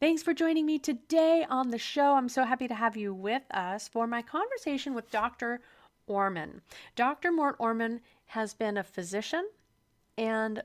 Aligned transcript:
Thanks 0.00 0.22
for 0.22 0.32
joining 0.32 0.64
me 0.64 0.78
today 0.78 1.44
on 1.50 1.70
the 1.70 1.78
show. 1.78 2.14
I'm 2.14 2.28
so 2.28 2.44
happy 2.44 2.68
to 2.68 2.74
have 2.74 2.96
you 2.96 3.12
with 3.12 3.42
us 3.50 3.88
for 3.88 4.06
my 4.06 4.22
conversation 4.22 4.94
with 4.94 5.10
Dr. 5.10 5.60
Orman. 6.06 6.60
Dr. 6.94 7.32
Mort 7.32 7.56
Orman 7.58 8.00
has 8.26 8.54
been 8.54 8.76
a 8.76 8.84
physician 8.84 9.48
and 10.16 10.62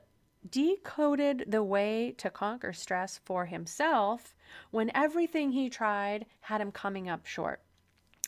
decoded 0.48 1.46
the 1.48 1.64
way 1.64 2.14
to 2.18 2.30
conquer 2.30 2.72
stress 2.72 3.18
for 3.24 3.46
himself 3.46 4.36
when 4.70 4.92
everything 4.94 5.50
he 5.50 5.68
tried 5.68 6.26
had 6.42 6.60
him 6.60 6.70
coming 6.70 7.08
up 7.08 7.26
short. 7.26 7.60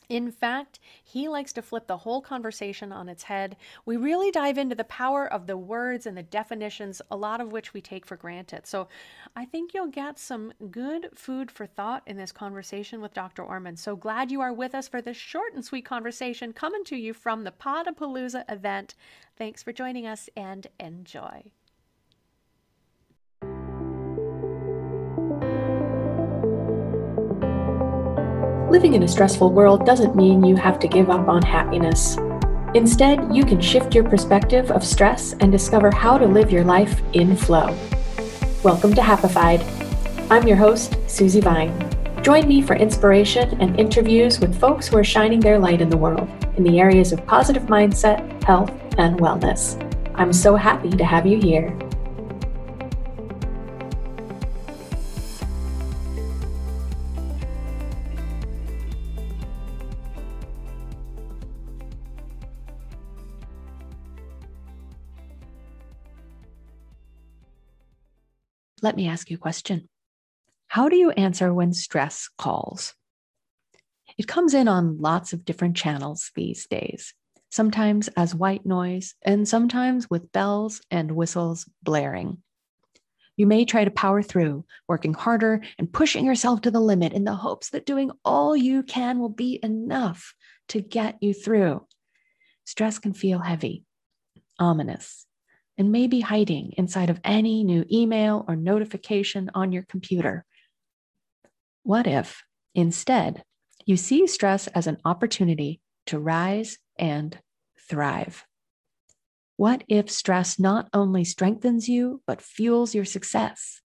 In 0.08 0.30
fact, 0.30 0.78
he 1.02 1.28
likes 1.28 1.52
to 1.54 1.62
flip 1.62 1.88
the 1.88 1.96
whole 1.96 2.20
conversation 2.20 2.92
on 2.92 3.08
its 3.08 3.24
head. 3.24 3.56
We 3.84 3.96
really 3.96 4.30
dive 4.30 4.56
into 4.56 4.76
the 4.76 4.84
power 4.84 5.26
of 5.26 5.46
the 5.46 5.56
words 5.56 6.06
and 6.06 6.16
the 6.16 6.22
definitions, 6.22 7.02
a 7.10 7.16
lot 7.16 7.40
of 7.40 7.50
which 7.50 7.74
we 7.74 7.80
take 7.80 8.06
for 8.06 8.16
granted. 8.16 8.66
So 8.66 8.86
I 9.34 9.44
think 9.44 9.74
you'll 9.74 9.88
get 9.88 10.18
some 10.18 10.52
good 10.70 11.08
food 11.14 11.50
for 11.50 11.66
thought 11.66 12.04
in 12.06 12.16
this 12.16 12.30
conversation 12.30 13.00
with 13.00 13.14
Dr. 13.14 13.42
Orman. 13.42 13.76
So 13.76 13.96
glad 13.96 14.30
you 14.30 14.40
are 14.40 14.52
with 14.52 14.74
us 14.76 14.86
for 14.86 15.02
this 15.02 15.16
short 15.16 15.54
and 15.54 15.64
sweet 15.64 15.84
conversation 15.84 16.52
coming 16.52 16.84
to 16.84 16.96
you 16.96 17.12
from 17.12 17.42
the 17.42 17.50
Podapalooza 17.50 18.44
event. 18.48 18.94
Thanks 19.36 19.62
for 19.62 19.72
joining 19.72 20.06
us 20.06 20.28
and 20.36 20.68
enjoy. 20.78 21.50
Living 28.76 28.92
in 28.92 29.04
a 29.04 29.08
stressful 29.08 29.52
world 29.52 29.86
doesn't 29.86 30.14
mean 30.14 30.44
you 30.44 30.54
have 30.54 30.78
to 30.80 30.86
give 30.86 31.08
up 31.08 31.28
on 31.28 31.40
happiness. 31.40 32.18
Instead, 32.74 33.34
you 33.34 33.42
can 33.42 33.58
shift 33.58 33.94
your 33.94 34.04
perspective 34.04 34.70
of 34.70 34.84
stress 34.84 35.32
and 35.40 35.50
discover 35.50 35.90
how 35.90 36.18
to 36.18 36.26
live 36.26 36.52
your 36.52 36.62
life 36.62 37.00
in 37.14 37.34
flow. 37.34 37.74
Welcome 38.62 38.92
to 38.92 39.00
Happified. 39.00 39.64
I'm 40.30 40.46
your 40.46 40.58
host, 40.58 40.94
Susie 41.06 41.40
Vine. 41.40 41.72
Join 42.22 42.46
me 42.46 42.60
for 42.60 42.76
inspiration 42.76 43.58
and 43.62 43.80
interviews 43.80 44.40
with 44.40 44.60
folks 44.60 44.86
who 44.86 44.98
are 44.98 45.04
shining 45.04 45.40
their 45.40 45.58
light 45.58 45.80
in 45.80 45.88
the 45.88 45.96
world 45.96 46.28
in 46.58 46.62
the 46.62 46.78
areas 46.78 47.12
of 47.12 47.24
positive 47.24 47.62
mindset, 47.62 48.44
health, 48.44 48.70
and 48.98 49.18
wellness. 49.18 49.80
I'm 50.16 50.34
so 50.34 50.54
happy 50.54 50.90
to 50.90 51.04
have 51.04 51.24
you 51.24 51.40
here. 51.40 51.74
Let 68.86 68.94
me 68.94 69.08
ask 69.08 69.30
you 69.30 69.36
a 69.36 69.40
question. 69.40 69.88
How 70.68 70.88
do 70.88 70.94
you 70.94 71.10
answer 71.10 71.52
when 71.52 71.72
stress 71.72 72.30
calls? 72.38 72.94
It 74.16 74.28
comes 74.28 74.54
in 74.54 74.68
on 74.68 75.00
lots 75.00 75.32
of 75.32 75.44
different 75.44 75.76
channels 75.76 76.30
these 76.36 76.68
days, 76.68 77.12
sometimes 77.50 78.06
as 78.16 78.32
white 78.32 78.64
noise, 78.64 79.16
and 79.22 79.48
sometimes 79.48 80.08
with 80.08 80.30
bells 80.30 80.82
and 80.88 81.10
whistles 81.10 81.68
blaring. 81.82 82.44
You 83.36 83.48
may 83.48 83.64
try 83.64 83.82
to 83.82 83.90
power 83.90 84.22
through, 84.22 84.64
working 84.86 85.14
harder 85.14 85.62
and 85.80 85.92
pushing 85.92 86.24
yourself 86.24 86.60
to 86.60 86.70
the 86.70 86.78
limit 86.78 87.12
in 87.12 87.24
the 87.24 87.34
hopes 87.34 87.70
that 87.70 87.86
doing 87.86 88.12
all 88.24 88.56
you 88.56 88.84
can 88.84 89.18
will 89.18 89.30
be 89.30 89.58
enough 89.64 90.32
to 90.68 90.80
get 90.80 91.16
you 91.20 91.34
through. 91.34 91.84
Stress 92.64 93.00
can 93.00 93.14
feel 93.14 93.40
heavy, 93.40 93.82
ominous, 94.60 95.25
and 95.78 95.92
may 95.92 96.06
be 96.06 96.20
hiding 96.20 96.72
inside 96.76 97.10
of 97.10 97.20
any 97.24 97.62
new 97.62 97.84
email 97.90 98.44
or 98.48 98.56
notification 98.56 99.50
on 99.54 99.72
your 99.72 99.82
computer. 99.82 100.44
What 101.82 102.06
if, 102.06 102.42
instead, 102.74 103.44
you 103.84 103.96
see 103.96 104.26
stress 104.26 104.66
as 104.68 104.86
an 104.86 104.98
opportunity 105.04 105.80
to 106.06 106.18
rise 106.18 106.78
and 106.98 107.38
thrive? 107.88 108.44
What 109.56 109.84
if 109.88 110.10
stress 110.10 110.58
not 110.58 110.88
only 110.92 111.24
strengthens 111.24 111.88
you, 111.88 112.22
but 112.26 112.42
fuels 112.42 112.94
your 112.94 113.04
success? 113.04 113.80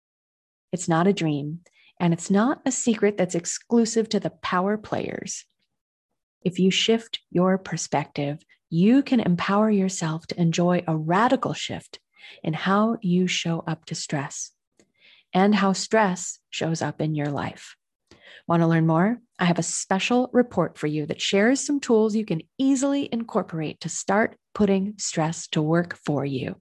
It's 0.72 0.88
not 0.88 1.08
a 1.08 1.14
dream, 1.14 1.60
and 2.00 2.14
it's 2.14 2.32
not 2.32 2.62
a 2.66 2.72
secret 2.72 3.18
that's 3.18 3.36
exclusive 3.36 4.10
to 4.10 4.20
the 4.20 4.30
power 4.30 4.78
players. 4.78 5.46
If 6.42 6.58
you 6.60 6.72
shift 6.72 7.20
your 7.30 7.58
perspective 7.58 8.40
you 8.70 9.04
can 9.04 9.20
empower 9.20 9.70
yourself 9.70 10.26
to 10.28 10.40
enjoy 10.40 10.84
a 10.88 10.96
radical 10.96 11.54
shift 11.54 12.00
in 12.44 12.54
how 12.54 12.98
you 13.02 13.28
show 13.28 13.64
up 13.66 13.86
to 13.86 13.96
stress 13.96 14.52
and 15.34 15.56
how 15.56 15.74
stress 15.74 16.40
shows 16.50 16.82
up 16.82 17.02
in 17.02 17.16
your 17.16 17.30
life. 17.30 17.76
Want 18.48 18.62
to 18.62 18.68
learn 18.68 18.88
more? 18.88 19.20
I 19.38 19.44
have 19.46 19.60
a 19.60 19.64
special 19.64 20.30
report 20.34 20.78
for 20.78 20.88
you 20.88 21.06
that 21.06 21.22
shares 21.22 21.66
some 21.66 21.80
tools 21.80 22.16
you 22.16 22.26
can 22.26 22.42
easily 22.58 23.08
incorporate 23.12 23.80
to 23.82 23.90
start 23.90 24.36
putting 24.56 24.96
stress 24.98 25.48
to 25.50 25.62
work 25.62 25.96
for 26.06 26.26
you. 26.26 26.56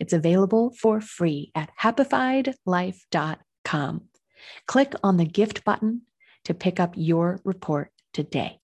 It's 0.00 0.12
available 0.12 0.72
for 0.80 1.00
free 1.00 1.52
at 1.54 1.70
happifiedlife.com. 1.80 4.02
Click 4.66 4.94
on 5.02 5.16
the 5.18 5.24
gift 5.24 5.64
button 5.64 6.02
to 6.44 6.54
pick 6.54 6.78
up 6.80 6.94
your 6.96 7.40
report 7.44 7.92
today. 8.12 8.61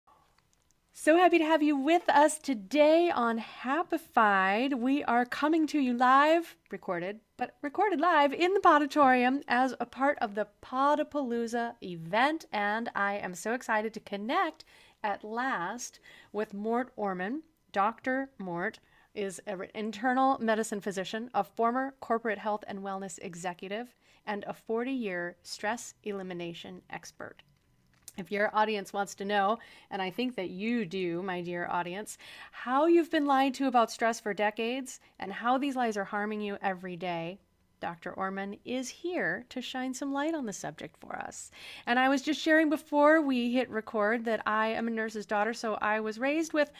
So 1.00 1.16
happy 1.16 1.38
to 1.38 1.44
have 1.44 1.62
you 1.62 1.76
with 1.76 2.08
us 2.08 2.40
today 2.40 3.08
on 3.08 3.38
Happified. 3.38 4.74
We 4.74 5.04
are 5.04 5.24
coming 5.24 5.64
to 5.68 5.78
you 5.78 5.94
live, 5.94 6.56
recorded, 6.72 7.20
but 7.36 7.54
recorded 7.62 8.00
live 8.00 8.32
in 8.32 8.52
the 8.52 8.58
Podatorium 8.58 9.44
as 9.46 9.76
a 9.78 9.86
part 9.86 10.18
of 10.20 10.34
the 10.34 10.48
Podapalooza 10.60 11.74
event. 11.84 12.46
And 12.52 12.90
I 12.96 13.14
am 13.14 13.36
so 13.36 13.52
excited 13.52 13.94
to 13.94 14.00
connect 14.00 14.64
at 15.04 15.22
last 15.22 16.00
with 16.32 16.52
Mort 16.52 16.92
Orman. 16.96 17.44
Dr. 17.70 18.30
Mort 18.36 18.80
is 19.14 19.40
an 19.46 19.68
internal 19.76 20.36
medicine 20.40 20.80
physician, 20.80 21.30
a 21.32 21.44
former 21.44 21.94
corporate 22.00 22.38
health 22.38 22.64
and 22.66 22.80
wellness 22.80 23.20
executive, 23.22 23.94
and 24.26 24.44
a 24.48 24.52
40 24.52 24.90
year 24.90 25.36
stress 25.44 25.94
elimination 26.02 26.82
expert. 26.90 27.44
If 28.18 28.32
your 28.32 28.50
audience 28.52 28.92
wants 28.92 29.14
to 29.14 29.24
know, 29.24 29.60
and 29.92 30.02
I 30.02 30.10
think 30.10 30.34
that 30.34 30.50
you 30.50 30.84
do, 30.84 31.22
my 31.22 31.40
dear 31.40 31.68
audience, 31.70 32.18
how 32.50 32.86
you've 32.86 33.12
been 33.12 33.26
lied 33.26 33.54
to 33.54 33.68
about 33.68 33.92
stress 33.92 34.18
for 34.18 34.34
decades 34.34 34.98
and 35.20 35.32
how 35.32 35.56
these 35.56 35.76
lies 35.76 35.96
are 35.96 36.04
harming 36.04 36.40
you 36.40 36.58
every 36.60 36.96
day, 36.96 37.38
Dr. 37.78 38.12
Orman 38.12 38.58
is 38.64 38.88
here 38.88 39.44
to 39.50 39.62
shine 39.62 39.94
some 39.94 40.12
light 40.12 40.34
on 40.34 40.46
the 40.46 40.52
subject 40.52 40.96
for 40.98 41.14
us. 41.14 41.52
And 41.86 41.96
I 41.96 42.08
was 42.08 42.22
just 42.22 42.40
sharing 42.40 42.68
before 42.68 43.22
we 43.22 43.52
hit 43.52 43.70
record 43.70 44.24
that 44.24 44.42
I 44.46 44.68
am 44.68 44.88
a 44.88 44.90
nurse's 44.90 45.26
daughter, 45.26 45.54
so 45.54 45.74
I 45.74 46.00
was 46.00 46.18
raised 46.18 46.52
with 46.52 46.72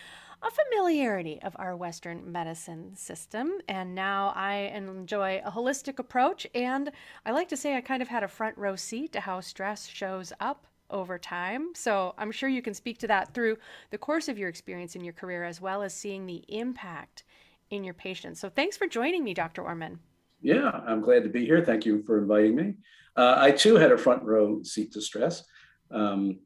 a 0.43 0.51
familiarity 0.51 1.41
of 1.43 1.55
our 1.57 1.77
Western 1.77 2.33
medicine 2.33 2.97
system. 2.97 3.61
And 3.69 3.95
now 3.95 4.33
I 4.35 4.73
enjoy 4.75 5.41
a 5.45 5.53
holistic 5.53 6.01
approach. 6.01 6.49
And 6.53 6.91
I 7.25 7.31
like 7.31 7.49
to 7.51 7.57
say 7.57 7.77
I 7.77 7.81
kind 7.81 8.03
of 8.03 8.09
had 8.09 8.25
a 8.25 8.29
front 8.29 8.59
row 8.59 8.75
seat 8.75 9.13
to 9.13 9.21
how 9.21 9.41
stress 9.41 9.87
shows 9.87 10.33
up 10.41 10.67
over 10.91 11.19
time. 11.19 11.69
So 11.75 12.15
I'm 12.19 12.31
sure 12.31 12.49
you 12.49 12.63
can 12.63 12.75
speak 12.75 12.99
to 12.99 13.07
that 13.09 13.35
through 13.35 13.59
the 13.91 13.99
course 13.99 14.29
of 14.29 14.39
your 14.39 14.49
experience 14.49 14.97
in 14.97 15.05
your 15.05 15.13
career, 15.13 15.45
as 15.45 15.61
well 15.61 15.83
as 15.83 15.95
seeing 15.95 16.27
the 16.27 16.45
impact 16.49 17.25
in 17.71 17.85
your 17.85 17.95
patients. 17.95 18.41
So 18.41 18.49
thanks 18.49 18.77
for 18.77 18.87
joining 18.87 19.25
me, 19.25 19.35
Dr. 19.35 19.63
Orman. 19.63 19.99
Yeah, 20.41 20.71
I'm 20.87 21.01
glad 21.01 21.25
to 21.25 21.29
be 21.29 21.45
here. 21.45 21.65
Thank 21.65 21.85
you 21.85 22.03
for 22.05 22.19
inviting 22.19 22.55
me. 22.55 22.75
Uh, 23.17 23.35
I 23.39 23.51
too 23.51 23.75
had 23.75 23.93
a 23.93 23.99
front 23.99 24.23
row 24.23 24.63
seat 24.63 24.93
to 24.93 25.01
stress. 25.01 25.45
Um, 25.91 26.39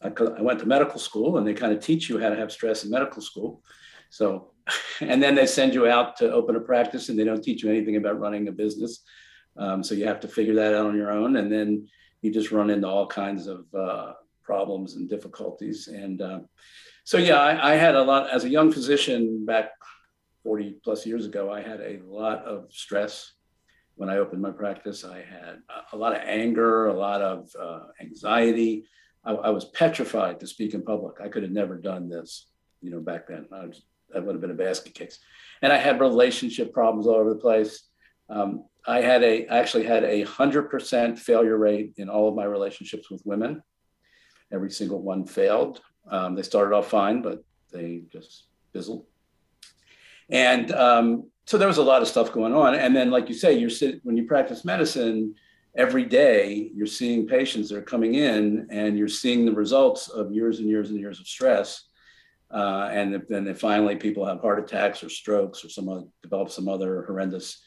I, 0.00 0.08
I, 0.08 0.40
went 0.40 0.60
to 0.60 0.66
medical 0.66 0.98
school 0.98 1.36
and 1.36 1.46
they 1.46 1.52
kind 1.52 1.72
of 1.72 1.80
teach 1.80 2.08
you 2.08 2.18
how 2.18 2.30
to 2.30 2.36
have 2.36 2.52
stress 2.52 2.84
in 2.84 2.90
medical 2.90 3.20
school. 3.20 3.62
So, 4.10 4.52
and 5.00 5.22
then 5.22 5.34
they 5.34 5.46
send 5.46 5.74
you 5.74 5.86
out 5.86 6.16
to 6.18 6.32
open 6.32 6.56
a 6.56 6.60
practice 6.60 7.08
and 7.08 7.18
they 7.18 7.24
don't 7.24 7.42
teach 7.42 7.62
you 7.62 7.70
anything 7.70 7.96
about 7.96 8.18
running 8.18 8.48
a 8.48 8.52
business. 8.52 9.02
Um, 9.56 9.82
so 9.82 9.94
you 9.94 10.06
have 10.06 10.20
to 10.20 10.28
figure 10.28 10.54
that 10.54 10.74
out 10.74 10.86
on 10.86 10.96
your 10.96 11.12
own. 11.12 11.36
And 11.36 11.52
then 11.52 11.88
you 12.24 12.32
just 12.32 12.50
run 12.50 12.70
into 12.70 12.88
all 12.88 13.06
kinds 13.06 13.46
of 13.46 13.66
uh, 13.74 14.14
problems 14.42 14.94
and 14.96 15.10
difficulties. 15.10 15.88
And 15.88 16.22
uh, 16.22 16.40
so, 17.04 17.18
yeah, 17.18 17.38
I, 17.38 17.72
I, 17.72 17.74
had 17.74 17.94
a 17.94 18.02
lot 18.02 18.30
as 18.30 18.44
a 18.44 18.48
young 18.48 18.72
physician 18.72 19.44
back 19.44 19.72
40 20.42 20.76
plus 20.82 21.04
years 21.04 21.26
ago. 21.26 21.52
I 21.52 21.60
had 21.60 21.80
a 21.80 22.00
lot 22.06 22.38
of 22.46 22.72
stress 22.72 23.32
when 23.96 24.08
I 24.08 24.16
opened 24.16 24.40
my 24.40 24.52
practice. 24.52 25.04
I 25.04 25.18
had 25.18 25.58
a, 25.68 25.94
a 25.94 25.98
lot 25.98 26.16
of 26.16 26.22
anger, 26.24 26.86
a 26.86 26.94
lot 26.94 27.20
of 27.20 27.50
uh, 27.60 27.88
anxiety. 28.00 28.86
I, 29.22 29.32
I, 29.32 29.50
was 29.50 29.66
petrified 29.66 30.40
to 30.40 30.46
speak 30.46 30.72
in 30.72 30.82
public. 30.82 31.16
I 31.22 31.28
could 31.28 31.42
have 31.42 31.52
never 31.52 31.76
done 31.76 32.08
this, 32.08 32.46
you 32.80 32.90
know, 32.90 33.00
back 33.00 33.28
then. 33.28 33.46
I 33.52 33.66
was, 33.66 33.82
that 34.14 34.24
would 34.24 34.34
have 34.34 34.40
been 34.40 34.50
a 34.50 34.54
basket 34.54 34.94
case. 34.94 35.18
And 35.60 35.70
I 35.70 35.76
had 35.76 36.00
relationship 36.00 36.72
problems 36.72 37.06
all 37.06 37.16
over 37.16 37.34
the 37.34 37.36
place. 37.38 37.82
Um, 38.28 38.64
I 38.86 39.00
had 39.00 39.22
a 39.22 39.46
actually 39.46 39.84
had 39.84 40.04
a 40.04 40.22
hundred 40.22 40.64
percent 40.70 41.18
failure 41.18 41.56
rate 41.56 41.94
in 41.96 42.08
all 42.08 42.28
of 42.28 42.34
my 42.34 42.44
relationships 42.44 43.10
with 43.10 43.22
women. 43.24 43.62
Every 44.52 44.70
single 44.70 45.02
one 45.02 45.26
failed. 45.26 45.80
Um, 46.10 46.34
they 46.34 46.42
started 46.42 46.74
off 46.74 46.90
fine, 46.90 47.22
but 47.22 47.42
they 47.72 48.02
just 48.12 48.44
fizzled. 48.72 49.06
And 50.30 50.70
um, 50.72 51.30
so 51.46 51.58
there 51.58 51.68
was 51.68 51.78
a 51.78 51.82
lot 51.82 52.02
of 52.02 52.08
stuff 52.08 52.32
going 52.32 52.54
on. 52.54 52.74
And 52.74 52.94
then, 52.94 53.10
like 53.10 53.28
you 53.28 53.34
say, 53.34 53.54
you're 53.54 53.70
sit, 53.70 54.00
when 54.02 54.16
you 54.16 54.26
practice 54.26 54.64
medicine, 54.64 55.34
every 55.76 56.04
day 56.04 56.70
you're 56.74 56.86
seeing 56.86 57.26
patients 57.26 57.68
that 57.68 57.78
are 57.78 57.82
coming 57.82 58.14
in 58.14 58.66
and 58.70 58.96
you're 58.96 59.08
seeing 59.08 59.44
the 59.44 59.52
results 59.52 60.08
of 60.08 60.32
years 60.32 60.60
and 60.60 60.68
years 60.68 60.90
and 60.90 60.98
years 60.98 61.20
of 61.20 61.26
stress. 61.26 61.84
Uh, 62.50 62.88
and 62.92 63.20
then 63.28 63.52
finally 63.54 63.96
people 63.96 64.24
have 64.24 64.40
heart 64.40 64.60
attacks 64.60 65.02
or 65.02 65.08
strokes 65.08 65.64
or 65.64 65.68
some 65.68 65.88
other, 65.88 66.04
develop 66.22 66.50
some 66.50 66.68
other 66.68 67.02
horrendous 67.02 67.62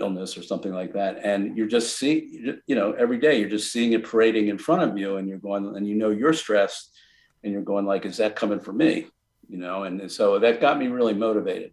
illness 0.00 0.36
or 0.36 0.42
something 0.42 0.72
like 0.72 0.92
that. 0.94 1.20
And 1.24 1.56
you're 1.56 1.66
just 1.66 1.98
seeing, 1.98 2.60
you 2.66 2.74
know, 2.74 2.92
every 2.92 3.18
day 3.18 3.38
you're 3.38 3.48
just 3.48 3.72
seeing 3.72 3.92
it 3.92 4.04
parading 4.04 4.48
in 4.48 4.58
front 4.58 4.82
of 4.82 4.96
you 4.98 5.16
and 5.16 5.28
you're 5.28 5.38
going, 5.38 5.76
and 5.76 5.86
you 5.86 5.94
know, 5.94 6.10
you're 6.10 6.32
stressed 6.32 6.96
and 7.42 7.52
you're 7.52 7.62
going 7.62 7.86
like, 7.86 8.04
is 8.04 8.16
that 8.18 8.36
coming 8.36 8.60
for 8.60 8.72
me? 8.72 9.06
You 9.48 9.58
know, 9.58 9.84
and 9.84 10.10
so 10.10 10.38
that 10.38 10.60
got 10.60 10.78
me 10.78 10.88
really 10.88 11.14
motivated 11.14 11.72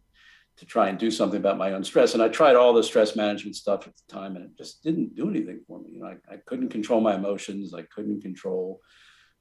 to 0.58 0.66
try 0.66 0.88
and 0.88 0.98
do 0.98 1.12
something 1.12 1.40
about 1.40 1.58
my 1.58 1.74
own 1.74 1.84
stress. 1.84 2.14
And 2.14 2.24
I 2.24 2.30
tried 2.30 2.56
all 2.56 2.74
the 2.74 2.84
stress 2.84 3.16
management 3.16 3.58
stuff 3.58 3.88
at 3.88 3.94
the 3.96 4.14
time, 4.14 4.38
and 4.38 4.46
it 4.46 4.58
just 4.58 4.82
didn't 4.84 5.16
do 5.16 5.30
anything 5.30 5.60
for 5.68 5.82
me. 5.82 5.92
You 5.92 6.00
know, 6.00 6.06
I, 6.08 6.36
I 6.36 6.38
couldn't 6.46 6.70
control 6.70 7.02
my 7.02 7.16
emotions. 7.16 7.74
I 7.74 7.82
couldn't 7.82 8.22
control 8.22 8.80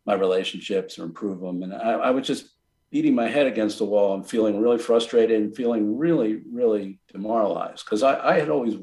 my 0.07 0.15
relationships 0.15 0.99
or 0.99 1.05
improve 1.05 1.41
them. 1.41 1.63
And 1.63 1.73
I, 1.73 1.93
I 1.93 2.11
was 2.11 2.27
just 2.27 2.51
beating 2.94 3.12
my 3.17 3.26
head 3.26 3.49
against 3.49 3.79
the 3.79 3.85
wall 3.85 4.14
and 4.14 4.25
feeling 4.25 4.61
really 4.61 4.79
frustrated 4.79 5.43
and 5.43 5.56
feeling 5.56 5.99
really, 5.99 6.43
really 6.49 7.00
demoralized 7.12 7.85
because 7.85 8.05
I, 8.05 8.35
I 8.35 8.38
had 8.38 8.49
always 8.49 8.76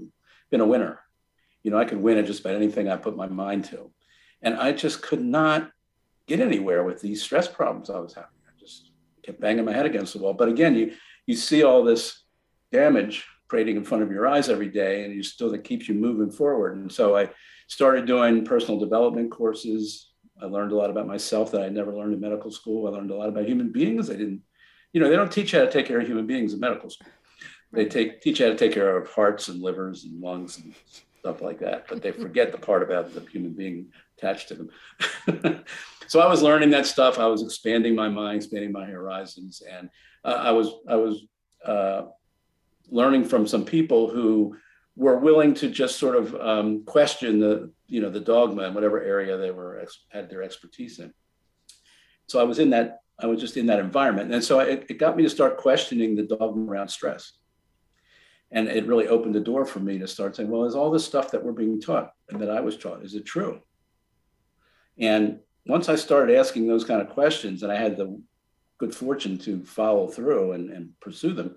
been 0.50 0.60
a 0.60 0.66
winner. 0.66 1.00
You 1.64 1.72
know, 1.72 1.78
I 1.78 1.86
could 1.86 2.02
win 2.02 2.18
at 2.18 2.26
just 2.26 2.42
about 2.42 2.56
anything 2.56 2.90
I 2.90 2.98
put 2.98 3.16
my 3.16 3.28
mind 3.28 3.64
to. 3.72 3.90
And 4.42 4.56
I 4.56 4.74
just 4.74 5.02
could 5.02 5.24
not 5.24 5.72
get 6.28 6.42
anywhere 6.42 6.84
with 6.84 7.00
these 7.00 7.24
stress 7.24 7.48
problems 7.48 7.90
I 7.90 8.00
was 8.00 8.14
having. 8.14 8.32
I 8.46 8.52
just 8.60 8.92
kept 9.24 9.40
banging 9.40 9.64
my 9.64 9.72
head 9.72 9.86
against 9.86 10.12
the 10.12 10.20
wall. 10.20 10.34
But 10.34 10.50
again, 10.50 10.76
you 10.76 10.92
you 11.26 11.36
see 11.38 11.64
all 11.64 11.82
this 11.82 12.22
damage 12.70 13.26
parading 13.48 13.78
in 13.78 13.86
front 13.86 14.04
of 14.04 14.12
your 14.12 14.28
eyes 14.28 14.50
every 14.50 14.68
day, 14.68 15.06
and 15.06 15.16
you 15.16 15.24
still 15.24 15.52
that 15.52 15.64
keeps 15.64 15.88
you 15.88 15.96
moving 15.96 16.32
forward. 16.32 16.76
And 16.76 16.92
so 16.92 17.16
I 17.16 17.30
started 17.70 18.08
doing 18.08 18.44
personal 18.44 18.78
development 18.78 19.32
courses. 19.32 20.11
I 20.42 20.46
learned 20.46 20.72
a 20.72 20.76
lot 20.76 20.90
about 20.90 21.08
myself 21.08 21.52
that 21.52 21.62
I 21.62 21.70
never 21.70 21.96
learned 21.96 22.14
in 22.14 22.20
medical 22.20 22.52
school. 22.52 22.88
I 22.88 22.92
learned 22.92 23.12
a 23.12 23.16
lot 23.16 23.30
about 23.30 23.46
human 23.46 23.72
beings. 23.72 24.10
I 24.10 24.14
didn't, 24.14 24.42
you 24.94 25.00
know, 25.00 25.10
they 25.10 25.16
don't 25.16 25.32
teach 25.32 25.54
you 25.54 25.60
how 25.60 25.66
to 25.66 25.72
take 25.72 25.86
care 25.86 26.00
of 26.00 26.08
human 26.08 26.28
beings 26.28 26.54
in 26.54 26.60
medical 26.60 26.90
school. 26.90 27.12
They 27.72 27.86
take 27.86 28.22
teach 28.22 28.40
you 28.40 28.48
how 28.48 28.52
to 28.52 28.58
take 28.58 28.74
care 28.74 28.98
of 28.98 29.10
hearts 29.10 29.48
and 29.48 29.62
livers 29.62 30.04
and 30.04 30.22
lungs 30.22 30.58
and 30.58 30.74
stuff 31.20 31.42
like 31.42 31.60
that, 31.60 31.88
but 31.88 32.02
they 32.02 32.12
forget 32.12 32.52
the 32.52 32.58
part 32.58 32.84
about 32.84 33.14
the 33.14 33.22
human 33.22 33.54
being 33.54 33.88
attached 34.18 34.50
to 34.50 34.56
them. 34.56 35.64
so 36.08 36.20
I 36.20 36.28
was 36.28 36.42
learning 36.42 36.72
that 36.72 36.86
stuff. 36.86 37.20
I 37.20 37.28
was 37.28 37.44
expanding 37.44 37.96
my 37.96 38.10
mind, 38.10 38.38
expanding 38.38 38.72
my 38.72 38.86
horizons, 38.86 39.62
and 39.72 39.90
uh, 40.26 40.40
I 40.40 40.52
was 40.52 40.72
I 40.90 40.96
was 40.96 41.24
uh, 41.66 42.04
learning 42.90 43.26
from 43.26 43.48
some 43.48 43.64
people 43.64 44.10
who 44.10 44.58
were 44.96 45.18
willing 45.18 45.54
to 45.56 45.70
just 45.70 45.98
sort 45.98 46.16
of 46.16 46.36
um, 46.36 46.84
question 46.86 47.40
the 47.40 47.72
you 47.88 48.02
know 48.02 48.10
the 48.10 48.20
dogma 48.20 48.64
in 48.64 48.74
whatever 48.74 49.02
area 49.02 49.38
they 49.38 49.52
were 49.52 49.86
had 50.10 50.30
their 50.30 50.44
expertise 50.44 51.00
in. 51.00 51.14
So 52.28 52.40
I 52.40 52.44
was 52.44 52.60
in 52.60 52.70
that 52.72 53.00
I 53.20 53.26
was 53.26 53.40
just 53.40 53.58
in 53.58 53.68
that 53.68 53.80
environment, 53.80 54.34
and 54.34 54.44
so 54.44 54.60
it, 54.60 54.86
it 54.90 54.98
got 54.98 55.16
me 55.16 55.24
to 55.24 55.30
start 55.30 55.58
questioning 55.58 56.16
the 56.16 56.24
dogma 56.24 56.70
around 56.70 56.90
stress. 56.90 57.34
And 58.54 58.68
it 58.68 58.86
really 58.86 59.08
opened 59.08 59.34
the 59.34 59.40
door 59.40 59.66
for 59.66 59.80
me 59.80 59.98
to 60.00 60.08
start 60.08 60.36
saying, 60.36 60.50
well, 60.50 60.66
is 60.66 60.76
all 60.76 60.92
this 60.92 61.06
stuff 61.06 61.32
that 61.32 61.42
we're 61.42 61.54
being 61.54 61.80
taught 61.80 62.12
and 62.30 62.42
that 62.42 62.50
I 62.50 62.60
was 62.60 62.78
taught, 62.78 63.04
is 63.04 63.16
it 63.16 63.26
true? 63.26 63.62
And 64.98 65.40
once 65.66 65.88
I 65.88 65.96
started 65.96 66.38
asking 66.38 66.68
those 66.68 66.84
kind 66.84 67.02
of 67.02 67.10
questions, 67.10 67.64
and 67.64 67.72
I 67.72 67.78
had 67.78 67.96
the 67.96 68.22
good 68.78 68.94
fortune 68.94 69.38
to 69.40 69.64
follow 69.64 70.08
through 70.08 70.52
and, 70.52 70.70
and 70.70 71.00
pursue 71.00 71.34
them, 71.34 71.56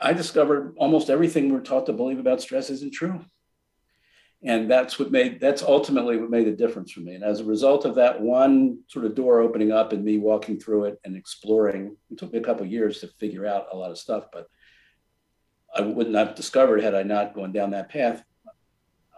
I 0.00 0.12
discovered 0.12 0.74
almost 0.78 1.10
everything 1.10 1.52
we're 1.52 1.60
taught 1.60 1.86
to 1.86 1.92
believe 1.92 2.18
about 2.18 2.40
stress 2.40 2.70
isn't 2.70 2.94
true. 2.94 3.20
And 4.42 4.70
that's 4.70 4.98
what 4.98 5.10
made 5.10 5.38
that's 5.38 5.62
ultimately 5.62 6.16
what 6.16 6.30
made 6.30 6.46
the 6.46 6.52
difference 6.52 6.92
for 6.92 7.00
me. 7.00 7.14
And 7.14 7.22
as 7.22 7.40
a 7.40 7.44
result 7.44 7.84
of 7.84 7.96
that 7.96 8.18
one 8.18 8.78
sort 8.88 9.04
of 9.04 9.14
door 9.14 9.40
opening 9.40 9.70
up 9.70 9.92
and 9.92 10.02
me 10.02 10.16
walking 10.16 10.58
through 10.58 10.84
it 10.84 10.98
and 11.04 11.14
exploring, 11.14 11.96
it 12.10 12.16
took 12.16 12.32
me 12.32 12.38
a 12.38 12.42
couple 12.42 12.64
years 12.64 13.00
to 13.00 13.08
figure 13.18 13.46
out 13.46 13.66
a 13.72 13.76
lot 13.76 13.90
of 13.90 13.98
stuff, 13.98 14.24
but 14.32 14.46
I 15.74 15.82
wouldn't 15.82 16.16
have 16.16 16.34
discovered 16.34 16.82
had 16.82 16.94
I 16.94 17.02
not 17.02 17.34
gone 17.34 17.52
down 17.52 17.70
that 17.72 17.90
path. 17.90 18.24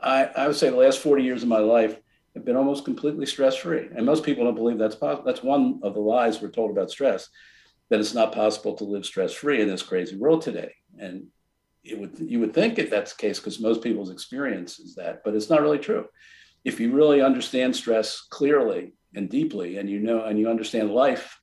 I, 0.03 0.25
I 0.25 0.49
would 0.49 0.57
say 0.57 0.71
the 0.71 0.77
last 0.77 0.99
40 0.99 1.23
years 1.23 1.45
of 1.45 1.49
my 1.49 1.59
life 1.59 1.97
have 2.35 2.45
been 2.45 2.57
almost 2.57 2.85
completely 2.85 3.27
stress 3.27 3.55
free. 3.55 3.89
And 3.95 4.05
most 4.05 4.25
people 4.25 4.45
don't 4.45 4.57
believe 4.57 4.79
that's 4.79 4.97
possible. 4.97 5.25
That's 5.25 5.45
one 5.45 5.79
of 5.85 5.95
the 5.95 6.01
lies 6.01 6.43
we're 6.43 6.51
told 6.51 6.73
about 6.73 6.91
stress 6.91 7.29
that 7.93 8.01
it's 8.01 8.15
not 8.15 8.33
possible 8.33 8.73
to 8.73 8.85
live 8.85 9.05
stress 9.05 9.35
free 9.35 9.61
in 9.61 9.69
this 9.69 9.83
crazy 9.83 10.17
world 10.17 10.41
today. 10.41 10.73
And 10.99 11.27
it 11.85 11.99
would 11.99 12.19
you 12.19 12.41
would 12.41 12.55
think 12.55 12.79
if 12.79 12.89
that's 12.89 13.13
the 13.13 13.21
case, 13.21 13.39
because 13.39 13.61
most 13.61 13.83
people's 13.83 14.11
experience 14.11 14.79
is 14.79 14.95
that, 14.95 15.21
but 15.23 15.35
it's 15.35 15.51
not 15.51 15.61
really 15.61 15.79
true. 15.79 16.07
If 16.65 16.81
you 16.81 16.91
really 16.93 17.21
understand 17.21 17.77
stress 17.77 18.23
clearly 18.31 18.95
and 19.15 19.29
deeply, 19.29 19.77
and 19.77 19.91
you 19.91 20.01
know 20.01 20.25
and 20.25 20.39
you 20.39 20.49
understand 20.49 20.91
life 20.91 21.39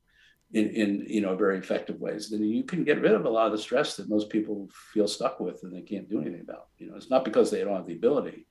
in, 0.52 0.70
in 0.72 1.06
you 1.08 1.22
know 1.22 1.36
very 1.36 1.60
effective 1.60 2.00
ways, 2.00 2.32
then 2.32 2.44
you 2.44 2.64
can 2.64 2.84
get 2.84 3.00
rid 3.00 3.12
of 3.12 3.26
a 3.26 3.30
lot 3.30 3.46
of 3.46 3.52
the 3.52 3.60
stress 3.60 3.96
that 3.98 4.10
most 4.10 4.32
people 4.32 4.68
feel 4.92 5.08
stuck 5.08 5.40
with 5.40 5.62
and 5.62 5.72
they 5.72 5.82
can't 5.82 6.10
do 6.10 6.20
anything 6.20 6.42
about. 6.42 6.70
You 6.80 6.90
know, 6.90 6.96
it's 6.96 7.12
not 7.12 7.26
because 7.26 7.52
they 7.52 7.64
don't 7.64 7.76
have 7.76 7.86
the 7.86 7.94
ability; 7.94 8.48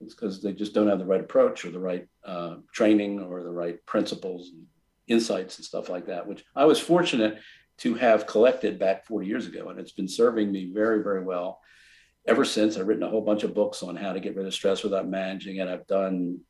it's 0.00 0.14
because 0.16 0.42
they 0.42 0.52
just 0.52 0.74
don't 0.74 0.88
have 0.88 0.98
the 0.98 1.06
right 1.06 1.20
approach 1.20 1.64
or 1.64 1.70
the 1.70 1.78
right 1.78 2.08
uh, 2.24 2.56
training 2.72 3.20
or 3.20 3.44
the 3.44 3.52
right 3.52 3.78
principles 3.86 4.50
and 4.52 4.66
insights 5.08 5.56
and 5.56 5.64
stuff 5.64 5.88
like 5.88 6.06
that, 6.06 6.26
which 6.26 6.44
I 6.54 6.64
was 6.64 6.80
fortunate 6.80 7.38
to 7.78 7.94
have 7.94 8.26
collected 8.26 8.78
back 8.78 9.04
40 9.04 9.26
years 9.26 9.46
ago. 9.46 9.68
And 9.68 9.78
it's 9.78 9.92
been 9.92 10.08
serving 10.08 10.50
me 10.50 10.70
very, 10.72 11.02
very 11.02 11.22
well 11.22 11.60
ever 12.26 12.44
since. 12.44 12.76
I've 12.76 12.88
written 12.88 13.02
a 13.02 13.10
whole 13.10 13.20
bunch 13.20 13.42
of 13.42 13.54
books 13.54 13.82
on 13.82 13.96
how 13.96 14.12
to 14.12 14.20
get 14.20 14.36
rid 14.36 14.46
of 14.46 14.54
stress 14.54 14.82
without 14.82 15.08
managing 15.08 15.56
it. 15.56 15.68
I've 15.68 15.86
done 15.86 16.40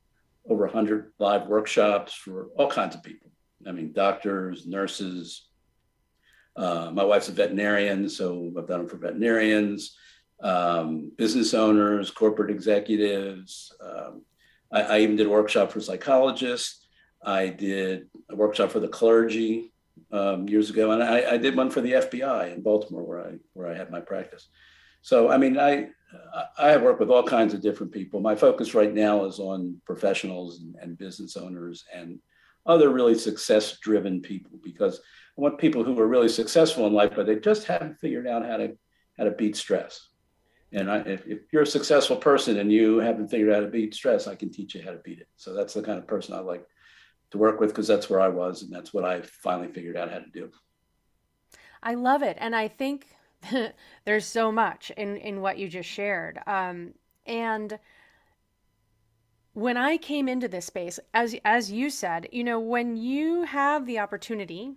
over 0.49 0.65
100 0.65 1.13
live 1.19 1.47
workshops 1.49 2.15
for 2.15 2.49
all 2.57 2.71
kinds 2.71 2.95
of 2.95 3.03
people. 3.03 3.31
I 3.67 3.73
mean, 3.73 3.93
doctors, 3.93 4.67
nurses. 4.67 5.49
Uh, 6.55 6.91
my 6.93 7.05
wife's 7.05 7.29
a 7.29 7.33
veterinarian, 7.33 8.09
so 8.09 8.53
I've 8.57 8.69
done 8.69 8.81
them 8.81 8.89
for 8.89 8.97
veterinarians, 8.97 9.97
um, 10.41 11.11
business 11.17 11.53
owners, 11.53 12.11
corporate 12.11 12.51
executives. 12.51 13.75
Um, 13.81 14.23
I, 14.73 14.83
I 14.83 14.99
even 15.01 15.17
did 15.17 15.27
a 15.27 15.31
workshop 15.31 15.73
for 15.73 15.81
psychologists. 15.81 16.86
I 17.25 17.49
did 17.49 18.09
a 18.31 18.37
workshop 18.37 18.71
for 18.71 18.81
the 18.81 18.89
clergy 18.89 19.73
um, 20.13 20.49
years 20.49 20.71
ago, 20.71 20.93
and 20.93 21.03
I, 21.03 21.33
I, 21.33 21.37
did 21.37 21.57
one 21.57 21.71
for 21.71 21.81
the 21.81 21.93
FBI 21.93 22.55
in 22.55 22.63
Baltimore, 22.63 23.03
where 23.03 23.21
I 23.21 23.33
where 23.55 23.67
I 23.67 23.77
had 23.77 23.91
my 23.91 24.01
practice. 24.01 24.49
So, 25.03 25.31
I 25.31 25.39
mean, 25.39 25.59
I 25.59 25.89
I 26.59 26.71
have 26.71 26.83
worked 26.83 27.01
with 27.01 27.11
all 27.11 27.23
kinds 27.23 27.55
of 27.55 27.63
different 27.63 27.93
people. 27.93 28.21
My 28.21 28.37
focus 28.37 28.75
right 28.75 28.93
now 28.93 29.25
is 29.25 29.39
on 29.39 29.81
professionals 29.85 30.61
and, 30.61 30.77
and 30.81 30.99
business 30.99 31.37
owners 31.37 31.85
and 31.95 32.19
other 32.65 32.91
really 32.91 33.15
success-driven 33.15 34.21
people 34.21 34.59
because 34.63 34.99
I 34.99 35.41
want 35.41 35.59
people 35.59 35.85
who 35.85 35.99
are 36.01 36.09
really 36.09 36.29
successful 36.29 36.87
in 36.87 36.93
life, 36.93 37.13
but 37.15 37.27
they 37.27 37.37
just 37.37 37.65
haven't 37.65 37.99
figured 37.99 38.27
out 38.27 38.45
how 38.45 38.57
to 38.59 38.77
how 39.19 39.25
to 39.25 39.31
beat 39.31 39.57
stress. 39.57 40.09
And 40.73 40.91
I, 40.91 40.99
if, 40.99 41.27
if, 41.27 41.39
you're 41.53 41.63
a 41.63 41.67
successful 41.67 42.17
person 42.17 42.59
and 42.59 42.73
you 42.73 42.99
haven't 42.99 43.29
figured 43.29 43.51
out 43.51 43.57
how 43.57 43.61
to 43.63 43.69
beat 43.69 43.95
stress, 43.95 44.27
I 44.27 44.35
can 44.35 44.51
teach 44.51 44.75
you 44.75 44.83
how 44.83 44.91
to 44.91 44.99
beat 44.99 45.21
it. 45.21 45.29
So 45.37 45.55
that's 45.55 45.75
the 45.75 45.83
kind 45.83 45.99
of 45.99 46.07
person 46.07 46.35
I 46.35 46.41
like 46.41 46.67
to 47.31 47.39
work 47.39 47.61
with 47.61 47.71
because 47.71 47.89
that's 47.89 48.09
where 48.09 48.21
I 48.21 48.29
was 48.29 48.63
and 48.63 48.73
that's 48.73 48.95
what 48.95 49.05
I 49.05 49.23
finally 49.23 49.69
figured 49.69 49.97
out 49.97 50.11
how 50.11 50.19
to 50.19 50.31
do. 50.31 50.51
I 51.83 51.95
love 51.95 52.23
it. 52.23 52.37
And 52.41 52.55
I 52.55 52.69
think 52.69 53.07
there's 54.05 54.27
so 54.27 54.51
much 54.51 54.91
in, 54.97 55.17
in 55.17 55.41
what 55.41 55.59
you 55.59 55.69
just 55.69 55.89
shared. 55.89 56.41
Um, 56.47 56.95
and 57.27 57.79
when 59.53 59.77
I 59.77 59.97
came 59.97 60.29
into 60.29 60.49
this 60.49 60.67
space, 60.67 61.01
as 61.15 61.35
as 61.45 61.73
you 61.73 61.89
said, 61.89 62.29
you 62.31 62.45
know, 62.45 62.61
when 62.61 62.97
you 62.97 63.45
have 63.45 63.87
the 63.87 63.99
opportunity, 63.99 64.75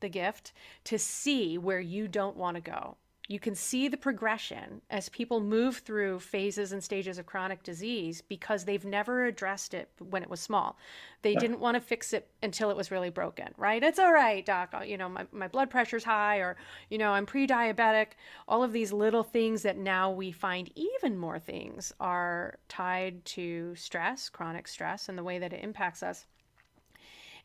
the 0.00 0.08
gift 0.08 0.52
to 0.84 0.98
see 0.98 1.56
where 1.56 1.80
you 1.80 2.08
don't 2.08 2.36
want 2.36 2.56
to 2.56 2.60
go, 2.60 2.96
you 3.30 3.38
can 3.38 3.54
see 3.54 3.88
the 3.88 3.96
progression 3.96 4.80
as 4.88 5.10
people 5.10 5.38
move 5.38 5.76
through 5.76 6.18
phases 6.18 6.72
and 6.72 6.82
stages 6.82 7.18
of 7.18 7.26
chronic 7.26 7.62
disease 7.62 8.22
because 8.22 8.64
they've 8.64 8.86
never 8.86 9.26
addressed 9.26 9.74
it 9.74 9.90
when 10.08 10.22
it 10.22 10.30
was 10.30 10.40
small. 10.40 10.78
They 11.20 11.34
yeah. 11.34 11.38
didn't 11.38 11.60
want 11.60 11.74
to 11.74 11.80
fix 11.80 12.14
it 12.14 12.30
until 12.42 12.70
it 12.70 12.76
was 12.76 12.90
really 12.90 13.10
broken, 13.10 13.48
right? 13.58 13.82
It's 13.82 13.98
all 13.98 14.14
right, 14.14 14.44
doc. 14.46 14.74
You 14.86 14.96
know, 14.96 15.10
my, 15.10 15.26
my 15.30 15.46
blood 15.46 15.68
pressure's 15.68 16.04
high, 16.04 16.38
or, 16.38 16.56
you 16.88 16.96
know, 16.96 17.12
I'm 17.12 17.26
pre 17.26 17.46
diabetic. 17.46 18.12
All 18.48 18.64
of 18.64 18.72
these 18.72 18.94
little 18.94 19.24
things 19.24 19.60
that 19.62 19.76
now 19.76 20.10
we 20.10 20.32
find 20.32 20.70
even 20.74 21.18
more 21.18 21.38
things 21.38 21.92
are 22.00 22.58
tied 22.66 23.26
to 23.26 23.74
stress, 23.74 24.30
chronic 24.30 24.66
stress, 24.66 25.10
and 25.10 25.18
the 25.18 25.24
way 25.24 25.38
that 25.38 25.52
it 25.52 25.62
impacts 25.62 26.02
us. 26.02 26.24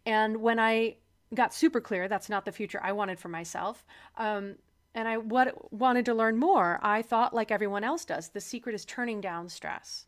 And 0.06 0.38
when 0.38 0.60
I 0.60 0.96
got 1.36 1.54
super 1.54 1.82
clear 1.82 2.08
that's 2.08 2.30
not 2.30 2.46
the 2.46 2.52
future 2.54 2.80
I 2.82 2.94
wanted 2.94 3.20
for 3.20 3.28
myself, 3.28 3.86
um, 4.18 4.56
and 4.96 5.08
I 5.08 5.18
what, 5.18 5.74
wanted 5.74 6.06
to 6.06 6.14
learn 6.14 6.38
more, 6.38 6.80
I 6.82 7.02
thought, 7.02 7.34
like 7.34 7.52
everyone 7.52 7.84
else 7.84 8.06
does, 8.06 8.30
the 8.30 8.42
secret 8.42 8.76
is 8.76 8.86
turning 8.86 9.22
down 9.22 9.50
stress. 9.50 10.06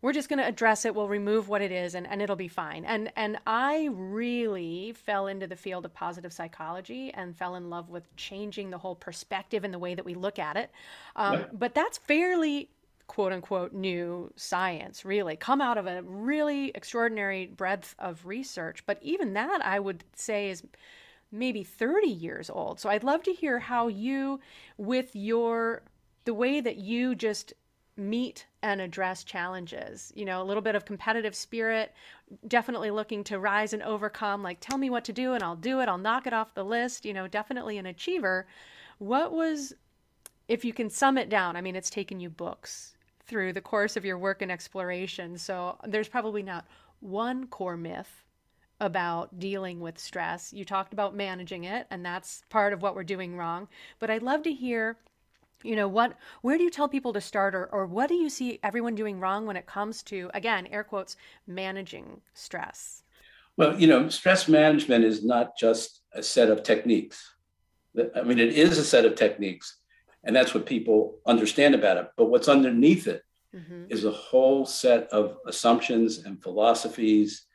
We're 0.00 0.12
just 0.12 0.28
going 0.28 0.40
to 0.40 0.46
address 0.46 0.84
it. 0.84 0.96
We'll 0.96 1.08
remove 1.08 1.48
what 1.48 1.62
it 1.62 1.70
is, 1.70 1.94
and, 1.94 2.08
and 2.08 2.20
it'll 2.20 2.34
be 2.34 2.48
fine. 2.48 2.84
And 2.84 3.12
and 3.14 3.38
I 3.46 3.88
really 3.92 4.92
fell 4.92 5.28
into 5.28 5.46
the 5.46 5.54
field 5.54 5.84
of 5.84 5.94
positive 5.94 6.32
psychology 6.32 7.12
and 7.14 7.36
fell 7.36 7.54
in 7.54 7.70
love 7.70 7.88
with 7.88 8.14
changing 8.16 8.70
the 8.70 8.78
whole 8.78 8.96
perspective 8.96 9.62
and 9.62 9.72
the 9.72 9.78
way 9.78 9.94
that 9.94 10.04
we 10.04 10.14
look 10.14 10.40
at 10.40 10.56
it. 10.56 10.72
Um, 11.14 11.34
yeah. 11.34 11.44
But 11.52 11.74
that's 11.74 11.98
fairly 11.98 12.68
quote 13.06 13.32
unquote 13.32 13.72
new 13.72 14.32
science, 14.36 15.04
really, 15.04 15.36
come 15.36 15.60
out 15.60 15.78
of 15.78 15.86
a 15.86 16.02
really 16.02 16.72
extraordinary 16.74 17.46
breadth 17.46 17.94
of 17.98 18.26
research. 18.26 18.84
But 18.86 18.98
even 19.02 19.34
that, 19.34 19.64
I 19.64 19.78
would 19.78 20.02
say, 20.16 20.50
is 20.50 20.64
maybe 21.32 21.64
30 21.64 22.08
years 22.08 22.50
old. 22.50 22.78
So 22.78 22.90
I'd 22.90 23.04
love 23.04 23.22
to 23.24 23.32
hear 23.32 23.58
how 23.58 23.88
you, 23.88 24.40
with 24.76 25.16
your, 25.16 25.82
the 26.24 26.34
way 26.34 26.60
that 26.60 26.76
you 26.76 27.14
just 27.14 27.54
meet 27.96 28.46
and 28.62 28.80
address 28.80 29.24
challenges, 29.24 30.12
you 30.14 30.24
know, 30.24 30.42
a 30.42 30.44
little 30.44 30.62
bit 30.62 30.74
of 30.74 30.84
competitive 30.84 31.34
spirit, 31.34 31.92
definitely 32.48 32.90
looking 32.90 33.24
to 33.24 33.38
rise 33.38 33.72
and 33.72 33.82
overcome, 33.82 34.42
like, 34.42 34.58
tell 34.60 34.78
me 34.78 34.90
what 34.90 35.04
to 35.04 35.12
do 35.12 35.32
and 35.32 35.42
I'll 35.42 35.56
do 35.56 35.80
it, 35.80 35.88
I'll 35.88 35.98
knock 35.98 36.26
it 36.26 36.32
off 36.32 36.54
the 36.54 36.64
list, 36.64 37.04
you 37.04 37.12
know, 37.12 37.26
definitely 37.26 37.78
an 37.78 37.86
achiever. 37.86 38.46
What 38.98 39.32
was, 39.32 39.74
if 40.48 40.64
you 40.64 40.72
can 40.72 40.90
sum 40.90 41.18
it 41.18 41.28
down, 41.28 41.56
I 41.56 41.60
mean, 41.60 41.76
it's 41.76 41.90
taken 41.90 42.20
you 42.20 42.30
books 42.30 42.94
through 43.26 43.52
the 43.52 43.60
course 43.60 43.96
of 43.96 44.04
your 44.04 44.18
work 44.18 44.42
and 44.42 44.50
exploration. 44.50 45.36
So 45.38 45.78
there's 45.86 46.08
probably 46.08 46.42
not 46.42 46.66
one 47.00 47.46
core 47.46 47.76
myth 47.76 48.22
about 48.82 49.38
dealing 49.38 49.78
with 49.78 49.96
stress. 49.96 50.52
You 50.52 50.64
talked 50.64 50.92
about 50.92 51.14
managing 51.14 51.64
it, 51.64 51.86
and 51.90 52.04
that's 52.04 52.42
part 52.50 52.72
of 52.72 52.82
what 52.82 52.96
we're 52.96 53.04
doing 53.04 53.36
wrong. 53.36 53.68
But 54.00 54.10
I'd 54.10 54.24
love 54.24 54.42
to 54.42 54.52
hear 54.52 54.98
you 55.62 55.76
know 55.76 55.86
what 55.86 56.14
where 56.40 56.58
do 56.58 56.64
you 56.64 56.70
tell 56.70 56.88
people 56.88 57.12
to 57.12 57.20
start 57.20 57.54
or, 57.54 57.66
or 57.66 57.86
what 57.86 58.08
do 58.08 58.16
you 58.16 58.28
see 58.28 58.58
everyone 58.64 58.96
doing 58.96 59.20
wrong 59.20 59.46
when 59.46 59.56
it 59.56 59.64
comes 59.64 60.02
to 60.02 60.28
again 60.34 60.66
air 60.72 60.82
quotes 60.82 61.16
managing 61.46 62.20
stress 62.34 63.04
well 63.56 63.78
you 63.78 63.86
know 63.86 64.08
stress 64.08 64.48
management 64.48 65.04
is 65.04 65.24
not 65.24 65.56
just 65.56 66.00
a 66.14 66.20
set 66.20 66.50
of 66.50 66.64
techniques 66.64 67.34
i 68.16 68.22
mean 68.22 68.40
it 68.40 68.54
is 68.54 68.76
a 68.76 68.84
set 68.84 69.04
of 69.04 69.14
techniques 69.14 69.76
and 70.24 70.34
that's 70.34 70.52
what 70.52 70.66
people 70.66 71.18
understand 71.26 71.76
about 71.76 71.96
it 71.96 72.10
but 72.16 72.24
what's 72.24 72.48
underneath 72.48 73.06
it 73.06 73.22
mm-hmm. 73.54 73.84
is 73.88 74.04
a 74.04 74.10
whole 74.10 74.66
set 74.66 75.06
of 75.10 75.36
assumptions 75.46 76.24
and 76.24 76.42
philosophies 76.42 77.46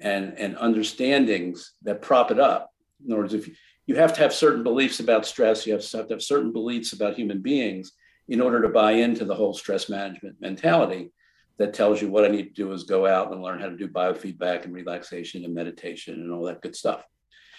and, 0.00 0.34
and 0.38 0.56
understandings 0.56 1.72
that 1.82 2.02
prop 2.02 2.30
it 2.30 2.38
up 2.38 2.70
in 3.04 3.12
other 3.12 3.22
words 3.22 3.34
if 3.34 3.48
you, 3.48 3.54
you 3.86 3.96
have 3.96 4.12
to 4.14 4.20
have 4.20 4.34
certain 4.34 4.62
beliefs 4.62 5.00
about 5.00 5.26
stress. 5.26 5.66
You 5.66 5.72
have 5.74 5.82
to 5.82 6.06
have 6.10 6.22
certain 6.22 6.52
beliefs 6.52 6.92
about 6.92 7.14
human 7.14 7.40
beings 7.40 7.92
in 8.28 8.40
order 8.40 8.60
to 8.62 8.68
buy 8.68 8.92
into 8.92 9.24
the 9.24 9.34
whole 9.34 9.54
stress 9.54 9.88
management 9.88 10.40
mentality 10.40 11.12
that 11.58 11.72
tells 11.72 12.02
you 12.02 12.10
what 12.10 12.24
I 12.24 12.28
need 12.28 12.54
to 12.54 12.62
do 12.62 12.72
is 12.72 12.82
go 12.82 13.06
out 13.06 13.32
and 13.32 13.42
learn 13.42 13.60
how 13.60 13.68
to 13.68 13.76
do 13.76 13.88
biofeedback 13.88 14.64
and 14.64 14.74
relaxation 14.74 15.44
and 15.44 15.54
meditation 15.54 16.14
and 16.14 16.32
all 16.32 16.44
that 16.44 16.60
good 16.60 16.74
stuff. 16.74 17.04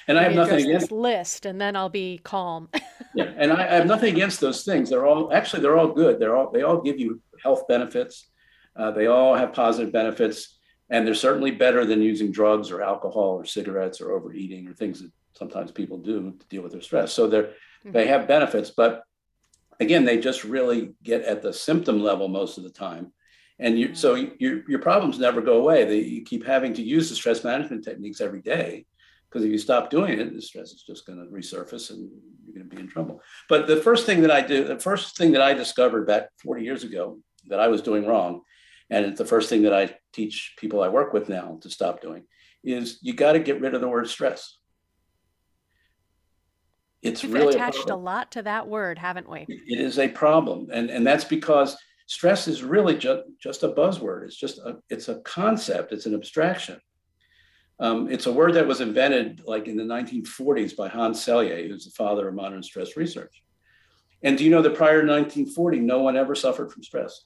And 0.10 0.18
I 0.18 0.24
have 0.24 0.36
nothing 0.36 0.66
against 0.66 0.92
list, 0.92 1.46
and 1.46 1.60
then 1.60 1.76
I'll 1.76 1.90
be 1.90 2.20
calm. 2.24 2.70
yeah, 3.16 3.34
and 3.36 3.52
I, 3.52 3.66
I, 3.66 3.76
have 3.76 3.88
nothing 3.88 4.14
against 4.14 4.40
those 4.40 4.64
things. 4.64 4.90
They're 4.90 5.06
all 5.06 5.34
actually 5.34 5.62
they're 5.64 5.78
all 5.78 5.92
good. 5.92 6.18
They're 6.18 6.38
all 6.38 6.50
they 6.50 6.62
all 6.62 6.80
give 6.82 6.98
you 6.98 7.22
health 7.44 7.68
benefits. 7.68 8.30
Uh, 8.74 8.92
they 8.92 9.08
all 9.08 9.36
have 9.36 9.52
positive 9.52 9.92
benefits, 9.92 10.57
and 10.90 11.06
they're 11.06 11.14
certainly 11.14 11.52
better 11.52 11.86
than 11.86 12.02
using 12.02 12.32
drugs 12.32 12.72
or 12.72 12.82
alcohol 12.82 13.40
or 13.40 13.46
cigarettes 13.46 14.00
or 14.02 14.12
overeating 14.12 14.68
or 14.68 14.74
things 14.74 15.02
that 15.02 15.12
sometimes 15.34 15.72
people 15.72 15.98
do 15.98 16.32
to 16.32 16.46
deal 16.48 16.64
with 16.64 16.72
their 16.72 16.82
stress. 16.82 17.14
So 17.14 17.28
they're 17.28 17.44
mm-hmm. 17.44 17.92
they 17.92 18.08
have 18.08 18.28
benefits, 18.28 18.70
but 18.70 19.04
again, 19.80 20.06
they 20.06 20.20
just 20.20 20.44
really 20.44 20.94
get 21.04 21.24
at 21.24 21.42
the 21.42 21.54
symptom 21.54 22.02
level 22.02 22.28
most 22.28 22.58
of 22.58 22.64
the 22.64 22.70
time. 22.70 23.12
And 23.60 23.78
you, 23.78 23.96
so 23.96 24.16
mm-hmm. 24.16 24.36
your, 24.40 24.70
your 24.70 24.80
problems 24.80 25.20
never 25.20 25.42
go 25.42 25.58
away. 25.58 25.84
They, 25.84 26.00
you 26.00 26.24
keep 26.24 26.46
having 26.46 26.74
to 26.76 26.84
use 26.84 27.10
the 27.10 27.16
stress 27.16 27.44
management 27.44 27.84
techniques 27.84 28.22
every 28.22 28.42
day 28.42 28.86
because 29.30 29.44
if 29.44 29.52
you 29.52 29.58
stop 29.58 29.90
doing 29.90 30.20
it, 30.20 30.34
the 30.34 30.42
stress 30.42 30.72
is 30.72 30.84
just 30.84 31.06
going 31.06 31.20
to 31.20 31.26
resurface 31.26 31.90
and 31.90 32.10
you're 32.46 32.56
going 32.56 32.70
to 32.70 32.76
be 32.76 32.82
in 32.82 32.88
trouble. 32.88 33.22
But 33.50 33.68
the 33.68 33.78
first 33.78 34.06
thing 34.06 34.22
that 34.22 34.32
I 34.32 34.42
do, 34.42 34.64
the 34.64 34.80
first 34.80 35.18
thing 35.18 35.32
that 35.34 35.42
I 35.42 35.54
discovered 35.54 36.08
back 36.08 36.30
40 36.44 36.64
years 36.64 36.84
ago 36.84 37.20
that 37.48 37.60
I 37.60 37.68
was 37.68 37.82
doing 37.82 38.06
wrong, 38.06 38.42
and 38.90 39.06
it's 39.06 39.18
the 39.18 39.26
first 39.26 39.50
thing 39.50 39.64
that 39.64 39.74
I 39.74 39.96
teach 40.14 40.56
people 40.58 40.82
I 40.82 40.88
work 40.88 41.14
with 41.14 41.30
now 41.30 41.60
to 41.62 41.70
stop 41.70 42.02
doing, 42.02 42.24
is 42.64 43.00
you 43.02 43.14
got 43.14 43.34
to 43.34 43.40
get 43.40 43.62
rid 43.62 43.74
of 43.74 43.82
the 43.82 43.88
word 43.88 44.10
stress 44.10 44.58
it's 47.02 47.24
We've 47.24 47.34
really 47.34 47.56
attached 47.56 47.90
a, 47.90 47.94
a, 47.94 47.96
lot 47.96 48.32
to 48.34 48.42
that 48.44 48.68
word, 48.68 48.98
haven't 48.98 49.30
we? 49.30 49.46
It 49.48 49.80
is 49.80 50.00
a 50.00 50.08
problem, 50.08 50.70
and 50.74 50.90
and 50.90 51.06
that's 51.06 51.24
because 51.24 51.78
stress 52.08 52.48
is 52.48 52.64
really 52.64 52.98
just 52.98 53.24
just 53.40 53.64
a 53.64 53.70
buzzword. 53.70 54.26
It's 54.26 54.36
just 54.36 54.58
a 54.60 54.78
it's 54.90 55.08
a 55.08 55.20
concept. 55.22 55.92
It's 55.92 56.06
an 56.06 56.16
abstraction. 56.16 56.80
Um, 57.80 58.10
it's 58.12 58.26
a 58.26 58.34
word 58.34 58.56
that 58.56 58.66
was 58.66 58.82
invented 58.82 59.42
like 59.46 59.68
in 59.68 59.78
the 59.78 59.84
1940s 59.84 60.76
by 60.76 60.88
Hans 60.88 61.24
Selye, 61.24 61.68
who's 61.68 61.86
the 61.86 61.92
father 61.92 62.28
of 62.28 62.34
modern 62.34 62.64
stress 62.64 62.98
research. 62.98 63.44
And 64.24 64.36
do 64.36 64.44
you 64.44 64.50
know 64.50 64.64
that 64.64 64.74
prior 64.74 65.02
to 65.02 65.08
1940, 65.08 65.82
no 65.82 66.02
one 66.02 66.18
ever 66.18 66.34
suffered 66.34 66.72
from 66.72 66.82
stress? 66.82 67.26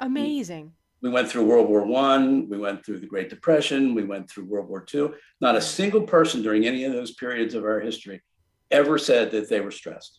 Amazing. 0.00 0.72
We 1.02 1.10
went 1.10 1.28
through 1.28 1.44
World 1.44 1.68
War 1.68 1.84
One, 1.84 2.48
we 2.48 2.58
went 2.58 2.84
through 2.84 3.00
the 3.00 3.06
Great 3.06 3.28
Depression, 3.28 3.94
we 3.94 4.04
went 4.04 4.30
through 4.30 4.46
World 4.46 4.68
War 4.68 4.84
II. 4.92 5.10
Not 5.40 5.56
a 5.56 5.60
single 5.60 6.02
person 6.02 6.42
during 6.42 6.66
any 6.66 6.84
of 6.84 6.92
those 6.92 7.12
periods 7.12 7.54
of 7.54 7.64
our 7.64 7.80
history 7.80 8.22
ever 8.70 8.98
said 8.98 9.30
that 9.30 9.48
they 9.48 9.60
were 9.60 9.70
stressed. 9.70 10.18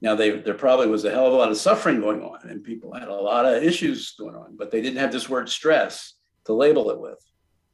Now, 0.00 0.14
they, 0.14 0.30
there 0.40 0.54
probably 0.54 0.88
was 0.88 1.04
a 1.04 1.10
hell 1.10 1.26
of 1.26 1.32
a 1.32 1.36
lot 1.36 1.50
of 1.50 1.56
suffering 1.56 2.00
going 2.00 2.22
on, 2.22 2.50
and 2.50 2.62
people 2.62 2.92
had 2.92 3.08
a 3.08 3.14
lot 3.14 3.46
of 3.46 3.62
issues 3.62 4.14
going 4.18 4.34
on, 4.34 4.56
but 4.56 4.70
they 4.70 4.82
didn't 4.82 4.98
have 4.98 5.12
this 5.12 5.28
word 5.28 5.48
stress 5.48 6.14
to 6.44 6.52
label 6.52 6.90
it 6.90 7.00
with. 7.00 7.18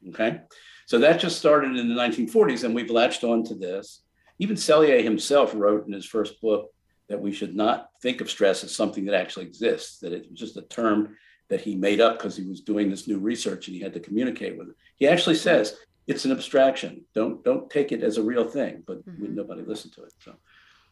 Okay. 0.09 0.39
So 0.85 0.99
that 0.99 1.19
just 1.19 1.37
started 1.37 1.75
in 1.75 1.89
the 1.89 1.95
1940s, 1.95 2.63
and 2.63 2.73
we've 2.73 2.89
latched 2.89 3.23
on 3.23 3.43
to 3.45 3.55
this. 3.55 4.03
Even 4.39 4.55
Selye 4.55 5.03
himself 5.03 5.53
wrote 5.53 5.85
in 5.85 5.93
his 5.93 6.05
first 6.05 6.39
book 6.41 6.73
that 7.09 7.21
we 7.21 7.31
should 7.31 7.55
not 7.55 7.89
think 8.01 8.21
of 8.21 8.29
stress 8.29 8.63
as 8.63 8.75
something 8.75 9.05
that 9.05 9.15
actually 9.15 9.45
exists, 9.45 9.99
that 9.99 10.13
it 10.13 10.29
was 10.29 10.39
just 10.39 10.57
a 10.57 10.61
term 10.63 11.15
that 11.49 11.61
he 11.61 11.75
made 11.75 12.01
up 12.01 12.17
because 12.17 12.35
he 12.35 12.45
was 12.45 12.61
doing 12.61 12.89
this 12.89 13.07
new 13.07 13.19
research 13.19 13.67
and 13.67 13.75
he 13.75 13.81
had 13.81 13.93
to 13.93 13.99
communicate 13.99 14.57
with 14.57 14.69
it. 14.69 14.75
He 14.95 15.07
actually 15.07 15.35
says 15.35 15.77
it's 16.07 16.25
an 16.25 16.31
abstraction. 16.31 17.05
Don't 17.13 17.43
don't 17.43 17.69
take 17.69 17.91
it 17.91 18.03
as 18.03 18.17
a 18.17 18.23
real 18.23 18.45
thing, 18.45 18.83
but 18.85 19.05
mm-hmm. 19.05 19.35
nobody 19.35 19.61
listened 19.61 19.93
to 19.93 20.03
it. 20.03 20.13
So, 20.19 20.33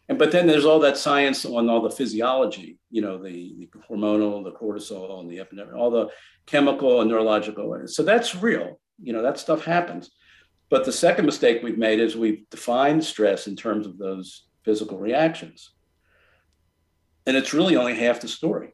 and 0.09 0.17
but 0.17 0.31
then 0.31 0.47
there's 0.47 0.65
all 0.65 0.79
that 0.79 0.97
science 0.97 1.45
on 1.45 1.69
all 1.69 1.81
the 1.81 1.89
physiology, 1.89 2.77
you 2.89 3.01
know, 3.01 3.21
the, 3.21 3.69
the 3.73 3.79
hormonal, 3.89 4.43
the 4.43 4.51
cortisol, 4.51 5.19
and 5.19 5.29
the 5.29 5.37
epinephrine, 5.37 5.77
all 5.77 5.91
the 5.91 6.09
chemical 6.45 7.01
and 7.01 7.09
neurological. 7.09 7.87
So 7.87 8.03
that's 8.03 8.35
real. 8.35 8.79
You 9.01 9.13
know, 9.13 9.21
that 9.21 9.39
stuff 9.39 9.63
happens. 9.63 10.11
But 10.69 10.85
the 10.85 10.91
second 10.91 11.25
mistake 11.25 11.61
we've 11.61 11.77
made 11.77 11.99
is 11.99 12.15
we've 12.15 12.49
defined 12.49 13.03
stress 13.03 13.47
in 13.47 13.55
terms 13.57 13.85
of 13.85 13.97
those 13.97 14.45
physical 14.63 14.97
reactions. 14.97 15.71
And 17.25 17.37
it's 17.37 17.53
really 17.53 17.75
only 17.75 17.95
half 17.95 18.21
the 18.21 18.27
story, 18.27 18.73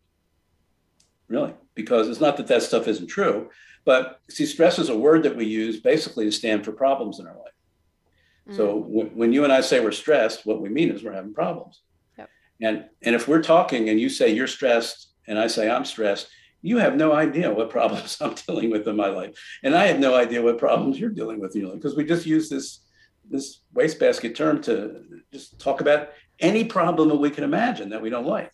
really 1.27 1.53
because 1.77 2.09
it's 2.09 2.19
not 2.19 2.35
that 2.37 2.47
that 2.47 2.63
stuff 2.63 2.87
isn't 2.87 3.07
true, 3.07 3.49
but 3.85 4.19
see, 4.29 4.45
stress 4.45 4.79
is 4.79 4.89
a 4.89 4.97
word 4.97 5.23
that 5.23 5.37
we 5.37 5.45
use 5.45 5.79
basically 5.79 6.25
to 6.25 6.31
stand 6.31 6.65
for 6.65 6.73
problems 6.73 7.19
in 7.19 7.27
our 7.27 7.37
life. 7.37 7.53
Mm. 8.49 8.57
So 8.57 8.81
w- 8.81 9.11
when 9.13 9.31
you 9.31 9.43
and 9.43 9.53
I 9.53 9.61
say 9.61 9.79
we're 9.79 9.91
stressed, 9.91 10.45
what 10.45 10.59
we 10.59 10.69
mean 10.69 10.89
is 10.89 11.03
we're 11.03 11.13
having 11.13 11.33
problems. 11.33 11.81
Yep. 12.17 12.29
And 12.61 12.85
and 13.03 13.15
if 13.15 13.27
we're 13.27 13.43
talking 13.43 13.89
and 13.89 13.99
you 13.99 14.09
say 14.09 14.33
you're 14.33 14.47
stressed 14.47 15.13
and 15.27 15.37
I 15.39 15.47
say 15.47 15.69
I'm 15.69 15.85
stressed, 15.85 16.27
you 16.61 16.77
have 16.79 16.95
no 16.95 17.13
idea 17.13 17.53
what 17.53 17.69
problems 17.69 18.17
I'm 18.21 18.33
dealing 18.33 18.71
with 18.71 18.87
in 18.87 18.95
my 18.95 19.09
life, 19.09 19.37
and 19.63 19.75
I 19.75 19.85
have 19.87 19.99
no 19.99 20.15
idea 20.15 20.41
what 20.41 20.57
problems 20.57 20.99
you're 20.99 21.09
dealing 21.09 21.39
with 21.39 21.55
in 21.55 21.61
your 21.61 21.69
life 21.69 21.79
because 21.79 21.95
we 21.95 22.03
just 22.03 22.25
use 22.25 22.49
this 22.49 22.81
this 23.29 23.61
wastebasket 23.73 24.35
term 24.35 24.61
to 24.61 25.03
just 25.31 25.59
talk 25.59 25.81
about 25.81 26.09
any 26.39 26.63
problem 26.63 27.09
that 27.09 27.15
we 27.15 27.29
can 27.29 27.43
imagine 27.43 27.89
that 27.89 28.01
we 28.01 28.09
don't 28.09 28.25
like. 28.25 28.51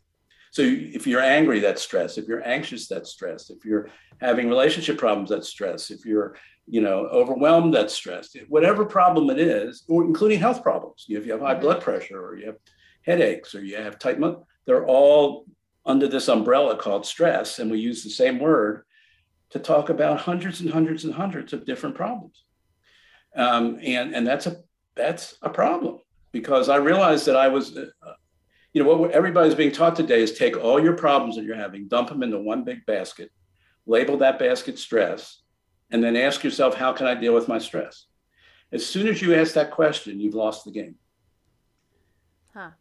So 0.52 0.62
if 0.62 1.08
you're 1.08 1.20
angry, 1.20 1.60
that's 1.60 1.82
stress. 1.82 2.18
If 2.20 2.28
you're 2.28 2.48
anxious, 2.48 2.88
that's 2.88 3.10
stress. 3.10 3.50
If 3.50 3.66
you're 3.66 3.90
having 4.22 4.48
relationship 4.48 5.00
problems, 5.00 5.32
that's 5.32 5.50
stress. 5.50 5.90
If 5.90 6.06
you're, 6.06 6.36
you 6.68 6.80
know, 6.80 7.08
overwhelmed, 7.08 7.74
that's 7.74 7.94
stress. 7.94 8.36
Whatever 8.50 8.86
problem 8.86 9.32
it 9.32 9.40
is, 9.40 9.84
or 9.88 10.04
including 10.04 10.40
health 10.40 10.62
problems. 10.62 11.06
If 11.10 11.26
you 11.26 11.32
have 11.32 11.42
high 11.42 11.56
blood 11.56 11.82
pressure 11.82 12.24
or 12.24 12.38
you 12.38 12.46
have 12.46 12.58
headaches 13.02 13.56
or 13.56 13.64
you 13.64 13.78
have 13.78 13.98
tight, 13.98 14.20
they're 14.66 14.86
all 14.86 15.46
under 15.88 16.08
this 16.08 16.28
umbrella 16.28 16.78
called 16.78 17.08
stress. 17.08 17.58
And 17.58 17.72
we 17.72 17.80
use 17.80 18.04
the 18.04 18.12
same 18.12 18.40
word 18.40 18.86
to 19.50 19.60
talk 19.60 19.90
about 19.90 20.22
hundreds 20.22 20.62
and 20.62 20.70
hundreds 20.70 21.04
and 21.04 21.16
hundreds 21.16 21.52
of 21.54 21.66
different 21.66 21.96
problems. 21.96 22.44
Um, 23.36 23.80
and, 23.82 24.14
and 24.14 24.28
that's 24.28 24.46
a, 24.46 24.58
that's 24.96 25.36
a 25.42 25.50
problem 25.50 26.00
because 26.34 26.68
I 26.68 26.76
realized 26.76 27.26
that 27.28 27.38
I 27.38 27.48
was 27.48 27.78
uh, 27.78 27.86
you 28.74 28.84
know 28.84 28.94
what 28.94 29.12
everybody's 29.12 29.56
being 29.56 29.72
taught 29.72 29.96
today 29.96 30.22
is 30.22 30.34
take 30.34 30.58
all 30.58 30.84
your 30.84 30.98
problems 30.98 31.38
that 31.38 31.46
you're 31.46 31.56
having 31.56 31.88
dump 31.88 32.10
them 32.10 32.24
into 32.24 32.40
one 32.40 32.66
big 32.66 32.86
basket 32.86 33.32
label 33.86 34.18
that 34.18 34.40
basket 34.40 34.78
stress 34.78 35.44
and 35.92 36.04
then 36.04 36.18
ask 36.18 36.44
yourself 36.44 36.76
how 36.76 36.92
can 36.92 37.08
i 37.08 37.16
deal 37.16 37.34
with 37.34 37.48
my 37.48 37.60
stress? 37.60 38.08
As 38.74 38.84
soon 38.86 39.08
as 39.08 39.22
you 39.22 39.36
ask 39.36 39.54
that 39.54 39.72
question 39.72 40.20
you've 40.20 40.34
lost 40.34 40.66
the 40.66 40.72
game. 40.72 40.96
Huh. 42.54 42.72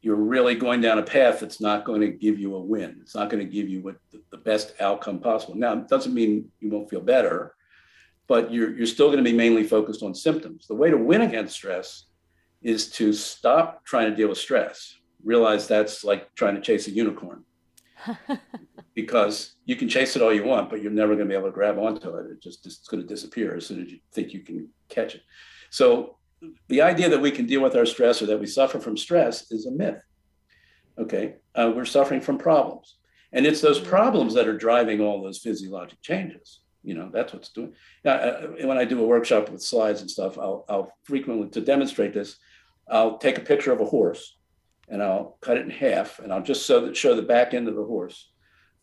you're 0.00 0.16
really 0.16 0.56
going 0.56 0.80
down 0.80 0.98
a 0.98 1.02
path 1.04 1.38
that's 1.38 1.60
not 1.60 1.84
going 1.84 2.00
to 2.00 2.08
give 2.08 2.36
you 2.36 2.56
a 2.56 2.60
win. 2.60 2.98
It's 3.00 3.14
not 3.14 3.30
going 3.30 3.44
to 3.44 3.52
give 3.52 3.68
you 3.68 3.80
what 3.80 3.96
the 4.32 4.36
best 4.38 4.74
outcome 4.80 5.20
possible. 5.20 5.54
Now 5.54 5.74
it 5.74 5.88
doesn't 5.88 6.14
mean 6.14 6.50
you 6.60 6.70
won't 6.70 6.90
feel 6.90 7.00
better 7.00 7.54
but 8.28 8.52
you're, 8.52 8.76
you're 8.76 8.86
still 8.86 9.06
going 9.06 9.24
to 9.24 9.28
be 9.28 9.36
mainly 9.36 9.64
focused 9.64 10.02
on 10.02 10.14
symptoms. 10.14 10.66
The 10.66 10.74
way 10.74 10.90
to 10.90 10.98
win 10.98 11.22
against 11.22 11.54
stress 11.54 12.07
is 12.62 12.90
to 12.90 13.12
stop 13.12 13.84
trying 13.84 14.10
to 14.10 14.16
deal 14.16 14.28
with 14.28 14.38
stress 14.38 14.98
realize 15.24 15.66
that's 15.66 16.04
like 16.04 16.34
trying 16.34 16.54
to 16.54 16.60
chase 16.60 16.86
a 16.86 16.90
unicorn 16.90 17.44
because 18.94 19.54
you 19.64 19.76
can 19.76 19.88
chase 19.88 20.16
it 20.16 20.22
all 20.22 20.32
you 20.32 20.44
want, 20.44 20.70
but 20.70 20.82
you're 20.82 20.92
never 20.92 21.14
going 21.14 21.28
to 21.28 21.32
be 21.32 21.36
able 21.38 21.48
to 21.48 21.54
grab 21.54 21.78
onto 21.78 22.16
it. 22.16 22.30
It 22.30 22.42
just 22.42 22.66
it's 22.66 22.88
going 22.88 23.02
to 23.02 23.08
disappear 23.08 23.56
as 23.56 23.66
soon 23.66 23.82
as 23.82 23.90
you 23.90 23.98
think 24.12 24.32
you 24.32 24.40
can 24.40 24.68
catch 24.88 25.14
it. 25.14 25.22
So 25.70 26.16
the 26.68 26.82
idea 26.82 27.08
that 27.08 27.20
we 27.20 27.30
can 27.30 27.46
deal 27.46 27.62
with 27.62 27.76
our 27.76 27.86
stress 27.86 28.22
or 28.22 28.26
that 28.26 28.40
we 28.40 28.46
suffer 28.46 28.78
from 28.78 28.96
stress 28.96 29.50
is 29.50 29.66
a 29.66 29.70
myth. 29.70 30.02
Okay, 30.98 31.36
uh, 31.54 31.72
we're 31.74 31.84
suffering 31.84 32.20
from 32.20 32.38
problems, 32.38 32.96
and 33.32 33.46
it's 33.46 33.60
those 33.60 33.78
problems 33.78 34.34
that 34.34 34.48
are 34.48 34.56
driving 34.56 35.00
all 35.00 35.22
those 35.22 35.38
physiologic 35.38 36.00
changes. 36.02 36.60
You 36.82 36.94
know, 36.94 37.10
that's 37.12 37.32
what's 37.32 37.50
doing. 37.50 37.74
Now, 38.04 38.14
uh, 38.14 38.46
when 38.64 38.78
I 38.78 38.84
do 38.84 39.02
a 39.02 39.06
workshop 39.06 39.48
with 39.48 39.62
slides 39.62 40.00
and 40.00 40.10
stuff, 40.10 40.38
I'll, 40.38 40.64
I'll 40.68 40.92
frequently 41.04 41.48
to 41.50 41.60
demonstrate 41.60 42.14
this. 42.14 42.38
I'll 42.90 43.18
take 43.18 43.38
a 43.38 43.42
picture 43.42 43.72
of 43.72 43.80
a 43.80 43.84
horse 43.84 44.36
and 44.88 45.02
I'll 45.02 45.36
cut 45.40 45.56
it 45.56 45.64
in 45.64 45.70
half 45.70 46.18
and 46.18 46.32
I'll 46.32 46.42
just 46.42 46.66
show, 46.66 46.80
that, 46.86 46.96
show 46.96 47.14
the 47.14 47.22
back 47.22 47.54
end 47.54 47.68
of 47.68 47.76
the 47.76 47.84
horse 47.84 48.30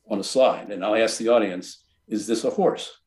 on 0.10 0.20
a 0.20 0.24
slide. 0.24 0.72
And 0.72 0.84
I'll 0.84 0.96
ask 0.96 1.18
the 1.18 1.30
audience, 1.30 1.84
is 2.08 2.28
this 2.28 2.44
a 2.44 2.50
horse? 2.50 3.00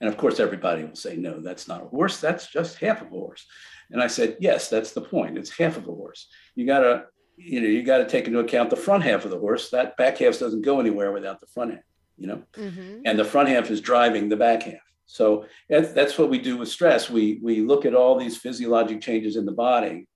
And 0.00 0.08
of 0.08 0.18
course, 0.18 0.40
everybody 0.40 0.84
will 0.84 0.96
say, 0.96 1.16
no, 1.16 1.40
that's 1.40 1.66
not 1.66 1.82
a 1.82 1.86
horse. 1.86 2.20
That's 2.20 2.46
just 2.46 2.78
half 2.78 3.00
of 3.00 3.06
a 3.06 3.10
horse. 3.10 3.46
And 3.90 4.02
I 4.02 4.06
said, 4.06 4.36
yes, 4.40 4.68
that's 4.68 4.92
the 4.92 5.00
point. 5.00 5.38
It's 5.38 5.56
half 5.56 5.76
of 5.76 5.88
a 5.88 5.92
horse. 5.92 6.26
You 6.54 6.66
got 6.66 6.80
to, 6.80 7.04
you 7.36 7.60
know, 7.60 7.68
you 7.68 7.82
got 7.82 7.98
to 7.98 8.06
take 8.06 8.26
into 8.26 8.40
account 8.40 8.70
the 8.70 8.76
front 8.76 9.02
half 9.02 9.24
of 9.24 9.30
the 9.30 9.38
horse. 9.38 9.70
That 9.70 9.96
back 9.96 10.18
half 10.18 10.38
doesn't 10.38 10.62
go 10.62 10.80
anywhere 10.80 11.12
without 11.12 11.40
the 11.40 11.46
front 11.46 11.72
half, 11.72 11.82
you 12.16 12.26
know, 12.26 12.42
mm-hmm. 12.52 13.00
and 13.04 13.18
the 13.18 13.24
front 13.24 13.48
half 13.48 13.70
is 13.70 13.80
driving 13.80 14.28
the 14.28 14.36
back 14.36 14.64
half. 14.64 14.74
So 15.14 15.46
that's, 15.68 16.18
what 16.18 16.28
we 16.28 16.40
do 16.40 16.56
with 16.56 16.68
stress. 16.68 17.08
We, 17.08 17.38
we 17.40 17.60
look 17.60 17.86
at 17.86 17.94
all 17.94 18.18
these 18.18 18.36
physiologic 18.36 19.00
changes 19.00 19.36
in 19.36 19.46
the 19.46 19.52
body 19.52 20.08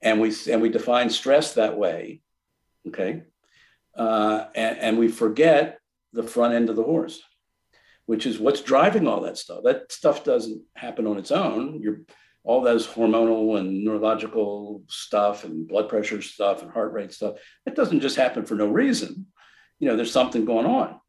and 0.00 0.20
we 0.20 0.32
and 0.48 0.62
we 0.62 0.68
define 0.68 1.10
stress 1.10 1.54
that 1.54 1.76
way 1.76 2.20
okay? 2.86 3.24
Uh, 3.96 4.44
and, 4.54 4.78
and 4.78 4.98
we 4.98 5.08
forget 5.08 5.80
the 6.12 6.22
front 6.22 6.54
end 6.54 6.70
of 6.70 6.76
the 6.76 6.84
horse 6.84 7.20
which 8.06 8.24
is 8.24 8.38
what's 8.38 8.60
driving 8.60 9.08
all 9.08 9.22
that 9.22 9.38
stuff. 9.38 9.64
That 9.64 9.90
stuff 9.90 10.22
doesn't 10.22 10.62
happen 10.76 11.06
on 11.06 11.18
its 11.18 11.32
own. 11.32 11.80
You're 11.80 12.02
all 12.44 12.60
those 12.60 12.86
hormonal 12.86 13.58
and 13.58 13.84
neurological 13.84 14.82
stuff 14.88 15.42
and 15.44 15.66
blood 15.66 15.88
pressure 15.88 16.22
stuff 16.22 16.62
and 16.62 16.70
heart 16.70 16.92
rate 16.92 17.12
stuff 17.12 17.36
it 17.66 17.74
doesn't 17.74 18.00
just 18.00 18.16
happen 18.16 18.44
for 18.44 18.54
no 18.54 18.68
reason. 18.68 19.26
You 19.80 19.88
know 19.88 19.96
there's 19.96 20.12
something 20.12 20.44
going 20.44 20.66
on 20.66 21.00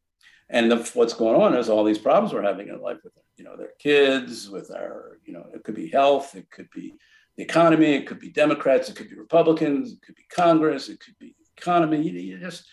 and 0.50 0.70
the, 0.70 0.76
what's 0.94 1.14
going 1.14 1.40
on 1.40 1.54
is 1.54 1.68
all 1.68 1.84
these 1.84 1.98
problems 1.98 2.32
we're 2.32 2.42
having 2.42 2.68
in 2.68 2.80
life 2.80 2.98
with 3.02 3.12
you 3.36 3.44
know 3.44 3.56
their 3.56 3.72
kids 3.78 4.48
with 4.48 4.70
our 4.70 5.18
you 5.24 5.32
know 5.32 5.44
it 5.54 5.64
could 5.64 5.74
be 5.74 5.88
health 5.88 6.34
it 6.36 6.50
could 6.50 6.68
be 6.70 6.94
the 7.36 7.42
economy. 7.42 7.94
It 7.94 8.06
could 8.06 8.20
be 8.20 8.30
Democrats. 8.30 8.88
It 8.88 8.96
could 8.96 9.10
be 9.10 9.16
Republicans. 9.16 9.92
It 9.92 10.02
could 10.02 10.14
be 10.14 10.24
Congress. 10.30 10.88
It 10.88 11.00
could 11.00 11.18
be 11.18 11.34
economy. 11.56 12.02
You, 12.02 12.12
you 12.12 12.38
just 12.38 12.66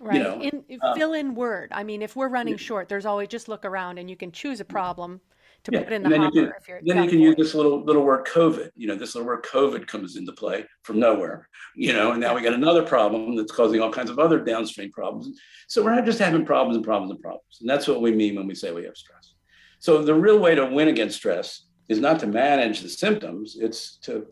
right. 0.00 0.16
You 0.16 0.22
know, 0.22 0.40
in, 0.40 0.64
um, 0.82 0.96
fill 0.96 1.14
in 1.14 1.34
word. 1.34 1.70
I 1.72 1.84
mean, 1.84 2.02
if 2.02 2.16
we're 2.16 2.28
running 2.28 2.54
yeah. 2.54 2.58
short, 2.58 2.88
there's 2.88 3.06
always 3.06 3.28
just 3.28 3.48
look 3.48 3.64
around 3.64 3.98
and 3.98 4.08
you 4.08 4.16
can 4.16 4.32
choose 4.32 4.60
a 4.60 4.64
problem 4.64 5.20
to 5.64 5.72
yeah. 5.72 5.82
put 5.82 5.92
in 5.92 6.02
the 6.02 6.08
then 6.08 6.20
hopper. 6.20 6.36
You 6.36 6.46
can, 6.46 6.52
if 6.60 6.68
you're 6.68 6.80
then 6.84 7.02
you 7.02 7.10
can 7.10 7.20
use 7.20 7.36
this 7.36 7.54
little 7.54 7.84
little 7.84 8.02
word 8.02 8.26
COVID. 8.26 8.70
You 8.76 8.86
know, 8.88 8.94
this 8.94 9.14
little 9.14 9.26
word 9.26 9.44
COVID 9.44 9.86
comes 9.86 10.16
into 10.16 10.32
play 10.32 10.64
from 10.82 11.00
nowhere. 11.00 11.48
You 11.74 11.92
know, 11.92 12.12
and 12.12 12.20
now 12.20 12.34
we 12.34 12.42
got 12.42 12.52
another 12.52 12.82
problem 12.82 13.34
that's 13.36 13.52
causing 13.52 13.80
all 13.80 13.92
kinds 13.92 14.10
of 14.10 14.18
other 14.18 14.38
downstream 14.38 14.92
problems. 14.92 15.40
So 15.68 15.82
we're 15.82 15.94
not 15.94 16.04
just 16.04 16.18
having 16.18 16.44
problems 16.44 16.76
and 16.76 16.84
problems 16.84 17.10
and 17.10 17.20
problems, 17.20 17.58
and 17.60 17.68
that's 17.68 17.88
what 17.88 18.02
we 18.02 18.12
mean 18.12 18.36
when 18.36 18.46
we 18.46 18.54
say 18.54 18.72
we 18.72 18.84
have 18.84 18.96
stress. 18.96 19.34
So 19.78 20.02
the 20.02 20.14
real 20.14 20.38
way 20.38 20.54
to 20.54 20.66
win 20.66 20.88
against 20.88 21.16
stress 21.16 21.66
is 21.88 22.00
not 22.00 22.18
to 22.20 22.26
manage 22.26 22.80
the 22.80 22.88
symptoms, 22.88 23.56
it's 23.60 23.96
to 23.98 24.26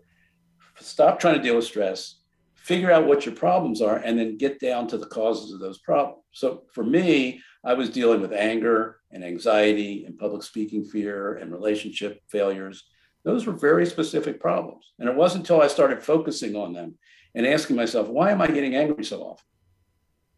stop 0.80 1.18
trying 1.20 1.36
to 1.36 1.42
deal 1.42 1.56
with 1.56 1.64
stress, 1.64 2.20
figure 2.54 2.90
out 2.90 3.06
what 3.06 3.26
your 3.26 3.34
problems 3.34 3.82
are, 3.82 3.96
and 3.96 4.18
then 4.18 4.38
get 4.38 4.60
down 4.60 4.86
to 4.88 4.98
the 4.98 5.06
causes 5.06 5.52
of 5.52 5.60
those 5.60 5.78
problems. 5.78 6.22
So 6.32 6.62
for 6.72 6.84
me, 6.84 7.40
I 7.64 7.74
was 7.74 7.90
dealing 7.90 8.20
with 8.20 8.32
anger 8.32 8.98
and 9.10 9.24
anxiety 9.24 10.04
and 10.04 10.18
public 10.18 10.42
speaking 10.42 10.84
fear 10.84 11.34
and 11.36 11.52
relationship 11.52 12.20
failures. 12.28 12.84
Those 13.24 13.46
were 13.46 13.52
very 13.52 13.86
specific 13.86 14.40
problems. 14.40 14.92
And 14.98 15.08
it 15.08 15.14
wasn't 15.14 15.44
until 15.44 15.62
I 15.62 15.68
started 15.68 16.02
focusing 16.02 16.56
on 16.56 16.72
them 16.72 16.96
and 17.34 17.46
asking 17.46 17.76
myself, 17.76 18.08
why 18.08 18.32
am 18.32 18.42
I 18.42 18.48
getting 18.48 18.74
angry 18.74 19.04
so 19.04 19.22
often? 19.22 19.46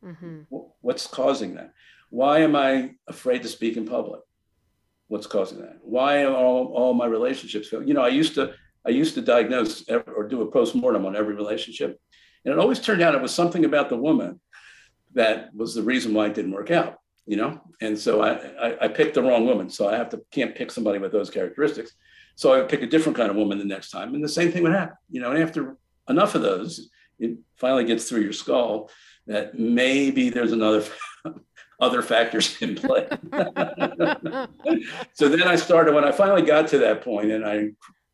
Mm-hmm. 0.05 0.57
What's 0.81 1.07
causing 1.07 1.55
that? 1.55 1.73
Why 2.11 2.41
am 2.41 2.55
I 2.55 2.95
afraid 3.09 3.43
to 3.43 3.49
speak 3.49 3.77
in 3.77 3.87
public? 3.87 4.21
what's 5.09 5.27
causing 5.27 5.61
that? 5.61 5.79
Why 5.83 6.25
are 6.25 6.35
all, 6.35 6.67
all 6.75 6.95
my 6.95 7.07
relationships 7.07 7.69
fail? 7.69 7.83
You 7.83 7.95
know, 7.95 8.03
I 8.03 8.09
used 8.09 8.35
to 8.35 8.55
I 8.87 8.91
used 8.91 9.15
to 9.15 9.23
diagnose 9.23 9.89
or 9.89 10.29
do 10.29 10.43
a 10.43 10.51
postmortem 10.51 11.07
on 11.07 11.17
every 11.17 11.35
relationship, 11.35 11.99
and 12.45 12.53
it 12.53 12.59
always 12.59 12.81
turned 12.81 13.01
out 13.01 13.15
it 13.15 13.23
was 13.23 13.35
something 13.35 13.65
about 13.65 13.89
the 13.89 13.97
woman 13.97 14.41
that 15.15 15.55
was 15.55 15.75
the 15.75 15.83
reason 15.83 16.13
why 16.13 16.27
it 16.27 16.35
didn't 16.35 16.53
work 16.53 16.71
out. 16.71 16.99
You 17.27 17.37
know, 17.37 17.61
and 17.81 17.99
so 17.99 18.21
I, 18.21 18.33
I, 18.69 18.85
I 18.85 18.89
picked 18.89 19.15
the 19.15 19.23
wrong 19.23 19.47
woman, 19.47 19.71
so 19.71 19.89
I 19.89 19.97
have 19.97 20.11
to 20.11 20.21
can't 20.31 20.55
pick 20.55 20.71
somebody 20.71 20.99
with 20.99 21.11
those 21.11 21.31
characteristics. 21.31 21.93
So 22.37 22.53
I 22.53 22.59
would 22.59 22.69
pick 22.69 22.83
a 22.83 22.87
different 22.87 23.17
kind 23.17 23.31
of 23.31 23.37
woman 23.37 23.59
the 23.59 23.65
next 23.65 23.91
time, 23.91 24.15
and 24.15 24.23
the 24.23 24.29
same 24.29 24.53
thing 24.53 24.63
would 24.63 24.73
happen. 24.73 24.97
You 25.11 25.21
know, 25.23 25.31
and 25.31 25.43
after 25.43 25.79
enough 26.09 26.35
of 26.35 26.43
those, 26.43 26.91
it 27.19 27.39
finally 27.57 27.85
gets 27.85 28.09
through 28.09 28.21
your 28.21 28.33
skull 28.33 28.91
that 29.27 29.59
maybe 29.59 30.29
there's 30.29 30.53
another 30.53 30.85
other 31.81 32.03
factors 32.03 32.61
in 32.61 32.75
play. 32.75 33.09
so 35.13 35.29
then 35.29 35.43
I 35.43 35.57
started 35.57 35.95
when 35.95 36.05
I 36.05 36.13
finally 36.13 36.43
got 36.43 36.69
to 36.69 36.79
that 36.79 37.03
point 37.03 37.31
and 37.31 37.45
I 37.45 37.71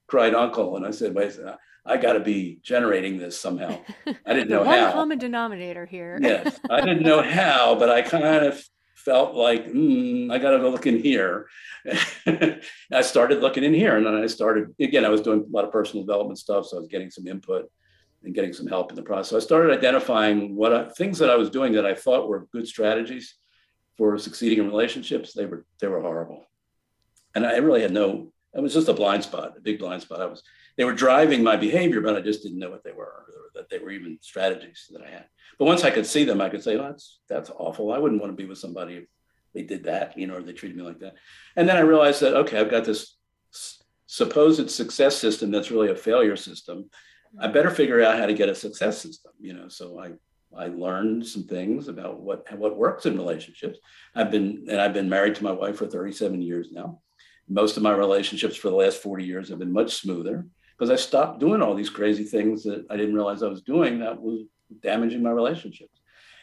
cried 0.06 0.34
uncle 0.34 0.76
and 0.76 0.86
I 0.86 0.90
said, 0.90 1.14
wait, 1.14 1.38
I 1.84 1.96
got 1.96 2.14
to 2.14 2.20
be 2.20 2.58
generating 2.62 3.18
this 3.18 3.38
somehow. 3.38 3.78
I 4.26 4.34
didn't 4.34 4.48
know 4.48 4.62
one 4.62 4.78
how. 4.78 4.92
common 4.92 5.18
denominator 5.18 5.86
here. 5.86 6.18
yes, 6.20 6.58
I 6.68 6.80
didn't 6.80 7.02
know 7.02 7.22
how, 7.22 7.74
but 7.74 7.90
I 7.90 8.02
kind 8.02 8.24
of 8.46 8.62
felt 9.04 9.34
like 9.34 9.66
mm, 9.66 10.32
I 10.32 10.38
got 10.38 10.50
to 10.50 10.58
go 10.58 10.70
look 10.70 10.86
in 10.86 10.98
here. 10.98 11.48
I 12.26 13.02
started 13.02 13.40
looking 13.40 13.64
in 13.64 13.74
here, 13.74 13.96
and 13.96 14.06
then 14.06 14.14
I 14.14 14.26
started 14.26 14.74
again. 14.80 15.04
I 15.04 15.08
was 15.08 15.22
doing 15.22 15.40
a 15.40 15.56
lot 15.56 15.64
of 15.64 15.72
personal 15.72 16.04
development 16.04 16.38
stuff, 16.38 16.66
so 16.66 16.76
I 16.76 16.80
was 16.80 16.88
getting 16.88 17.10
some 17.10 17.26
input 17.26 17.70
and 18.22 18.34
getting 18.34 18.52
some 18.52 18.66
help 18.66 18.90
in 18.90 18.96
the 18.96 19.02
process. 19.02 19.30
So 19.30 19.36
I 19.36 19.40
started 19.40 19.76
identifying 19.76 20.54
what 20.54 20.72
I, 20.74 20.88
things 20.90 21.18
that 21.18 21.30
I 21.30 21.36
was 21.36 21.50
doing 21.50 21.72
that 21.72 21.86
I 21.86 21.94
thought 21.94 22.28
were 22.28 22.48
good 22.52 22.68
strategies 22.68 23.36
for 23.96 24.16
succeeding 24.18 24.60
in 24.60 24.66
relationships, 24.66 25.34
they 25.34 25.46
were 25.46 25.66
they 25.80 25.86
were 25.86 26.00
horrible. 26.00 26.46
And 27.34 27.46
I 27.46 27.56
really 27.58 27.82
had 27.82 27.92
no, 27.92 28.32
it 28.54 28.60
was 28.60 28.74
just 28.74 28.88
a 28.88 28.94
blind 28.94 29.22
spot, 29.22 29.54
a 29.56 29.60
big 29.60 29.78
blind 29.78 30.02
spot. 30.02 30.20
I 30.20 30.26
was 30.26 30.42
they 30.76 30.84
were 30.84 30.94
driving 30.94 31.42
my 31.42 31.56
behavior, 31.56 32.00
but 32.00 32.16
I 32.16 32.20
just 32.20 32.42
didn't 32.42 32.58
know 32.58 32.70
what 32.70 32.84
they 32.84 32.92
were, 32.92 33.04
or 33.04 33.50
that 33.54 33.68
they 33.68 33.78
were 33.78 33.90
even 33.90 34.18
strategies 34.20 34.88
that 34.90 35.02
I 35.02 35.10
had. 35.10 35.26
But 35.58 35.66
once 35.66 35.84
I 35.84 35.90
could 35.90 36.06
see 36.06 36.24
them, 36.24 36.40
I 36.40 36.48
could 36.48 36.62
say, 36.62 36.76
oh, 36.76 36.82
that's 36.82 37.20
that's 37.28 37.50
awful. 37.50 37.92
I 37.92 37.98
wouldn't 37.98 38.20
want 38.20 38.32
to 38.32 38.42
be 38.42 38.48
with 38.48 38.58
somebody 38.58 38.94
if 38.94 39.04
they 39.54 39.62
did 39.62 39.84
that, 39.84 40.18
you 40.18 40.26
know, 40.26 40.36
or 40.36 40.42
they 40.42 40.52
treated 40.52 40.76
me 40.76 40.84
like 40.84 41.00
that. 41.00 41.14
And 41.56 41.68
then 41.68 41.76
I 41.76 41.80
realized 41.80 42.20
that 42.22 42.34
okay, 42.34 42.58
I've 42.58 42.70
got 42.70 42.84
this 42.84 43.16
supposed 44.06 44.70
success 44.70 45.16
system 45.16 45.50
that's 45.50 45.70
really 45.70 45.90
a 45.90 45.96
failure 45.96 46.36
system. 46.36 46.90
I 47.38 47.44
mm-hmm. 47.44 47.52
better 47.52 47.70
figure 47.70 48.02
out 48.02 48.18
how 48.18 48.26
to 48.26 48.34
get 48.34 48.48
a 48.48 48.54
success 48.54 49.00
system, 49.00 49.32
you 49.38 49.54
know. 49.54 49.68
So 49.68 50.00
I 50.00 50.12
I 50.56 50.66
learned 50.66 51.26
some 51.26 51.44
things 51.44 51.86
about 51.88 52.20
what 52.20 52.44
what 52.58 52.76
works 52.76 53.06
in 53.06 53.16
relationships. 53.16 53.78
I've 54.14 54.30
been 54.30 54.66
and 54.68 54.80
I've 54.80 54.94
been 54.94 55.08
married 55.08 55.36
to 55.36 55.44
my 55.44 55.52
wife 55.52 55.76
for 55.76 55.86
37 55.86 56.42
years 56.42 56.68
now. 56.72 57.00
Most 57.50 57.76
of 57.76 57.82
my 57.82 57.92
relationships 57.92 58.56
for 58.56 58.70
the 58.70 58.76
last 58.76 59.02
40 59.02 59.24
years 59.24 59.48
have 59.48 59.58
been 59.58 59.72
much 59.72 59.96
smoother 59.96 60.46
because 60.78 60.90
I 60.90 60.96
stopped 60.96 61.40
doing 61.40 61.60
all 61.60 61.74
these 61.74 61.90
crazy 61.90 62.24
things 62.24 62.62
that 62.62 62.86
I 62.88 62.96
didn't 62.96 63.14
realize 63.14 63.42
I 63.42 63.48
was 63.48 63.62
doing 63.62 63.98
that 63.98 64.20
was 64.20 64.44
damaging 64.80 65.22
my 65.22 65.30
relationships. 65.30 66.00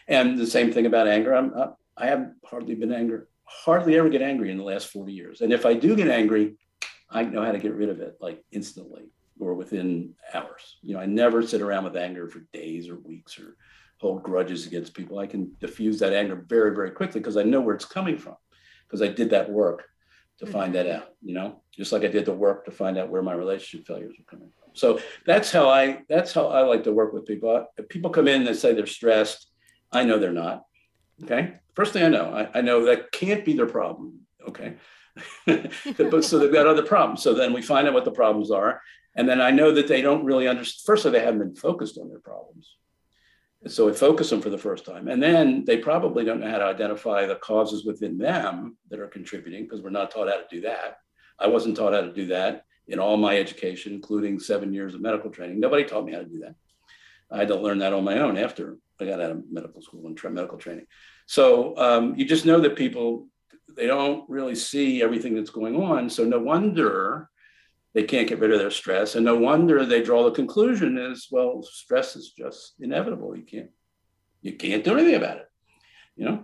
And 0.07 0.37
the 0.37 0.45
same 0.45 0.71
thing 0.71 0.85
about 0.85 1.07
anger. 1.07 1.33
I'm 1.33 1.53
I 1.97 2.07
have 2.07 2.31
hardly 2.45 2.75
been 2.75 2.93
angry, 2.93 3.21
hardly 3.45 3.97
ever 3.97 4.09
get 4.09 4.21
angry 4.21 4.51
in 4.51 4.57
the 4.57 4.63
last 4.63 4.87
40 4.87 5.11
years. 5.11 5.41
And 5.41 5.51
if 5.51 5.65
I 5.65 5.73
do 5.73 5.95
get 5.95 6.09
angry, 6.09 6.55
I 7.09 7.23
know 7.23 7.43
how 7.43 7.51
to 7.51 7.59
get 7.59 7.73
rid 7.73 7.89
of 7.89 8.01
it 8.01 8.17
like 8.19 8.43
instantly 8.51 9.09
or 9.39 9.55
within 9.55 10.13
hours. 10.33 10.77
You 10.83 10.93
know, 10.93 10.99
I 10.99 11.05
never 11.05 11.41
sit 11.41 11.61
around 11.61 11.85
with 11.85 11.97
anger 11.97 12.27
for 12.27 12.39
days 12.53 12.89
or 12.89 12.99
weeks 12.99 13.39
or 13.39 13.55
hold 13.99 14.21
grudges 14.23 14.67
against 14.67 14.93
people. 14.93 15.17
I 15.17 15.25
can 15.25 15.51
diffuse 15.59 15.99
that 15.99 16.13
anger 16.13 16.35
very, 16.47 16.75
very 16.75 16.91
quickly 16.91 17.19
because 17.19 17.37
I 17.37 17.43
know 17.43 17.61
where 17.61 17.75
it's 17.75 17.85
coming 17.85 18.17
from 18.17 18.35
because 18.85 19.01
I 19.01 19.07
did 19.07 19.31
that 19.31 19.49
work 19.49 19.85
to 20.39 20.45
mm-hmm. 20.45 20.53
find 20.53 20.75
that 20.75 20.87
out, 20.87 21.13
you 21.21 21.33
know, 21.33 21.61
just 21.75 21.91
like 21.91 22.03
I 22.03 22.07
did 22.07 22.25
the 22.25 22.33
work 22.33 22.65
to 22.65 22.71
find 22.71 22.97
out 22.97 23.09
where 23.09 23.21
my 23.21 23.33
relationship 23.33 23.87
failures 23.87 24.15
were 24.17 24.25
coming 24.25 24.51
from. 24.59 24.71
So 24.73 24.99
that's 25.25 25.51
how 25.51 25.69
I 25.69 26.03
that's 26.07 26.33
how 26.33 26.47
I 26.47 26.61
like 26.61 26.83
to 26.83 26.93
work 26.93 27.13
with 27.13 27.25
people. 27.25 27.65
If 27.77 27.89
people 27.89 28.11
come 28.11 28.27
in 28.27 28.45
and 28.45 28.55
say 28.55 28.73
they're 28.73 28.85
stressed, 28.85 29.49
I 29.91 30.03
know 30.03 30.19
they're 30.19 30.31
not. 30.31 30.65
Okay. 31.23 31.55
First 31.75 31.93
thing 31.93 32.03
I 32.03 32.09
know, 32.09 32.33
I, 32.33 32.59
I 32.59 32.61
know 32.61 32.85
that 32.85 33.11
can't 33.11 33.43
be 33.43 33.53
their 33.53 33.67
problem. 33.67 34.19
Okay. 34.47 34.75
but 35.45 36.23
so 36.23 36.37
they've 36.37 36.53
got 36.53 36.67
other 36.67 36.83
problems. 36.83 37.23
So 37.23 37.33
then 37.33 37.53
we 37.53 37.61
find 37.61 37.87
out 37.87 37.93
what 37.93 38.05
the 38.05 38.11
problems 38.11 38.51
are. 38.51 38.81
And 39.15 39.27
then 39.27 39.41
I 39.41 39.49
know 39.49 39.71
that 39.71 39.87
they 39.87 40.01
don't 40.01 40.25
really 40.25 40.47
understand. 40.47 40.85
First 40.85 41.05
of 41.05 41.09
all, 41.09 41.19
they 41.19 41.25
haven't 41.25 41.39
been 41.39 41.55
focused 41.55 41.97
on 41.97 42.09
their 42.09 42.19
problems. 42.19 42.75
So 43.65 43.87
we 43.87 43.93
focus 43.93 44.29
them 44.29 44.41
for 44.41 44.49
the 44.49 44.57
first 44.57 44.85
time. 44.85 45.07
And 45.07 45.21
then 45.21 45.65
they 45.65 45.77
probably 45.77 46.23
don't 46.23 46.39
know 46.39 46.49
how 46.49 46.59
to 46.59 46.65
identify 46.65 47.25
the 47.25 47.35
causes 47.35 47.85
within 47.85 48.17
them 48.17 48.77
that 48.89 48.99
are 48.99 49.07
contributing 49.07 49.63
because 49.63 49.81
we're 49.81 49.89
not 49.89 50.11
taught 50.11 50.29
how 50.29 50.35
to 50.35 50.45
do 50.49 50.61
that. 50.61 50.99
I 51.39 51.47
wasn't 51.47 51.75
taught 51.75 51.93
how 51.93 52.01
to 52.01 52.13
do 52.13 52.27
that 52.27 52.65
in 52.87 52.99
all 52.99 53.17
my 53.17 53.37
education, 53.37 53.93
including 53.93 54.39
seven 54.39 54.73
years 54.73 54.93
of 54.93 55.01
medical 55.01 55.31
training. 55.31 55.59
Nobody 55.59 55.83
taught 55.83 56.05
me 56.05 56.13
how 56.13 56.19
to 56.19 56.25
do 56.25 56.39
that. 56.39 56.55
I 57.31 57.39
had 57.39 57.47
to 57.49 57.55
learn 57.55 57.79
that 57.79 57.93
on 57.93 58.03
my 58.03 58.19
own 58.19 58.37
after 58.37 58.77
I 58.99 59.05
got 59.05 59.21
out 59.21 59.31
of 59.31 59.43
medical 59.51 59.81
school 59.81 60.07
and 60.07 60.33
medical 60.33 60.57
training. 60.57 60.85
So 61.25 61.77
um, 61.77 62.15
you 62.15 62.25
just 62.25 62.45
know 62.45 62.59
that 62.61 62.75
people 62.75 63.27
they 63.75 63.85
don't 63.85 64.27
really 64.29 64.55
see 64.55 65.03
everything 65.03 65.35
that's 65.35 65.49
going 65.49 65.75
on. 65.75 66.09
So 66.09 66.23
no 66.23 66.39
wonder 66.39 67.29
they 67.97 68.03
can't 68.03 68.27
get 68.27 68.37
rid 68.37 68.51
of 68.51 68.59
their 68.59 68.69
stress, 68.69 69.15
and 69.15 69.25
no 69.25 69.35
wonder 69.35 69.83
they 69.83 70.03
draw 70.03 70.23
the 70.23 70.29
conclusion 70.29 70.99
is 70.99 71.29
well, 71.31 71.63
stress 71.63 72.15
is 72.15 72.29
just 72.29 72.75
inevitable. 72.79 73.35
You 73.35 73.41
can't 73.41 73.71
you 74.43 74.53
can't 74.53 74.83
do 74.83 74.93
anything 74.93 75.15
about 75.15 75.37
it. 75.37 75.49
You 76.15 76.25
know. 76.25 76.43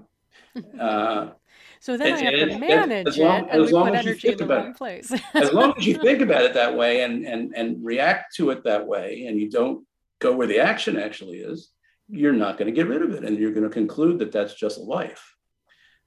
Uh, 0.80 1.32
so 1.80 1.98
then 1.98 2.14
I 2.14 2.24
have 2.24 2.50
to 2.50 2.60
manage 2.60 3.18
long, 3.18 3.46
it, 3.46 3.50
and 3.52 3.62
we 3.66 3.72
put 3.72 3.96
energy 3.96 4.30
in 4.30 4.38
the 4.38 4.48
wrong 4.48 4.74
place. 4.74 5.12
as 5.34 5.52
long 5.52 5.74
as 5.78 5.86
you 5.86 5.98
think 6.02 6.22
about 6.22 6.44
it 6.44 6.54
that 6.56 6.76
way 6.76 7.04
and 7.04 7.26
and 7.26 7.54
and 7.56 7.84
react 7.84 8.36
to 8.36 8.50
it 8.50 8.64
that 8.64 8.86
way, 8.88 9.26
and 9.28 9.40
you 9.40 9.50
don't 9.50 9.86
go 10.20 10.36
where 10.36 10.48
the 10.48 10.60
action 10.60 10.98
actually 10.98 11.38
is, 11.38 11.70
you're 12.08 12.34
not 12.34 12.58
going 12.58 12.68
to 12.68 12.76
get 12.76 12.88
rid 12.88 13.02
of 13.04 13.12
it, 13.12 13.24
and 13.24 13.38
you're 13.38 13.52
going 13.52 13.70
to 13.70 13.70
conclude 13.70 14.20
that 14.20 14.32
that's 14.32 14.56
just 14.56 14.80
life. 14.80 15.36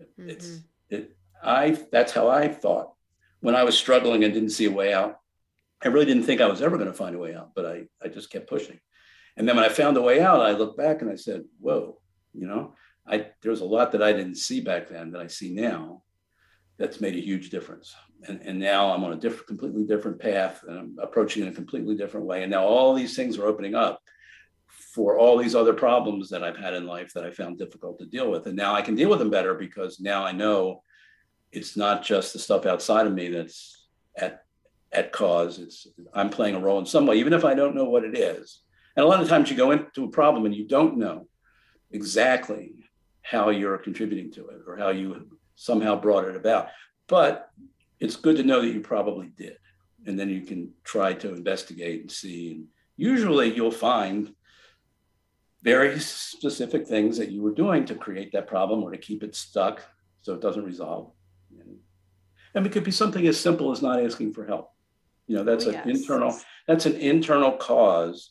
Mm-hmm. 0.01 0.31
It's 0.31 0.61
it. 0.91 1.17
I 1.43 1.79
that's 1.93 2.13
how 2.13 2.29
I 2.29 2.49
thought 2.49 2.93
when 3.41 3.55
I 3.55 3.65
was 3.65 3.79
struggling 3.79 4.25
and 4.25 4.35
didn't 4.35 4.51
see 4.51 4.67
a 4.67 4.71
way 4.73 4.93
out. 4.93 5.21
I 5.83 5.89
really 5.89 6.07
didn't 6.07 6.25
think 6.25 6.41
I 6.41 6.49
was 6.49 6.63
ever 6.63 6.77
going 6.77 6.91
to 6.91 6.97
find 6.97 7.15
a 7.15 7.19
way 7.19 7.35
out, 7.35 7.51
but 7.55 7.67
I 7.67 7.85
I 8.03 8.09
just 8.09 8.31
kept 8.31 8.49
pushing. 8.49 8.79
And 9.37 9.47
then 9.47 9.57
when 9.57 9.65
I 9.65 9.69
found 9.69 9.97
a 9.97 10.03
way 10.03 10.21
out, 10.21 10.41
I 10.41 10.53
looked 10.53 10.79
back 10.79 11.03
and 11.03 11.11
I 11.11 11.17
said, 11.17 11.45
"Whoa, 11.59 12.01
you 12.33 12.47
know." 12.47 12.75
I 13.09 13.31
there 13.43 13.51
was 13.51 13.61
a 13.61 13.65
lot 13.65 13.93
that 13.93 14.03
I 14.03 14.13
didn't 14.13 14.37
see 14.37 14.61
back 14.61 14.89
then 14.89 15.13
that 15.13 15.21
I 15.21 15.29
see 15.29 15.55
now 15.55 16.03
that's 16.79 17.01
made 17.01 17.15
a 17.15 17.21
huge 17.21 17.51
difference. 17.51 17.95
And, 18.29 18.41
and 18.43 18.59
now 18.59 18.91
I'm 18.91 19.05
on 19.05 19.13
a 19.13 19.17
different, 19.17 19.47
completely 19.47 19.85
different 19.85 20.19
path 20.19 20.63
and 20.67 20.79
I'm 20.79 20.97
approaching 21.01 21.43
it 21.43 21.47
in 21.47 21.53
a 21.53 21.57
completely 21.57 21.95
different 21.95 22.27
way. 22.27 22.43
And 22.43 22.51
now 22.51 22.65
all 22.65 22.95
these 22.95 23.17
things 23.17 23.39
are 23.39 23.47
opening 23.47 23.75
up 23.75 24.03
for 24.69 25.19
all 25.19 25.39
these 25.39 25.55
other 25.55 25.73
problems 25.73 26.29
that 26.31 26.43
I've 26.43 26.57
had 26.57 26.75
in 26.75 26.87
life 26.87 27.13
that 27.15 27.25
I 27.25 27.31
found 27.31 27.59
difficult 27.59 27.99
to 27.99 28.07
deal 28.07 28.31
with. 28.31 28.47
And 28.47 28.57
now 28.57 28.75
I 28.75 28.83
can 28.83 28.95
deal 28.95 29.09
with 29.09 29.19
them 29.19 29.31
better 29.31 29.55
because 29.55 30.01
now 30.01 30.25
I 30.25 30.33
know 30.33 30.83
it's 31.53 31.77
not 31.77 32.03
just 32.03 32.33
the 32.33 32.39
stuff 32.39 32.67
outside 32.67 33.07
of 33.07 33.15
me 33.15 33.29
that's 33.29 33.89
at 34.17 34.46
at 34.97 35.13
cause. 35.13 35.59
It's 35.59 35.87
I'm 36.15 36.31
playing 36.31 36.57
a 36.57 36.61
role 36.61 36.79
in 36.79 36.87
some 36.87 37.07
way, 37.07 37.17
even 37.17 37.35
if 37.35 37.45
I 37.45 37.55
don't 37.55 37.77
know 37.77 37.85
what 37.85 38.05
it 38.05 38.17
is. 38.17 38.63
And 38.97 39.05
a 39.05 39.09
lot 39.09 39.23
of 39.23 39.29
times 39.29 39.51
you 39.51 39.57
go 39.57 39.71
into 39.71 40.05
a 40.05 40.11
problem 40.11 40.47
and 40.47 40.55
you 40.55 40.67
don't 40.67 40.97
know 40.97 41.29
exactly 41.93 42.73
how 43.23 43.51
you're 43.51 43.79
contributing 43.79 44.33
to 44.33 44.49
it 44.49 44.63
or 44.67 44.77
how 44.77 44.89
you 44.89 45.29
somehow 45.55 46.01
brought 46.01 46.25
it 46.25 46.35
about. 46.35 46.69
But 47.07 47.51
it's 48.01 48.17
good 48.17 48.37
to 48.39 48.43
know 48.43 48.63
that 48.63 48.73
you 48.73 48.81
probably 48.81 49.29
did. 49.29 49.59
And 50.07 50.19
then 50.19 50.31
you 50.31 50.43
can 50.43 50.73
try 50.85 51.13
to 51.13 51.35
investigate 51.35 52.01
and 52.01 52.11
see. 52.11 52.53
And 52.53 52.67
usually 52.97 53.53
you'll 53.53 53.71
find 53.71 54.33
very 55.63 55.99
specific 55.99 56.87
things 56.87 57.19
that 57.19 57.31
you 57.31 57.43
were 57.43 57.53
doing 57.53 57.85
to 57.87 57.95
create 57.95 58.33
that 58.33 58.47
problem 58.47 58.83
or 58.83 58.93
to 58.93 58.99
keep 58.99 59.23
it 59.23 59.35
stuck 59.35 59.83
so 60.23 60.33
it 60.33 60.41
doesn't 60.41 60.65
resolve. 60.65 61.13
And 62.55 62.65
it 62.65 62.73
could 62.73 62.85
be 62.85 62.91
something 62.91 63.27
as 63.27 63.39
simple 63.39 63.71
as 63.71 63.83
not 63.83 64.03
asking 64.03 64.33
for 64.33 64.47
help. 64.47 64.73
You 65.27 65.37
know, 65.37 65.45
that's 65.45 65.67
oh, 65.67 65.71
an 65.71 65.75
yes. 65.75 65.99
internal, 65.99 66.39
that's 66.67 66.87
an 66.87 66.97
internal 66.97 67.53
cause 67.53 68.31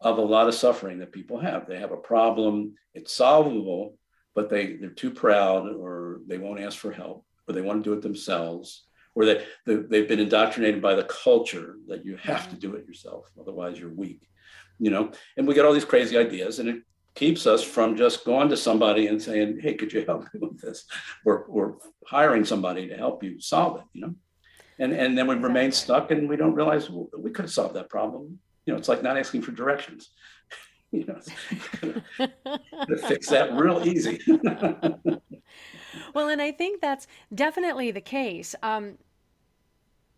of 0.00 0.18
a 0.18 0.22
lot 0.22 0.48
of 0.48 0.54
suffering 0.54 0.98
that 0.98 1.12
people 1.12 1.38
have. 1.38 1.66
They 1.66 1.78
have 1.78 1.92
a 1.92 1.96
problem, 1.96 2.74
it's 2.92 3.12
solvable, 3.12 3.96
but 4.34 4.50
they 4.50 4.74
they're 4.74 4.90
too 4.90 5.10
proud 5.10 5.68
or 5.74 6.20
they 6.26 6.38
won't 6.38 6.60
ask 6.60 6.78
for 6.78 6.92
help 6.92 7.24
or 7.48 7.54
they 7.54 7.60
want 7.60 7.82
to 7.82 7.90
do 7.90 7.96
it 7.96 8.02
themselves 8.02 8.84
or 9.14 9.24
they, 9.24 9.44
they 9.66 9.76
they've 9.76 10.08
been 10.08 10.20
indoctrinated 10.20 10.82
by 10.82 10.94
the 10.94 11.04
culture 11.04 11.76
that 11.88 12.04
you 12.04 12.16
have 12.16 12.44
to 12.44 12.56
mm-hmm. 12.56 12.70
do 12.70 12.74
it 12.74 12.86
yourself 12.86 13.30
otherwise 13.40 13.78
you're 13.78 13.92
weak 13.92 14.28
you 14.78 14.90
know 14.90 15.10
and 15.36 15.46
we 15.46 15.54
get 15.54 15.64
all 15.64 15.72
these 15.72 15.84
crazy 15.84 16.18
ideas 16.18 16.58
and 16.58 16.68
it 16.68 16.82
keeps 17.14 17.46
us 17.46 17.62
from 17.62 17.96
just 17.96 18.24
going 18.24 18.48
to 18.48 18.56
somebody 18.56 19.06
and 19.06 19.22
saying 19.22 19.58
hey 19.60 19.74
could 19.74 19.92
you 19.92 20.04
help 20.04 20.22
me 20.34 20.40
with 20.40 20.60
this 20.60 20.84
or, 21.24 21.44
or 21.44 21.78
hiring 22.06 22.44
somebody 22.44 22.88
to 22.88 22.96
help 22.96 23.22
you 23.22 23.40
solve 23.40 23.78
it 23.78 23.84
you 23.92 24.00
know 24.00 24.14
and 24.78 24.92
and 24.92 25.16
then 25.16 25.26
we 25.26 25.34
remain 25.34 25.72
stuck 25.72 26.10
and 26.10 26.28
we 26.28 26.36
don't 26.36 26.54
realize 26.54 26.90
well, 26.90 27.08
we 27.18 27.30
could 27.30 27.44
have 27.44 27.52
solved 27.52 27.74
that 27.74 27.88
problem 27.88 28.38
you 28.66 28.72
know 28.72 28.78
it's 28.78 28.88
like 28.88 29.02
not 29.02 29.16
asking 29.16 29.42
for 29.42 29.52
directions 29.52 30.10
you 30.94 31.04
know, 31.06 31.20
to 32.86 32.96
fix 33.08 33.28
that 33.28 33.52
real 33.54 33.82
easy. 33.84 34.20
well, 36.14 36.28
and 36.28 36.40
I 36.40 36.52
think 36.52 36.80
that's 36.80 37.08
definitely 37.34 37.90
the 37.90 38.00
case. 38.00 38.54
Um, 38.62 38.98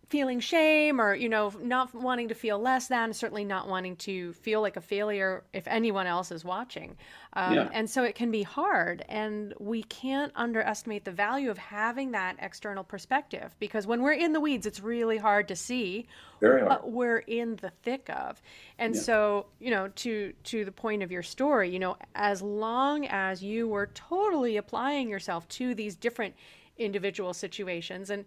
feeling 0.09 0.39
shame 0.39 1.01
or 1.01 1.17
you 1.17 1.29
know 1.29 1.53
not 1.61 1.93
wanting 1.93 2.29
to 2.29 2.35
feel 2.35 2.61
less 2.61 2.87
than 2.87 3.13
certainly 3.13 3.45
not 3.45 3.67
wanting 3.67 3.97
to 3.97 4.33
feel 4.35 4.61
like 4.61 4.77
a 4.77 4.81
failure 4.81 5.43
if 5.53 5.67
anyone 5.67 6.07
else 6.07 6.31
is 6.31 6.45
watching 6.45 6.97
um, 7.33 7.55
yeah. 7.55 7.69
and 7.73 7.91
so 7.91 8.05
it 8.05 8.15
can 8.15 8.31
be 8.31 8.45
hard 8.45 9.05
and 9.09 9.53
we 9.59 9.83
can't 9.83 10.31
underestimate 10.37 11.05
the 11.05 11.11
value 11.11 11.51
of 11.51 11.59
having 11.59 12.13
that 12.13 12.37
external 12.39 12.85
perspective 12.85 13.57
because 13.59 13.85
when 13.85 14.01
we're 14.01 14.13
in 14.13 14.33
the 14.33 14.41
weeds 14.41 14.65
it's 14.65 14.81
really 14.81 15.17
hard 15.17 15.49
to 15.49 15.57
see 15.57 16.07
what 16.39 16.89
we're 16.89 17.19
in 17.19 17.57
the 17.57 17.71
thick 17.83 18.09
of 18.11 18.41
and 18.79 18.95
yeah. 18.95 19.01
so 19.01 19.47
you 19.59 19.73
know 19.73 19.89
to 19.89 20.33
to 20.45 20.65
the 20.65 20.73
point 20.73 21.03
of 21.03 21.11
your 21.11 21.23
story 21.23 21.69
you 21.69 21.81
know 21.81 21.97
as 22.15 22.41
long 22.41 23.07
as 23.07 23.43
you 23.43 23.67
were 23.67 23.89
totally 23.89 24.57
applying 24.57 25.09
yourself 25.09 25.49
to 25.49 25.75
these 25.75 25.97
different 25.97 26.33
individual 26.79 27.33
situations 27.33 28.11
and 28.11 28.25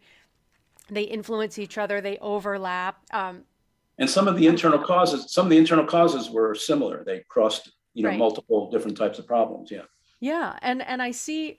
they 0.89 1.04
influence 1.04 1.58
each 1.60 1.78
other 1.78 2.02
they 2.02 2.17
overlap 2.19 2.97
um, 3.13 3.43
and 3.97 4.10
some 4.10 4.28
of 4.28 4.36
the 4.36 4.47
internal 4.47 4.80
causes 4.80 5.32
some 5.32 5.45
of 5.45 5.49
the 5.49 5.58
internal 5.58 5.86
causes 5.86 6.30
were 6.30 6.54
similar 6.56 7.04
they 7.04 7.23
crossed 7.28 7.71
you 7.93 8.04
know 8.04 8.10
right. 8.10 8.19
multiple 8.19 8.69
different 8.69 8.97
types 8.97 9.19
of 9.19 9.28
problems 9.28 9.71
yeah 9.71 9.84
yeah 10.19 10.58
and 10.62 10.82
and 10.82 11.02
i 11.02 11.12
see 11.12 11.58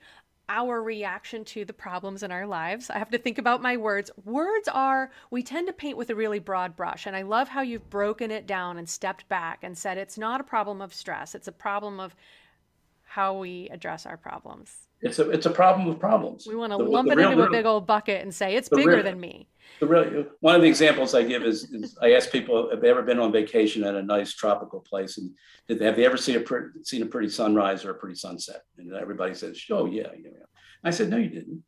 our 0.50 0.82
reaction 0.82 1.44
to 1.44 1.64
the 1.64 1.72
problems 1.72 2.24
in 2.24 2.32
our 2.32 2.44
lives. 2.44 2.90
I 2.90 2.98
have 2.98 3.10
to 3.10 3.18
think 3.18 3.38
about 3.38 3.62
my 3.62 3.76
words. 3.76 4.10
Words 4.24 4.66
are, 4.66 5.12
we 5.30 5.44
tend 5.44 5.68
to 5.68 5.72
paint 5.72 5.96
with 5.96 6.10
a 6.10 6.14
really 6.16 6.40
broad 6.40 6.74
brush. 6.74 7.06
And 7.06 7.14
I 7.14 7.22
love 7.22 7.48
how 7.48 7.60
you've 7.60 7.88
broken 7.88 8.32
it 8.32 8.48
down 8.48 8.76
and 8.76 8.88
stepped 8.88 9.28
back 9.28 9.60
and 9.62 9.78
said 9.78 9.96
it's 9.96 10.18
not 10.18 10.40
a 10.40 10.44
problem 10.44 10.82
of 10.82 10.92
stress, 10.92 11.36
it's 11.36 11.46
a 11.46 11.52
problem 11.52 12.00
of 12.00 12.16
how 13.04 13.38
we 13.38 13.68
address 13.68 14.06
our 14.06 14.16
problems 14.16 14.89
it's 15.02 15.18
a 15.18 15.30
it's 15.30 15.46
a 15.46 15.50
problem 15.50 15.88
of 15.88 15.98
problems. 15.98 16.46
We 16.46 16.56
want 16.56 16.72
to 16.72 16.78
the, 16.78 16.84
lump 16.84 17.08
the 17.08 17.12
it 17.12 17.18
real, 17.18 17.32
into 17.32 17.44
a 17.44 17.50
big 17.50 17.64
old 17.64 17.86
bucket 17.86 18.22
and 18.22 18.34
say 18.34 18.54
it's 18.54 18.68
bigger 18.68 18.96
real, 18.96 19.02
than 19.02 19.18
me. 19.18 19.48
The 19.78 19.86
real, 19.86 20.26
one 20.40 20.54
of 20.54 20.60
the 20.60 20.68
examples 20.68 21.14
I 21.14 21.22
give 21.22 21.42
is, 21.42 21.64
is, 21.72 21.96
I 22.02 22.12
ask 22.12 22.30
people 22.30 22.68
have 22.70 22.82
they 22.82 22.90
ever 22.90 23.02
been 23.02 23.18
on 23.18 23.32
vacation 23.32 23.82
at 23.84 23.94
a 23.94 24.02
nice 24.02 24.34
tropical 24.34 24.80
place 24.80 25.16
and 25.16 25.30
did 25.68 25.78
they, 25.78 25.86
have 25.86 25.96
they 25.96 26.04
ever 26.04 26.18
seen 26.18 26.36
a 26.36 26.40
pretty, 26.40 26.68
seen 26.84 27.02
a 27.02 27.06
pretty 27.06 27.30
sunrise 27.30 27.84
or 27.84 27.92
a 27.92 27.94
pretty 27.94 28.16
sunset? 28.16 28.62
And 28.76 28.92
everybody 28.94 29.34
says, 29.34 29.62
"Oh 29.70 29.86
yeah, 29.86 30.08
yeah." 30.18 30.30
yeah. 30.32 30.46
I 30.84 30.90
said, 30.90 31.08
"No, 31.08 31.16
you 31.16 31.30
didn't. 31.30 31.62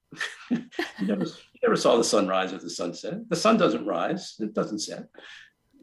you, 0.51 1.07
never, 1.07 1.25
you 1.25 1.61
never 1.63 1.77
saw 1.77 1.97
the 1.97 2.05
sunrise 2.05 2.53
or 2.53 2.59
the 2.59 2.71
sunset. 2.71 3.29
The 3.29 3.37
sun 3.37 3.57
doesn't 3.57 3.87
rise; 3.87 4.37
it 4.41 4.53
doesn't 4.53 4.81
set. 4.81 5.07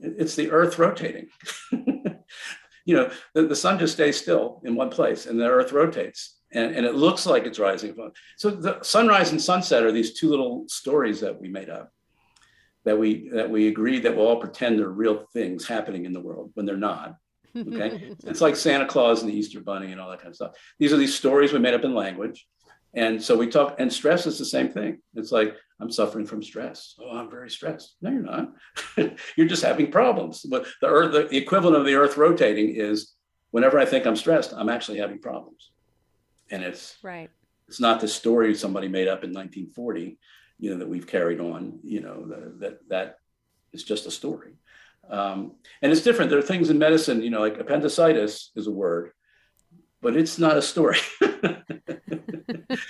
It's 0.02 0.36
the 0.36 0.52
Earth 0.52 0.78
rotating." 0.78 1.30
you 1.72 2.96
know, 2.96 3.12
the, 3.34 3.48
the 3.48 3.56
sun 3.56 3.80
just 3.80 3.94
stays 3.94 4.22
still 4.22 4.62
in 4.66 4.76
one 4.76 4.90
place, 4.90 5.26
and 5.26 5.40
the 5.40 5.50
Earth 5.50 5.72
rotates 5.72 6.39
and, 6.52 6.76
and 6.76 6.86
it 6.86 6.96
looks 6.96 7.26
like 7.26 7.46
it's 7.46 7.60
rising. 7.60 7.96
So 8.38 8.50
the 8.50 8.80
sunrise 8.82 9.32
and 9.32 9.42
sunset 9.42 9.84
are 9.84 9.92
these 9.92 10.14
two 10.14 10.30
little 10.30 10.66
stories 10.68 11.20
that 11.22 11.40
we 11.40 11.48
made 11.48 11.70
up 11.70 11.92
that 12.86 12.98
we 12.98 13.30
that 13.30 13.50
we 13.50 13.68
agreed 13.68 14.04
that 14.04 14.16
we'll 14.16 14.28
all 14.28 14.40
pretend 14.40 14.80
they're 14.80 14.90
real 14.90 15.26
things 15.34 15.68
happening 15.68 16.06
in 16.06 16.14
the 16.14 16.20
world 16.20 16.52
when 16.54 16.66
they're 16.66 16.78
not. 16.78 17.16
Okay, 17.56 18.16
it's 18.26 18.42
like 18.42 18.56
Santa 18.56 18.86
Claus 18.86 19.22
and 19.22 19.32
the 19.32 19.36
Easter 19.36 19.60
Bunny 19.60 19.92
and 19.92 20.00
all 20.00 20.10
that 20.10 20.20
kind 20.20 20.30
of 20.30 20.36
stuff. 20.36 20.52
These 20.78 20.94
are 20.94 20.98
these 20.98 21.16
stories 21.16 21.52
we 21.52 21.60
made 21.60 21.74
up 21.74 21.84
in 21.84 21.94
language, 21.94 22.48
and 22.94 23.22
so 23.22 23.38
we 23.38 23.48
talk. 23.48 23.76
And 23.80 23.92
stress 23.92 24.26
is 24.26 24.40
the 24.40 24.46
same 24.46 24.70
thing. 24.70 25.00
It's 25.16 25.32
like 25.32 25.56
I'm 25.82 25.92
suffering 25.92 26.26
from 26.26 26.42
stress. 26.42 26.96
Oh, 27.00 27.18
I'm 27.18 27.30
very 27.30 27.50
stressed. 27.50 27.96
No, 28.02 28.12
you're 28.12 28.22
not. 28.22 28.54
you're 29.36 29.48
just 29.48 29.64
having 29.64 29.92
problems. 29.92 30.42
But 30.42 30.66
the 30.82 30.88
earth, 30.88 31.12
the 31.12 31.38
equivalent 31.38 31.78
of 31.78 31.86
the 31.86 31.96
Earth 31.96 32.18
rotating 32.18 32.76
is 32.76 33.14
whenever 33.52 33.80
I 33.80 33.86
think 33.86 34.06
I'm 34.06 34.16
stressed, 34.16 34.54
I'm 34.54 34.70
actually 34.70 35.00
having 35.00 35.20
problems 35.20 35.72
and 36.52 36.64
it's 36.64 36.98
right. 37.04 37.30
it's 37.68 37.80
not 37.80 38.00
the 38.00 38.08
story 38.08 38.56
somebody 38.56 38.88
made 38.88 39.08
up 39.08 39.24
in 39.24 39.34
1940 39.34 40.18
you 40.58 40.70
know 40.72 40.78
that 40.78 40.90
we've 40.90 41.08
carried 41.08 41.40
on 41.40 41.80
you 41.84 42.02
know 42.02 42.28
that 42.60 42.80
that 42.90 43.18
is 43.72 43.84
just 43.84 44.08
a 44.08 44.12
story. 44.12 44.54
Um, 45.12 45.54
and 45.82 45.92
it's 45.92 46.02
different. 46.02 46.32
There 46.32 46.40
are 46.40 46.44
things 46.44 46.70
in 46.70 46.78
medicine 46.78 47.22
you 47.22 47.30
know 47.30 47.40
like 47.40 47.60
appendicitis 47.60 48.52
is 48.56 48.68
a 48.68 48.72
word 48.72 49.12
but 50.02 50.16
it's 50.16 50.40
not 50.40 50.58
a 50.58 50.62
story 50.62 50.98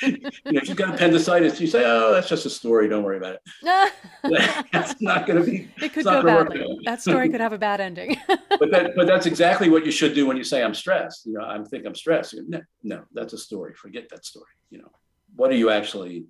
you 0.02 0.18
know, 0.52 0.60
if 0.62 0.68
you've 0.68 0.78
got 0.78 0.94
appendicitis, 0.94 1.60
you 1.60 1.68
say, 1.68 1.84
"Oh, 1.86 2.12
that's 2.14 2.30
just 2.30 2.46
a 2.46 2.50
story. 2.50 2.88
Don't 2.88 3.04
worry 3.04 3.18
about 3.18 3.36
it." 3.36 3.94
that's 4.72 5.02
not 5.02 5.28
going 5.28 5.44
to 5.44 5.50
be. 5.50 5.70
It 5.82 5.94
could 5.94 6.06
go 6.06 6.24
badly. 6.24 6.80
that 6.86 7.02
story 7.02 7.30
could 7.32 7.42
have 7.42 7.54
a 7.54 7.58
bad 7.58 7.82
ending. 7.82 8.18
but 8.28 8.72
that, 8.72 8.94
but 8.96 9.08
that's 9.08 9.26
exactly 9.26 9.70
what 9.70 9.86
you 9.86 9.92
should 9.92 10.14
do 10.14 10.26
when 10.26 10.38
you 10.38 10.44
say, 10.44 10.64
"I'm 10.64 10.74
stressed." 10.74 11.26
You 11.26 11.34
know, 11.34 11.46
I 11.46 11.62
think 11.64 11.86
I'm 11.86 11.96
stressed. 11.96 12.36
no, 12.48 12.62
no, 12.84 13.04
that's 13.14 13.34
a 13.34 13.38
story. 13.38 13.74
Forget 13.74 14.10
that 14.10 14.26
story. 14.26 14.52
You 14.70 14.80
know, 14.80 14.92
what 15.36 15.52
are 15.52 15.56
you 15.56 15.70
actually 15.70 16.26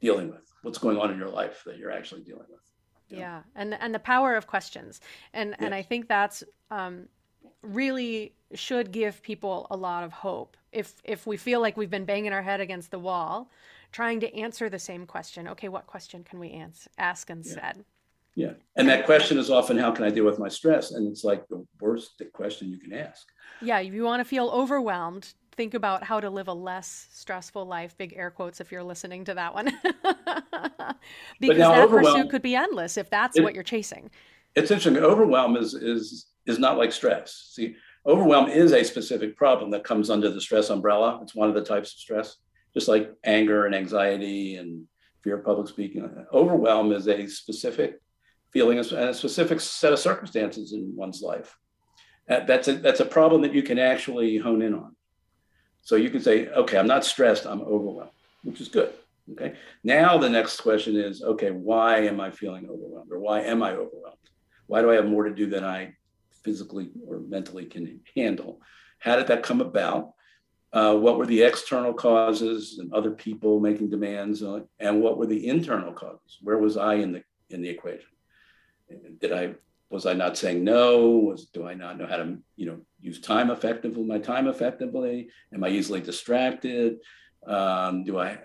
dealing 0.00 0.30
with? 0.30 0.52
What's 0.62 0.78
going 0.78 0.98
on 0.98 1.10
in 1.10 1.18
your 1.18 1.30
life 1.30 1.62
that 1.66 1.78
you're 1.78 1.92
actually 1.92 2.22
dealing 2.22 2.46
with? 2.48 2.60
Yeah, 3.08 3.42
and 3.56 3.74
and 3.74 3.94
the 3.94 3.98
power 3.98 4.36
of 4.36 4.46
questions, 4.46 5.00
and 5.32 5.50
yes. 5.50 5.58
and 5.60 5.74
I 5.74 5.82
think 5.82 6.08
that's 6.08 6.44
um, 6.70 7.08
really 7.62 8.34
should 8.54 8.92
give 8.92 9.22
people 9.22 9.66
a 9.70 9.76
lot 9.76 10.04
of 10.04 10.12
hope. 10.12 10.56
If 10.72 10.94
if 11.04 11.26
we 11.26 11.36
feel 11.36 11.60
like 11.60 11.76
we've 11.76 11.90
been 11.90 12.04
banging 12.04 12.32
our 12.32 12.42
head 12.42 12.60
against 12.60 12.90
the 12.90 12.98
wall, 12.98 13.50
trying 13.92 14.20
to 14.20 14.34
answer 14.34 14.68
the 14.68 14.78
same 14.78 15.06
question. 15.06 15.48
Okay, 15.48 15.68
what 15.68 15.86
question 15.86 16.24
can 16.24 16.38
we 16.38 16.50
answer, 16.50 16.90
ask 16.98 17.30
instead? 17.30 17.84
Yeah. 18.34 18.46
yeah. 18.46 18.52
And 18.76 18.88
that 18.88 19.04
question 19.04 19.38
is 19.38 19.50
often, 19.50 19.76
how 19.76 19.90
can 19.90 20.04
I 20.04 20.10
deal 20.10 20.24
with 20.24 20.38
my 20.38 20.48
stress? 20.48 20.92
And 20.92 21.08
it's 21.08 21.24
like 21.24 21.46
the 21.48 21.66
worst 21.80 22.22
question 22.32 22.68
you 22.68 22.78
can 22.78 22.92
ask. 22.92 23.26
Yeah. 23.60 23.80
If 23.80 23.92
you 23.92 24.04
want 24.04 24.20
to 24.20 24.24
feel 24.24 24.48
overwhelmed, 24.48 25.34
think 25.56 25.74
about 25.74 26.04
how 26.04 26.20
to 26.20 26.30
live 26.30 26.48
a 26.48 26.54
less 26.54 27.08
stressful 27.12 27.64
life. 27.64 27.96
Big 27.98 28.14
air 28.16 28.30
quotes 28.30 28.60
if 28.60 28.70
you're 28.70 28.82
listening 28.82 29.24
to 29.24 29.34
that 29.34 29.52
one. 29.54 29.66
because 31.40 31.58
that 31.58 31.88
pursuit 31.88 32.30
could 32.30 32.42
be 32.42 32.54
endless 32.54 32.96
if 32.96 33.10
that's 33.10 33.36
it, 33.36 33.42
what 33.42 33.54
you're 33.54 33.62
chasing. 33.62 34.10
It's 34.54 34.70
interesting. 34.70 35.02
Overwhelm 35.02 35.56
is 35.56 35.74
is 35.74 36.26
is 36.46 36.58
not 36.58 36.78
like 36.78 36.92
stress. 36.92 37.50
See, 37.52 37.76
overwhelm 38.06 38.48
is 38.48 38.72
a 38.72 38.84
specific 38.84 39.36
problem 39.36 39.70
that 39.70 39.84
comes 39.84 40.10
under 40.10 40.30
the 40.30 40.40
stress 40.40 40.70
umbrella. 40.70 41.20
It's 41.22 41.34
one 41.34 41.48
of 41.48 41.54
the 41.54 41.64
types 41.64 41.92
of 41.92 41.98
stress 41.98 42.36
just 42.74 42.88
like 42.88 43.12
anger 43.24 43.66
and 43.66 43.74
anxiety 43.74 44.56
and 44.56 44.84
fear 45.22 45.38
of 45.38 45.44
public 45.44 45.68
speaking. 45.68 46.08
Overwhelm 46.32 46.92
is 46.92 47.08
a 47.08 47.26
specific 47.26 48.00
feeling 48.52 48.78
and 48.78 48.92
a 48.92 49.14
specific 49.14 49.60
set 49.60 49.92
of 49.92 49.98
circumstances 49.98 50.72
in 50.72 50.94
one's 50.96 51.22
life. 51.22 51.56
That's 52.28 52.68
a, 52.68 52.74
that's 52.74 53.00
a 53.00 53.04
problem 53.04 53.42
that 53.42 53.54
you 53.54 53.62
can 53.62 53.78
actually 53.78 54.36
hone 54.36 54.62
in 54.62 54.74
on. 54.74 54.94
So 55.82 55.96
you 55.96 56.10
can 56.10 56.20
say, 56.20 56.46
okay, 56.48 56.78
I'm 56.78 56.86
not 56.86 57.04
stressed, 57.04 57.46
I'm 57.46 57.62
overwhelmed, 57.62 58.10
which 58.44 58.60
is 58.60 58.68
good. 58.68 58.92
Okay. 59.32 59.54
Now 59.84 60.18
the 60.18 60.28
next 60.28 60.60
question 60.60 60.96
is, 60.96 61.22
okay, 61.22 61.50
why 61.50 61.98
am 62.00 62.20
I 62.20 62.30
feeling 62.30 62.68
overwhelmed 62.68 63.10
or 63.12 63.18
why 63.18 63.40
am 63.42 63.62
I 63.62 63.72
overwhelmed? 63.72 64.16
Why 64.66 64.82
do 64.82 64.90
I 64.90 64.94
have 64.94 65.06
more 65.06 65.24
to 65.24 65.34
do 65.34 65.46
than 65.46 65.64
I 65.64 65.94
physically 66.42 66.90
or 67.06 67.20
mentally 67.20 67.66
can 67.66 68.00
handle? 68.16 68.60
How 68.98 69.16
did 69.16 69.28
that 69.28 69.42
come 69.42 69.60
about? 69.60 70.14
uh, 70.72 70.94
what 70.94 71.18
were 71.18 71.26
the 71.26 71.42
external 71.42 71.92
causes 71.92 72.78
and 72.78 72.92
other 72.92 73.10
people 73.10 73.58
making 73.58 73.90
demands 73.90 74.42
on, 74.42 74.68
and 74.78 75.00
what 75.00 75.18
were 75.18 75.26
the 75.26 75.48
internal 75.48 75.92
causes? 75.92 76.38
Where 76.42 76.58
was 76.58 76.76
I 76.76 76.94
in 76.94 77.12
the 77.12 77.22
in 77.50 77.62
the 77.62 77.68
equation? 77.68 78.10
Did 79.18 79.32
I 79.32 79.54
was 79.90 80.06
I 80.06 80.12
not 80.12 80.38
saying 80.38 80.62
no? 80.62 81.08
Was 81.08 81.46
do 81.46 81.66
I 81.66 81.74
not 81.74 81.98
know 81.98 82.06
how 82.06 82.18
to 82.18 82.38
you 82.56 82.66
know 82.66 82.78
use 83.00 83.20
time 83.20 83.50
effectively? 83.50 84.04
My 84.04 84.18
time 84.18 84.46
effectively? 84.46 85.28
Am 85.52 85.64
I 85.64 85.70
easily 85.70 86.00
distracted? 86.00 86.98
Um, 87.46 88.04
do 88.04 88.18
I 88.20 88.38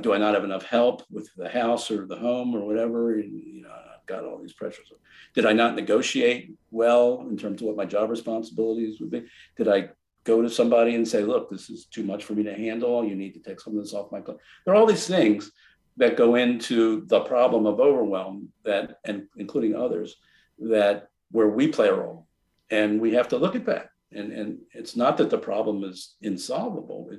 do 0.00 0.14
I 0.14 0.18
not 0.18 0.34
have 0.34 0.44
enough 0.44 0.64
help 0.64 1.02
with 1.10 1.28
the 1.36 1.48
house 1.48 1.90
or 1.90 2.06
the 2.06 2.16
home 2.16 2.54
or 2.54 2.64
whatever? 2.64 3.18
And, 3.18 3.34
you 3.34 3.62
know, 3.62 3.74
got 4.06 4.24
all 4.24 4.38
these 4.38 4.52
pressures. 4.52 4.92
Did 5.34 5.46
I 5.46 5.52
not 5.52 5.74
negotiate 5.74 6.54
well 6.70 7.26
in 7.28 7.36
terms 7.36 7.60
of 7.60 7.68
what 7.68 7.76
my 7.76 7.84
job 7.84 8.10
responsibilities 8.10 9.00
would 9.00 9.10
be? 9.10 9.26
Did 9.56 9.68
I 9.68 9.90
go 10.26 10.42
to 10.42 10.50
somebody 10.50 10.94
and 10.94 11.06
say, 11.06 11.22
look, 11.22 11.48
this 11.48 11.70
is 11.70 11.86
too 11.86 12.02
much 12.02 12.24
for 12.24 12.34
me 12.34 12.42
to 12.42 12.52
handle. 12.52 13.04
You 13.04 13.14
need 13.14 13.32
to 13.34 13.40
take 13.40 13.60
some 13.60 13.78
of 13.78 13.82
this 13.82 13.94
off 13.94 14.12
my 14.12 14.20
plate. 14.20 14.38
There 14.64 14.74
are 14.74 14.76
all 14.76 14.86
these 14.86 15.06
things 15.06 15.52
that 15.96 16.16
go 16.16 16.34
into 16.34 17.06
the 17.06 17.20
problem 17.20 17.64
of 17.64 17.80
overwhelm 17.80 18.50
that, 18.64 18.98
and 19.04 19.28
including 19.36 19.74
others, 19.74 20.16
that 20.58 21.08
where 21.30 21.48
we 21.48 21.68
play 21.68 21.88
a 21.88 21.94
role. 21.94 22.26
And 22.70 23.00
we 23.00 23.14
have 23.14 23.28
to 23.28 23.38
look 23.38 23.54
at 23.54 23.66
that. 23.66 23.90
And, 24.12 24.32
and 24.32 24.58
it's 24.72 24.96
not 24.96 25.16
that 25.18 25.30
the 25.30 25.38
problem 25.38 25.84
is 25.84 26.16
insolvable. 26.20 27.10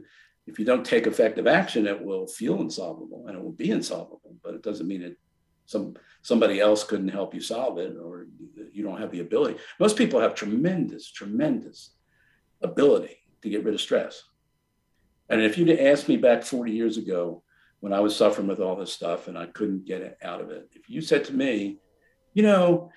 If 0.45 0.60
you 0.60 0.65
don't 0.65 0.86
take 0.86 1.08
effective 1.08 1.47
action, 1.47 1.88
it 1.88 2.04
will 2.04 2.28
feel 2.28 2.62
insolvable 2.62 3.26
and 3.28 3.38
it 3.38 3.43
will 3.43 3.52
be 3.54 3.71
insolvable, 3.71 4.36
but 4.43 4.54
it 4.54 4.63
doesn't 4.63 4.88
mean 4.88 5.02
it 5.02 5.17
some 5.67 5.95
somebody 6.23 6.60
else 6.60 6.84
couldn't 6.84 7.08
help 7.10 7.34
you 7.34 7.39
solve 7.39 7.77
it 7.77 7.95
or 8.03 8.27
you 8.73 8.84
don't 8.84 8.99
have 8.99 9.12
the 9.12 9.19
ability. 9.21 9.58
Most 9.80 9.95
people 9.95 10.19
have 10.19 10.34
tremendous, 10.34 11.12
tremendous 11.12 11.91
ability 12.62 13.17
to 13.43 13.49
get 13.49 13.63
rid 13.63 13.75
of 13.75 13.82
stress. 13.82 14.23
And 15.30 15.41
if 15.41 15.58
you'd 15.58 15.69
asked 15.69 16.10
me 16.10 16.17
back 16.17 16.43
40 16.43 16.71
years 16.71 16.97
ago 16.97 17.43
when 17.80 17.93
I 17.93 17.99
was 17.99 18.15
suffering 18.15 18.47
with 18.47 18.60
all 18.60 18.75
this 18.75 18.91
stuff 18.91 19.27
and 19.27 19.38
I 19.38 19.45
couldn't 19.45 19.86
get 19.86 20.01
it 20.01 20.17
out 20.21 20.41
of 20.41 20.49
it, 20.49 20.69
if 20.73 20.89
you 20.89 21.01
said 21.01 21.23
to 21.25 21.34
me, 21.34 21.77
you 22.34 22.43
know, 22.43 22.91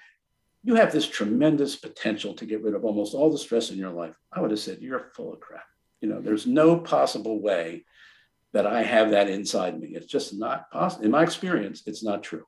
you 0.63 0.75
have 0.75 0.93
this 0.93 1.09
tremendous 1.09 1.77
potential 1.77 2.35
to 2.35 2.47
get 2.47 2.63
rid 2.63 2.75
of 2.75 2.85
almost 2.85 3.15
all 3.15 3.31
the 3.31 3.39
stress 3.39 3.71
in 3.71 3.79
your 3.79 3.91
life, 3.91 4.15
I 4.33 4.41
would 4.41 4.51
have 4.51 4.61
said, 4.61 4.79
you're 4.81 5.11
full 5.15 5.33
of 5.33 5.41
crap. 5.41 5.65
You 6.01 6.09
know, 6.09 6.21
there's 6.21 6.47
no 6.47 6.79
possible 6.79 7.41
way 7.41 7.85
that 8.53 8.67
I 8.67 8.83
have 8.83 9.11
that 9.13 9.31
inside 9.31 9.79
me. 9.79 9.89
It's 9.89 10.07
just 10.07 10.35
not 10.35 10.71
possible. 10.71 11.05
In 11.05 11.11
my 11.11 11.23
experience, 11.23 11.83
it's 11.87 12.03
not 12.03 12.23
true. 12.23 12.45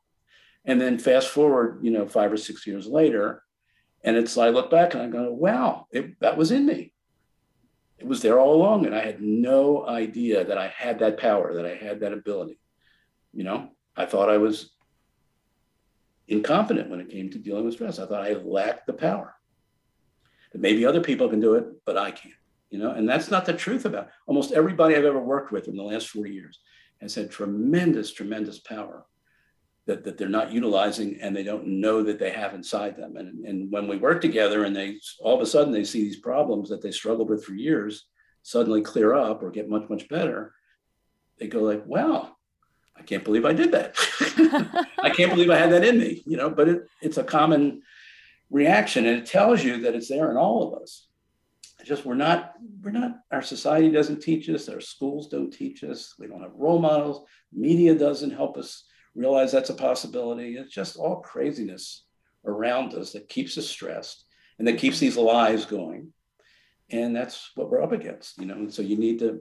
And 0.64 0.80
then 0.80 0.98
fast 0.98 1.28
forward, 1.28 1.80
you 1.82 1.90
know, 1.90 2.06
five 2.06 2.32
or 2.32 2.36
six 2.36 2.66
years 2.66 2.86
later, 2.86 3.42
and 4.04 4.16
it's 4.16 4.36
I 4.36 4.50
look 4.50 4.70
back 4.70 4.94
and 4.94 5.02
I 5.02 5.06
go, 5.08 5.32
wow, 5.32 5.86
it, 5.90 6.18
that 6.20 6.36
was 6.36 6.50
in 6.50 6.66
me. 6.66 6.92
It 7.98 8.06
was 8.06 8.20
there 8.20 8.40
all 8.40 8.54
along 8.54 8.84
and 8.84 8.96
i 8.96 9.00
had 9.00 9.22
no 9.22 9.86
idea 9.86 10.44
that 10.44 10.58
i 10.58 10.66
had 10.76 10.98
that 10.98 11.20
power 11.20 11.54
that 11.54 11.64
i 11.64 11.76
had 11.76 12.00
that 12.00 12.12
ability. 12.12 12.58
You 13.32 13.44
know 13.44 13.68
i 13.96 14.06
thought 14.06 14.28
i 14.28 14.38
was 14.38 14.72
incompetent 16.26 16.90
when 16.90 16.98
it 16.98 17.10
came 17.10 17.30
to 17.30 17.38
dealing 17.38 17.64
with 17.64 17.74
stress. 17.74 18.00
I 18.00 18.06
thought 18.06 18.26
i 18.26 18.32
lacked 18.32 18.86
the 18.86 18.92
power. 18.92 19.36
That 20.52 20.60
maybe 20.60 20.84
other 20.84 21.00
people 21.00 21.28
can 21.28 21.38
do 21.38 21.54
it 21.54 21.66
but 21.84 21.96
i 21.96 22.10
can't 22.10 22.34
you 22.70 22.78
know? 22.78 22.90
And 22.90 23.08
that's 23.08 23.30
not 23.30 23.44
the 23.44 23.52
truth 23.52 23.84
about 23.84 24.08
almost 24.26 24.50
everybody 24.50 24.96
i've 24.96 25.04
ever 25.04 25.20
worked 25.20 25.52
with 25.52 25.68
in 25.68 25.76
the 25.76 25.84
last 25.84 26.08
four 26.08 26.26
years 26.26 26.58
has 27.00 27.14
had 27.14 27.30
tremendous 27.30 28.12
tremendous 28.12 28.58
power 28.58 29.06
that, 29.86 30.04
that 30.04 30.16
they're 30.16 30.28
not 30.28 30.52
utilizing 30.52 31.18
and 31.20 31.34
they 31.34 31.42
don't 31.42 31.66
know 31.66 32.02
that 32.02 32.18
they 32.18 32.30
have 32.30 32.54
inside 32.54 32.96
them. 32.96 33.16
And, 33.16 33.44
and 33.44 33.72
when 33.72 33.88
we 33.88 33.96
work 33.96 34.20
together 34.20 34.64
and 34.64 34.74
they 34.74 34.98
all 35.20 35.34
of 35.34 35.40
a 35.40 35.46
sudden 35.46 35.72
they 35.72 35.84
see 35.84 36.02
these 36.02 36.20
problems 36.20 36.68
that 36.68 36.82
they 36.82 36.92
struggled 36.92 37.28
with 37.28 37.44
for 37.44 37.54
years 37.54 38.06
suddenly 38.42 38.82
clear 38.82 39.14
up 39.14 39.42
or 39.42 39.50
get 39.50 39.68
much, 39.68 39.88
much 39.88 40.08
better, 40.08 40.52
they 41.38 41.46
go 41.46 41.60
like, 41.60 41.84
wow, 41.86 42.36
I 42.96 43.02
can't 43.02 43.24
believe 43.24 43.44
I 43.44 43.52
did 43.52 43.72
that. 43.72 43.96
I 45.02 45.10
can't 45.10 45.32
believe 45.32 45.50
I 45.50 45.58
had 45.58 45.72
that 45.72 45.84
in 45.84 45.98
me, 45.98 46.22
you 46.26 46.36
know, 46.36 46.50
but 46.50 46.68
it, 46.68 46.82
it's 47.00 47.18
a 47.18 47.24
common 47.24 47.82
reaction 48.50 49.06
and 49.06 49.18
it 49.18 49.26
tells 49.26 49.64
you 49.64 49.82
that 49.82 49.94
it's 49.94 50.08
there 50.08 50.30
in 50.30 50.36
all 50.36 50.68
of 50.68 50.82
us. 50.82 51.08
It's 51.80 51.88
just 51.88 52.04
we're 52.04 52.14
not, 52.14 52.52
we're 52.82 52.92
not, 52.92 53.18
our 53.32 53.42
society 53.42 53.90
doesn't 53.90 54.20
teach 54.20 54.48
us, 54.48 54.68
our 54.68 54.80
schools 54.80 55.28
don't 55.28 55.50
teach 55.50 55.82
us, 55.82 56.14
we 56.18 56.28
don't 56.28 56.42
have 56.42 56.52
role 56.54 56.78
models, 56.78 57.26
media 57.52 57.94
doesn't 57.94 58.30
help 58.30 58.56
us 58.56 58.84
realize 59.14 59.52
that's 59.52 59.70
a 59.70 59.74
possibility. 59.74 60.56
It's 60.56 60.72
just 60.72 60.96
all 60.96 61.20
craziness 61.20 62.04
around 62.44 62.94
us 62.94 63.12
that 63.12 63.28
keeps 63.28 63.56
us 63.58 63.68
stressed 63.68 64.24
and 64.58 64.66
that 64.66 64.78
keeps 64.78 64.98
these 64.98 65.16
lies 65.16 65.64
going. 65.64 66.12
And 66.90 67.14
that's 67.14 67.52
what 67.54 67.70
we're 67.70 67.82
up 67.82 67.92
against, 67.92 68.38
you 68.38 68.46
know. 68.46 68.54
And 68.54 68.72
so 68.72 68.82
you 68.82 68.96
need 68.96 69.18
to, 69.20 69.40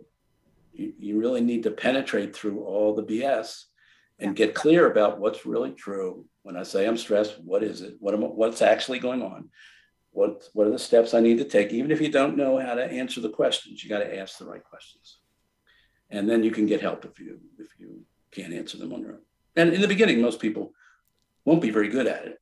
you, 0.73 0.93
you 0.97 1.19
really 1.19 1.41
need 1.41 1.63
to 1.63 1.71
penetrate 1.71 2.36
through 2.36 2.63
all 2.63 2.95
the 2.95 3.03
BS 3.03 3.65
and 4.19 4.36
get 4.36 4.55
clear 4.55 4.89
about 4.89 5.19
what's 5.19 5.45
really 5.45 5.71
true. 5.71 6.25
When 6.43 6.55
I 6.55 6.63
say 6.63 6.88
I'm 6.88 6.97
stressed, 6.97 7.39
what 7.43 7.63
is 7.63 7.81
it? 7.81 7.95
What 7.99 8.13
am, 8.13 8.21
what's 8.21 8.62
actually 8.62 8.99
going 8.99 9.21
on? 9.21 9.49
What, 10.12 10.43
what 10.53 10.67
are 10.67 10.71
the 10.71 10.79
steps 10.79 11.13
I 11.13 11.21
need 11.21 11.38
to 11.39 11.45
take? 11.45 11.71
Even 11.71 11.91
if 11.91 12.01
you 12.01 12.10
don't 12.10 12.38
know 12.38 12.60
how 12.60 12.75
to 12.75 12.84
answer 12.84 13.21
the 13.21 13.29
questions, 13.29 13.84
you 13.84 13.89
got 13.89 13.99
to 13.99 14.19
ask 14.19 14.38
the 14.38 14.45
right 14.45 14.63
questions. 14.63 15.19
And 16.10 16.29
then 16.29 16.43
you 16.43 16.51
can 16.51 16.65
get 16.65 16.81
help 16.81 17.05
if 17.05 17.19
you 17.19 17.39
if 17.57 17.67
you 17.79 18.01
can't 18.31 18.53
answer 18.53 18.77
them 18.77 18.91
on 18.91 19.01
your 19.01 19.13
own. 19.13 19.21
And 19.55 19.73
in 19.73 19.81
the 19.81 19.87
beginning, 19.87 20.21
most 20.21 20.39
people 20.39 20.73
won't 21.45 21.61
be 21.61 21.71
very 21.71 21.89
good 21.89 22.07
at 22.07 22.25
it 22.25 22.41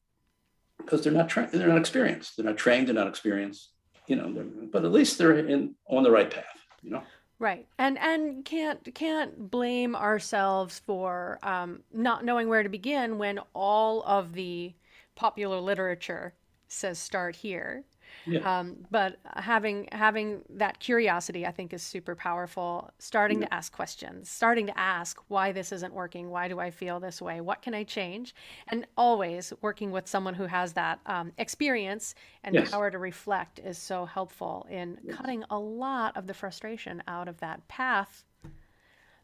because 0.77 1.03
they're 1.03 1.13
not 1.13 1.29
they're 1.51 1.67
not 1.67 1.77
experienced. 1.77 2.37
They're 2.37 2.45
not 2.45 2.57
trained, 2.57 2.87
they're 2.87 2.95
not 2.95 3.07
experienced, 3.07 3.69
you 4.07 4.15
know, 4.15 4.67
but 4.71 4.85
at 4.85 4.91
least 4.91 5.17
they're 5.17 5.37
in 5.37 5.75
on 5.87 6.03
the 6.03 6.11
right 6.11 6.29
path, 6.29 6.45
you 6.81 6.91
know. 6.91 7.03
Right, 7.39 7.67
and 7.77 7.97
and 7.97 8.43
can't 8.43 8.93
can't 8.93 9.49
blame 9.49 9.95
ourselves 9.95 10.79
for 10.79 11.39
um, 11.41 11.83
not 11.93 12.25
knowing 12.25 12.49
where 12.49 12.63
to 12.63 12.69
begin 12.69 13.17
when 13.17 13.39
all 13.53 14.03
of 14.03 14.33
the 14.33 14.73
popular 15.15 15.59
literature 15.59 16.33
says 16.67 16.99
start 16.99 17.37
here. 17.37 17.83
Yeah. 18.25 18.59
Um, 18.59 18.77
but 18.91 19.17
having 19.35 19.87
having 19.91 20.43
that 20.49 20.79
curiosity, 20.79 21.45
I 21.45 21.51
think, 21.51 21.73
is 21.73 21.81
super 21.81 22.15
powerful. 22.15 22.91
Starting 22.99 23.41
yeah. 23.41 23.47
to 23.47 23.53
ask 23.53 23.73
questions, 23.73 24.29
starting 24.29 24.67
to 24.67 24.79
ask 24.79 25.19
why 25.27 25.51
this 25.51 25.71
isn't 25.71 25.93
working, 25.93 26.29
why 26.29 26.47
do 26.47 26.59
I 26.59 26.71
feel 26.71 26.99
this 26.99 27.21
way, 27.21 27.41
what 27.41 27.61
can 27.61 27.73
I 27.73 27.83
change, 27.83 28.35
and 28.67 28.85
always 28.97 29.53
working 29.61 29.91
with 29.91 30.07
someone 30.07 30.33
who 30.33 30.45
has 30.45 30.73
that 30.73 30.99
um, 31.05 31.31
experience 31.37 32.15
and 32.43 32.55
yes. 32.55 32.71
power 32.71 32.91
to 32.91 32.97
reflect 32.97 33.59
is 33.59 33.77
so 33.77 34.05
helpful 34.05 34.67
in 34.69 34.97
yes. 35.03 35.15
cutting 35.15 35.43
a 35.49 35.57
lot 35.57 36.15
of 36.15 36.27
the 36.27 36.33
frustration 36.33 37.01
out 37.07 37.27
of 37.27 37.39
that 37.39 37.67
path 37.67 38.23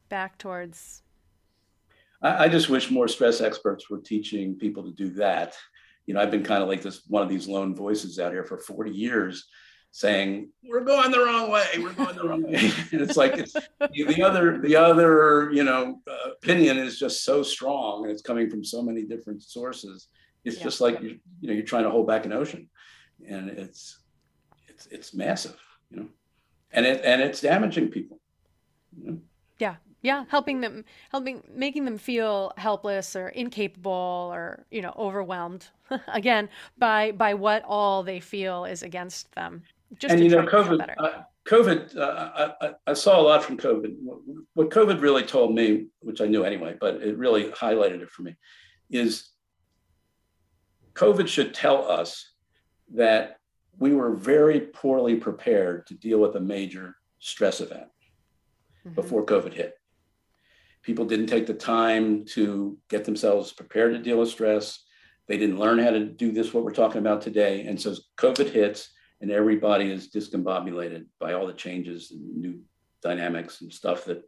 back 0.10 0.38
towards. 0.38 1.04
I, 2.22 2.46
I 2.46 2.48
just 2.48 2.70
wish 2.70 2.92
more 2.92 3.08
stress 3.08 3.42
experts 3.42 3.90
were 3.90 4.00
teaching 4.00 4.56
people 4.56 4.84
to 4.84 4.92
do 4.92 5.10
that 5.12 5.56
you 6.06 6.14
know, 6.14 6.22
I've 6.22 6.32
been 6.32 6.44
kind 6.44 6.62
of 6.62 6.70
like 6.70 6.82
this 6.82 7.02
one 7.08 7.24
of 7.24 7.30
these 7.30 7.48
lone 7.48 7.76
voices 7.76 8.20
out 8.20 8.32
here 8.32 8.44
for 8.44 8.58
40 8.58 8.92
years 8.92 9.48
saying 9.92 10.50
we're 10.62 10.84
going 10.84 11.10
the 11.10 11.24
wrong 11.24 11.50
way 11.50 11.66
we're 11.78 11.94
going 11.94 12.14
the 12.18 12.28
wrong 12.28 12.44
way 12.44 12.56
and 12.92 13.00
it's 13.00 13.16
like 13.16 13.38
it's 13.38 13.54
the 13.94 14.22
other 14.22 14.60
the 14.60 14.76
other 14.76 15.50
you 15.54 15.64
know 15.64 16.02
uh, 16.06 16.32
opinion 16.32 16.78
is 16.78 17.00
just 17.00 17.24
so 17.24 17.42
strong 17.42 18.04
and 18.04 18.12
it's 18.12 18.22
coming 18.22 18.50
from 18.50 18.62
so 18.62 18.82
many 18.82 19.04
different 19.04 19.42
sources 19.42 20.10
it's 20.44 20.58
yeah. 20.58 20.64
just 20.64 20.82
like 20.82 21.02
you 21.02 21.18
you 21.40 21.48
know 21.48 21.54
you're 21.54 21.64
trying 21.64 21.86
to 21.86 21.90
hold 21.90 22.06
back 22.06 22.26
an 22.26 22.34
ocean 22.34 22.68
and 23.26 23.50
it's 23.50 24.00
it's 24.76 24.88
it's 24.88 25.14
massive, 25.14 25.60
you 25.90 25.98
know, 25.98 26.08
and 26.72 26.86
it 26.86 27.02
and 27.04 27.22
it's 27.22 27.42
damaging 27.42 27.90
people. 27.90 28.20
You 28.98 29.12
know? 29.12 29.18
Yeah, 29.60 29.76
yeah, 30.06 30.26
helping 30.30 30.62
them, 30.62 30.86
helping, 31.10 31.42
making 31.52 31.86
them 31.86 31.98
feel 31.98 32.54
helpless 32.58 33.16
or 33.16 33.30
incapable 33.30 34.30
or 34.32 34.64
you 34.70 34.82
know 34.82 34.94
overwhelmed. 34.98 35.68
Again, 36.08 36.50
by 36.78 37.12
by 37.12 37.34
what 37.34 37.64
all 37.66 38.04
they 38.04 38.20
feel 38.20 38.66
is 38.66 38.84
against 38.84 39.34
them. 39.34 39.64
Just 39.98 40.14
and 40.14 40.24
you 40.24 40.30
know, 40.30 40.44
COVID. 40.44 40.94
Uh, 40.98 41.24
COVID. 41.48 41.98
Uh, 41.98 42.52
I, 42.62 42.72
I, 42.88 42.94
saw 42.94 43.20
a 43.20 43.24
lot 43.24 43.44
from 43.44 43.58
COVID. 43.58 43.96
What 44.54 44.70
COVID 44.70 45.02
really 45.02 45.24
told 45.24 45.54
me, 45.56 45.88
which 46.00 46.22
I 46.22 46.26
knew 46.26 46.44
anyway, 46.44 46.76
but 46.80 46.96
it 46.96 47.18
really 47.18 47.46
highlighted 47.52 48.02
it 48.02 48.10
for 48.10 48.24
me, 48.24 48.36
is 48.90 49.30
COVID 50.94 51.28
should 51.28 51.54
tell 51.54 51.90
us 51.90 52.34
that 52.94 53.38
we 53.78 53.94
were 53.94 54.16
very 54.16 54.62
poorly 54.62 55.16
prepared 55.16 55.88
to 55.88 55.94
deal 55.94 56.20
with 56.20 56.36
a 56.36 56.40
major 56.40 56.96
stress 57.20 57.62
event 57.62 57.88
mm-hmm. 58.86 58.96
before 58.96 59.26
COVID 59.26 59.54
hit. 59.54 59.74
People 60.84 61.06
didn't 61.06 61.28
take 61.28 61.48
the 61.48 61.54
time 61.54 62.26
to 62.26 62.78
get 62.90 63.06
themselves 63.06 63.52
prepared 63.52 63.94
to 63.94 64.00
deal 64.00 64.20
with 64.20 64.30
stress. 64.30 64.84
They 65.28 65.38
didn't 65.38 65.60
learn 65.60 65.80
how 65.80 65.90
to 65.90 66.06
do 66.06 66.32
this, 66.32 66.54
what 66.54 66.64
we're 66.64 66.72
talking 66.72 67.00
about 67.00 67.22
today. 67.22 67.66
And 67.66 67.82
so 67.82 67.96
COVID 68.18 68.52
hits 68.52 68.92
and 69.22 69.32
everybody 69.32 69.92
is 69.92 70.12
discombobulated 70.12 71.06
by 71.20 71.34
all 71.34 71.48
the 71.48 71.54
changes 71.54 72.12
and 72.12 72.38
new 72.38 72.60
dynamics 73.02 73.62
and 73.62 73.74
stuff 73.74 74.06
that 74.06 74.24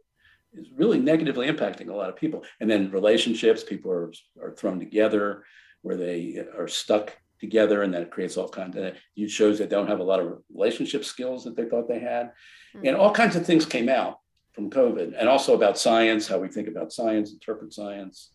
is 0.52 0.72
really 0.74 0.98
negatively 0.98 1.46
impacting 1.46 1.90
a 1.90 1.94
lot 1.94 2.08
of 2.08 2.16
people. 2.16 2.42
And 2.60 2.68
then 2.68 2.90
relationships, 2.90 3.62
people 3.62 3.92
are, 3.92 4.12
are 4.42 4.52
thrown 4.52 4.80
together 4.80 5.44
where 5.82 5.96
they 5.96 6.42
are 6.56 6.66
stuck 6.66 7.16
together 7.40 7.82
and 7.82 7.94
that 7.94 8.10
creates 8.10 8.36
all 8.36 8.48
kinds 8.48 8.76
of 8.76 8.82
it 8.82 9.30
shows 9.30 9.58
that 9.58 9.70
they 9.70 9.76
don't 9.76 9.86
have 9.86 10.00
a 10.00 10.04
lot 10.04 10.20
of 10.20 10.38
relationship 10.52 11.04
skills 11.04 11.44
that 11.44 11.56
they 11.56 11.66
thought 11.66 11.88
they 11.88 12.00
had 12.00 12.32
mm-hmm. 12.74 12.86
and 12.86 12.96
all 12.96 13.12
kinds 13.12 13.36
of 13.36 13.46
things 13.46 13.64
came 13.64 13.88
out 13.88 14.18
from 14.58 14.70
covid 14.70 15.14
and 15.16 15.28
also 15.28 15.54
about 15.54 15.78
science 15.78 16.26
how 16.26 16.36
we 16.36 16.48
think 16.48 16.66
about 16.66 16.92
science 16.92 17.32
interpret 17.32 17.72
science. 17.72 18.32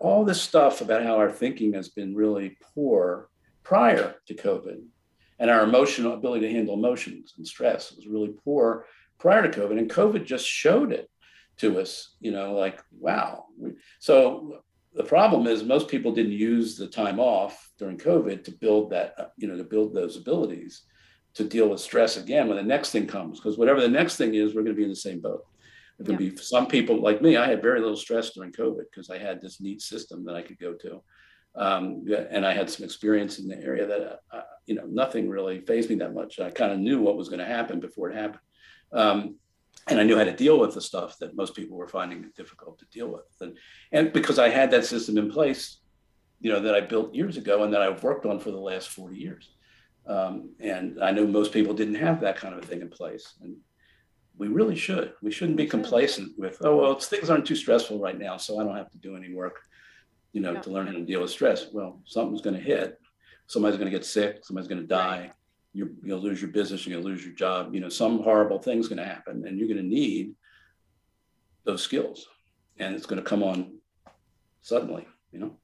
All 0.00 0.24
this 0.24 0.42
stuff 0.42 0.80
about 0.80 1.04
how 1.04 1.16
our 1.16 1.30
thinking 1.30 1.74
has 1.74 1.90
been 1.90 2.16
really 2.16 2.58
poor 2.74 3.28
prior 3.62 4.16
to 4.26 4.34
covid 4.34 4.82
and 5.38 5.50
our 5.50 5.62
emotional 5.62 6.14
ability 6.14 6.48
to 6.48 6.52
handle 6.52 6.74
emotions 6.74 7.34
and 7.36 7.46
stress 7.46 7.92
was 7.92 8.08
really 8.08 8.34
poor 8.44 8.86
prior 9.20 9.48
to 9.48 9.60
covid 9.60 9.78
and 9.78 9.88
covid 9.88 10.24
just 10.24 10.44
showed 10.44 10.90
it 10.90 11.08
to 11.58 11.78
us 11.78 12.16
you 12.18 12.32
know 12.32 12.54
like 12.54 12.82
wow. 12.98 13.44
So 14.00 14.64
the 14.92 15.04
problem 15.04 15.46
is 15.46 15.62
most 15.62 15.86
people 15.86 16.12
didn't 16.12 16.32
use 16.32 16.76
the 16.76 16.88
time 16.88 17.20
off 17.20 17.70
during 17.78 17.98
COVID 17.98 18.42
to 18.42 18.50
build 18.50 18.90
that, 18.90 19.32
you 19.36 19.46
know, 19.46 19.56
to 19.56 19.64
build 19.64 19.94
those 19.94 20.16
abilities 20.16 20.82
to 21.34 21.44
deal 21.44 21.68
with 21.68 21.80
stress 21.80 22.16
again 22.16 22.48
when 22.48 22.56
the 22.56 22.62
next 22.62 22.90
thing 22.90 23.06
comes. 23.06 23.38
Because 23.38 23.58
whatever 23.58 23.80
the 23.80 23.88
next 23.88 24.16
thing 24.16 24.34
is, 24.34 24.54
we're 24.54 24.62
going 24.62 24.74
to 24.74 24.78
be 24.78 24.84
in 24.84 24.88
the 24.88 24.96
same 24.96 25.20
boat. 25.20 25.44
It 25.98 26.06
could 26.06 26.20
yeah. 26.20 26.30
be 26.30 26.36
some 26.36 26.66
people 26.66 27.00
like 27.00 27.22
me. 27.22 27.36
I 27.36 27.46
had 27.46 27.62
very 27.62 27.80
little 27.80 27.96
stress 27.96 28.30
during 28.30 28.52
COVID 28.52 28.84
because 28.90 29.10
I 29.10 29.18
had 29.18 29.40
this 29.40 29.60
neat 29.60 29.80
system 29.80 30.24
that 30.24 30.34
I 30.34 30.42
could 30.42 30.58
go 30.58 30.74
to, 30.74 31.02
um, 31.54 32.04
and 32.30 32.44
I 32.44 32.52
had 32.52 32.68
some 32.68 32.84
experience 32.84 33.38
in 33.38 33.46
the 33.46 33.56
area 33.62 33.86
that 33.86 34.20
uh, 34.32 34.42
you 34.66 34.74
know 34.74 34.86
nothing 34.86 35.28
really 35.28 35.60
phased 35.60 35.90
me 35.90 35.96
that 35.96 36.12
much. 36.12 36.40
I 36.40 36.50
kind 36.50 36.72
of 36.72 36.80
knew 36.80 37.00
what 37.00 37.16
was 37.16 37.28
going 37.28 37.38
to 37.38 37.44
happen 37.44 37.78
before 37.78 38.10
it 38.10 38.16
happened. 38.16 38.40
Um, 38.92 39.36
and 39.86 40.00
I 40.00 40.02
knew 40.02 40.16
how 40.16 40.24
to 40.24 40.32
deal 40.32 40.58
with 40.58 40.74
the 40.74 40.80
stuff 40.80 41.18
that 41.18 41.36
most 41.36 41.54
people 41.54 41.76
were 41.76 41.88
finding 41.88 42.24
it 42.24 42.34
difficult 42.34 42.78
to 42.78 42.86
deal 42.86 43.08
with. 43.08 43.24
And, 43.40 43.58
and 43.92 44.12
because 44.12 44.38
I 44.38 44.48
had 44.48 44.70
that 44.70 44.86
system 44.86 45.18
in 45.18 45.30
place, 45.30 45.80
you 46.40 46.50
know, 46.50 46.60
that 46.60 46.74
I 46.74 46.80
built 46.80 47.14
years 47.14 47.36
ago 47.36 47.64
and 47.64 47.74
that 47.74 47.82
I've 47.82 48.02
worked 48.02 48.24
on 48.24 48.38
for 48.38 48.50
the 48.50 48.58
last 48.58 48.88
40 48.90 49.16
years. 49.16 49.53
Um, 50.06 50.50
and 50.60 51.02
I 51.02 51.10
know 51.10 51.26
most 51.26 51.52
people 51.52 51.74
didn't 51.74 51.94
have 51.94 52.20
that 52.20 52.36
kind 52.36 52.54
of 52.54 52.62
a 52.62 52.66
thing 52.66 52.80
in 52.80 52.88
place. 52.88 53.34
And 53.42 53.56
we 54.36 54.48
really 54.48 54.76
should. 54.76 55.12
We 55.22 55.30
shouldn't 55.30 55.56
be 55.56 55.66
complacent 55.66 56.38
with, 56.38 56.58
oh, 56.62 56.76
well, 56.76 56.94
things 56.94 57.30
aren't 57.30 57.46
too 57.46 57.56
stressful 57.56 58.00
right 58.00 58.18
now, 58.18 58.36
so 58.36 58.58
I 58.58 58.64
don't 58.64 58.76
have 58.76 58.90
to 58.90 58.98
do 58.98 59.16
any 59.16 59.32
work, 59.32 59.60
you 60.32 60.40
know, 60.40 60.52
yeah. 60.52 60.60
to 60.60 60.70
learn 60.70 60.86
how 60.86 60.92
to 60.92 61.04
deal 61.04 61.22
with 61.22 61.30
stress. 61.30 61.66
Well, 61.72 62.00
something's 62.04 62.42
going 62.42 62.56
to 62.56 62.62
hit. 62.62 63.00
Somebody's 63.46 63.78
going 63.78 63.90
to 63.90 63.96
get 63.96 64.04
sick. 64.04 64.40
Somebody's 64.42 64.68
going 64.68 64.80
to 64.80 64.86
die. 64.86 65.32
You're, 65.72 65.90
you'll 66.02 66.20
lose 66.20 66.40
your 66.40 66.50
business, 66.50 66.86
you're 66.86 66.94
going 66.94 67.04
to 67.04 67.10
lose 67.10 67.24
your 67.24 67.34
job. 67.34 67.74
You 67.74 67.80
know, 67.80 67.88
some 67.88 68.22
horrible 68.22 68.60
thing's 68.60 68.88
going 68.88 68.98
to 68.98 69.04
happen, 69.04 69.44
and 69.46 69.58
you're 69.58 69.68
going 69.68 69.80
to 69.80 69.82
need 69.82 70.34
those 71.64 71.82
skills, 71.82 72.28
and 72.78 72.94
it's 72.94 73.06
going 73.06 73.20
to 73.20 73.28
come 73.28 73.42
on 73.42 73.78
suddenly. 74.60 75.06
You 75.32 75.40
know 75.40 75.56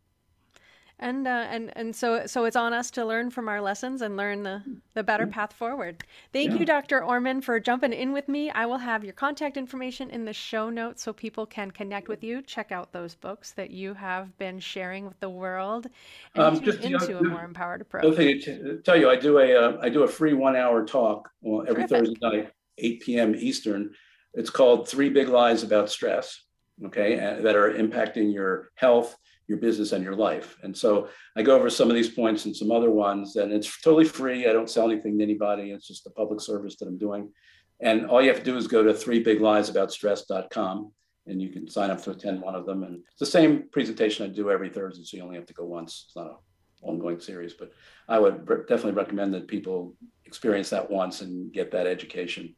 and 1.01 1.27
uh, 1.27 1.47
and 1.51 1.73
and 1.77 1.97
so 1.97 2.27
so 2.27 2.45
it's 2.45 2.57
on 2.57 2.73
us 2.73 2.91
to 2.93 3.05
learn 3.05 3.31
from 3.31 3.49
our 3.49 3.61
lessons 3.61 4.03
and 4.03 4.17
learn 4.17 4.43
the 4.43 4.63
the 4.95 5.03
better 5.03 5.25
mm-hmm. 5.25 5.33
path 5.33 5.53
forward. 5.53 6.05
Thank 6.33 6.53
yeah. 6.53 6.59
you, 6.59 6.67
Dr. 6.67 7.03
Orman, 7.03 7.41
for 7.41 7.59
jumping 7.59 7.93
in 7.93 8.13
with 8.13 8.29
me. 8.29 8.51
I 8.51 8.67
will 8.67 8.79
have 8.79 9.03
your 9.03 9.15
contact 9.15 9.57
information 9.57 10.11
in 10.11 10.25
the 10.25 10.33
show 10.33 10.69
notes 10.69 11.03
so 11.03 11.13
people 11.13 11.47
can 11.47 11.71
connect 11.71 12.09
with 12.09 12.23
you. 12.23 12.43
Check 12.43 12.71
out 12.71 12.93
those 12.93 13.15
books 13.15 13.53
that 13.53 13.71
you 13.71 13.95
have 13.95 14.37
been 14.39 14.61
sharing 14.61 15.07
with 15.07 15.19
the 15.21 15.31
world, 15.31 15.87
and 16.35 16.45
um, 16.45 16.61
just, 16.61 16.81
into 16.81 17.07
you 17.07 17.13
know, 17.13 17.19
a 17.19 17.25
more 17.25 17.45
empowered 17.45 17.81
approach. 17.81 18.17
To 18.17 18.81
tell 18.85 18.97
you, 18.97 19.11
I 19.11 19.17
do 19.17 19.39
a 19.39 19.57
uh, 19.57 19.79
I 19.81 19.89
do 19.89 20.03
a 20.03 20.09
free 20.09 20.35
one 20.35 20.55
hour 20.55 20.85
talk 20.85 21.31
well, 21.41 21.63
every 21.63 21.87
Terrific. 21.87 22.19
Thursday 22.19 22.19
night, 22.23 22.53
8 22.79 23.01
p.m. 23.01 23.35
Eastern. 23.35 23.95
It's 24.35 24.51
called 24.51 24.89
Three 24.89 25.09
Big 25.09 25.29
Lies 25.29 25.63
About 25.63 25.91
Stress. 25.91 26.45
Okay, 26.85 27.17
that 27.17 27.57
are 27.57 27.73
impacting 27.73 28.33
your 28.33 28.71
health 28.75 29.17
your 29.51 29.59
business 29.59 29.91
and 29.91 30.05
your 30.05 30.15
life. 30.15 30.57
And 30.63 30.75
so 30.75 31.09
I 31.37 31.43
go 31.43 31.57
over 31.57 31.69
some 31.69 31.91
of 31.91 31.97
these 31.97 32.09
points 32.09 32.45
and 32.45 32.57
some 32.57 32.71
other 32.71 32.91
ones, 32.91 33.35
and 33.35 33.53
it's 33.53 33.81
totally 33.83 34.05
free. 34.05 34.47
I 34.47 34.53
don't 34.53 34.71
sell 34.71 34.89
anything 34.89 35.19
to 35.19 35.25
anybody. 35.25 35.73
It's 35.73 35.89
just 35.89 36.07
a 36.07 36.11
public 36.11 36.41
service 36.41 36.77
that 36.77 36.87
I'm 36.87 36.97
doing. 36.97 37.33
And 37.81 38.07
all 38.07 38.23
you 38.23 38.29
have 38.29 38.39
to 38.39 38.45
do 38.45 38.57
is 38.57 38.69
go 38.69 38.85
to 38.85 38.95
three 38.95 39.21
big 39.21 39.41
lies 39.41 39.69
about 39.69 39.91
stress.com 39.91 40.93
and 41.27 41.43
you 41.43 41.49
can 41.49 41.69
sign 41.69 41.91
up 41.91 42.01
to 42.03 42.13
attend 42.13 42.41
one 42.41 42.55
of 42.55 42.65
them. 42.65 42.85
And 42.85 43.03
it's 43.11 43.19
the 43.19 43.27
same 43.27 43.65
presentation 43.73 44.25
I 44.25 44.29
do 44.33 44.51
every 44.51 44.71
Thursday, 44.71 45.03
so 45.03 45.17
you 45.17 45.25
only 45.25 45.37
have 45.37 45.47
to 45.47 45.55
go 45.55 45.65
once. 45.65 46.05
It's 46.07 46.17
not 46.17 46.27
an 46.27 46.37
ongoing 46.83 47.19
series, 47.19 47.55
but 47.55 47.73
I 48.09 48.19
would 48.21 48.47
definitely 48.47 48.93
recommend 48.93 49.35
that 49.35 49.49
people 49.49 49.97
experience 50.27 50.71
that 50.71 50.89
once 50.89 51.23
and 51.23 51.53
get 51.53 51.73
that 51.73 51.89
education 51.89 52.55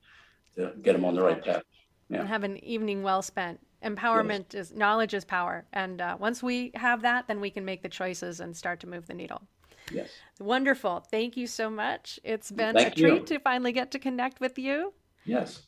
to 0.56 0.72
get 0.82 0.92
them 0.92 1.06
on 1.06 1.14
the 1.14 1.22
right 1.22 1.42
path. 1.42 1.62
Yeah. 2.08 2.20
And 2.20 2.28
have 2.28 2.44
an 2.44 2.62
evening 2.64 3.02
well 3.02 3.22
spent. 3.22 3.60
Empowerment 3.84 4.52
yes. 4.52 4.70
is 4.70 4.76
knowledge 4.76 5.14
is 5.14 5.24
power. 5.24 5.64
And 5.72 6.00
uh, 6.00 6.16
once 6.18 6.42
we 6.42 6.70
have 6.74 7.02
that, 7.02 7.26
then 7.26 7.40
we 7.40 7.50
can 7.50 7.64
make 7.64 7.82
the 7.82 7.88
choices 7.88 8.40
and 8.40 8.56
start 8.56 8.80
to 8.80 8.86
move 8.86 9.06
the 9.06 9.14
needle. 9.14 9.42
Yes. 9.90 10.10
Wonderful. 10.38 11.04
Thank 11.10 11.36
you 11.36 11.46
so 11.46 11.68
much. 11.68 12.20
It's 12.22 12.50
been 12.50 12.74
Thank 12.74 12.92
a 12.92 13.00
treat 13.00 13.30
you. 13.30 13.36
to 13.36 13.38
finally 13.40 13.72
get 13.72 13.90
to 13.92 13.98
connect 13.98 14.40
with 14.40 14.58
you. 14.58 14.92
Yes. 15.24 15.62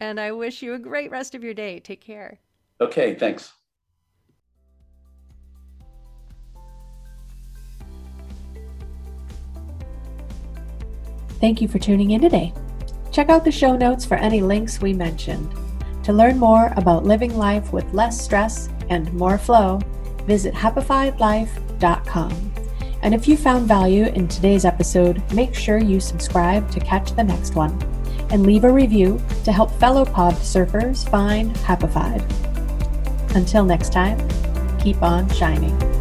And 0.00 0.20
I 0.20 0.32
wish 0.32 0.62
you 0.62 0.74
a 0.74 0.78
great 0.78 1.10
rest 1.10 1.34
of 1.34 1.42
your 1.42 1.54
day. 1.54 1.80
Take 1.80 2.00
care. 2.00 2.38
Okay, 2.80 3.14
thanks. 3.14 3.52
Thank 11.40 11.60
you 11.60 11.68
for 11.68 11.78
tuning 11.78 12.12
in 12.12 12.20
today. 12.20 12.52
Check 13.12 13.28
out 13.28 13.44
the 13.44 13.52
show 13.52 13.76
notes 13.76 14.04
for 14.04 14.16
any 14.16 14.42
links 14.42 14.80
we 14.80 14.92
mentioned. 14.92 15.52
To 16.08 16.14
learn 16.14 16.38
more 16.38 16.72
about 16.78 17.04
living 17.04 17.36
life 17.36 17.70
with 17.70 17.84
less 17.92 18.18
stress 18.18 18.70
and 18.88 19.12
more 19.12 19.36
flow, 19.36 19.78
visit 20.24 20.54
happifiedlife.com. 20.54 22.52
And 23.02 23.12
if 23.12 23.28
you 23.28 23.36
found 23.36 23.68
value 23.68 24.06
in 24.06 24.26
today's 24.26 24.64
episode, 24.64 25.22
make 25.34 25.54
sure 25.54 25.76
you 25.76 26.00
subscribe 26.00 26.70
to 26.70 26.80
catch 26.80 27.12
the 27.12 27.24
next 27.24 27.56
one 27.56 27.78
and 28.30 28.46
leave 28.46 28.64
a 28.64 28.72
review 28.72 29.20
to 29.44 29.52
help 29.52 29.70
fellow 29.72 30.06
pod 30.06 30.32
surfers 30.36 31.06
find 31.10 31.54
Happified. 31.56 32.24
Until 33.36 33.66
next 33.66 33.92
time, 33.92 34.18
keep 34.78 35.02
on 35.02 35.28
shining. 35.28 35.97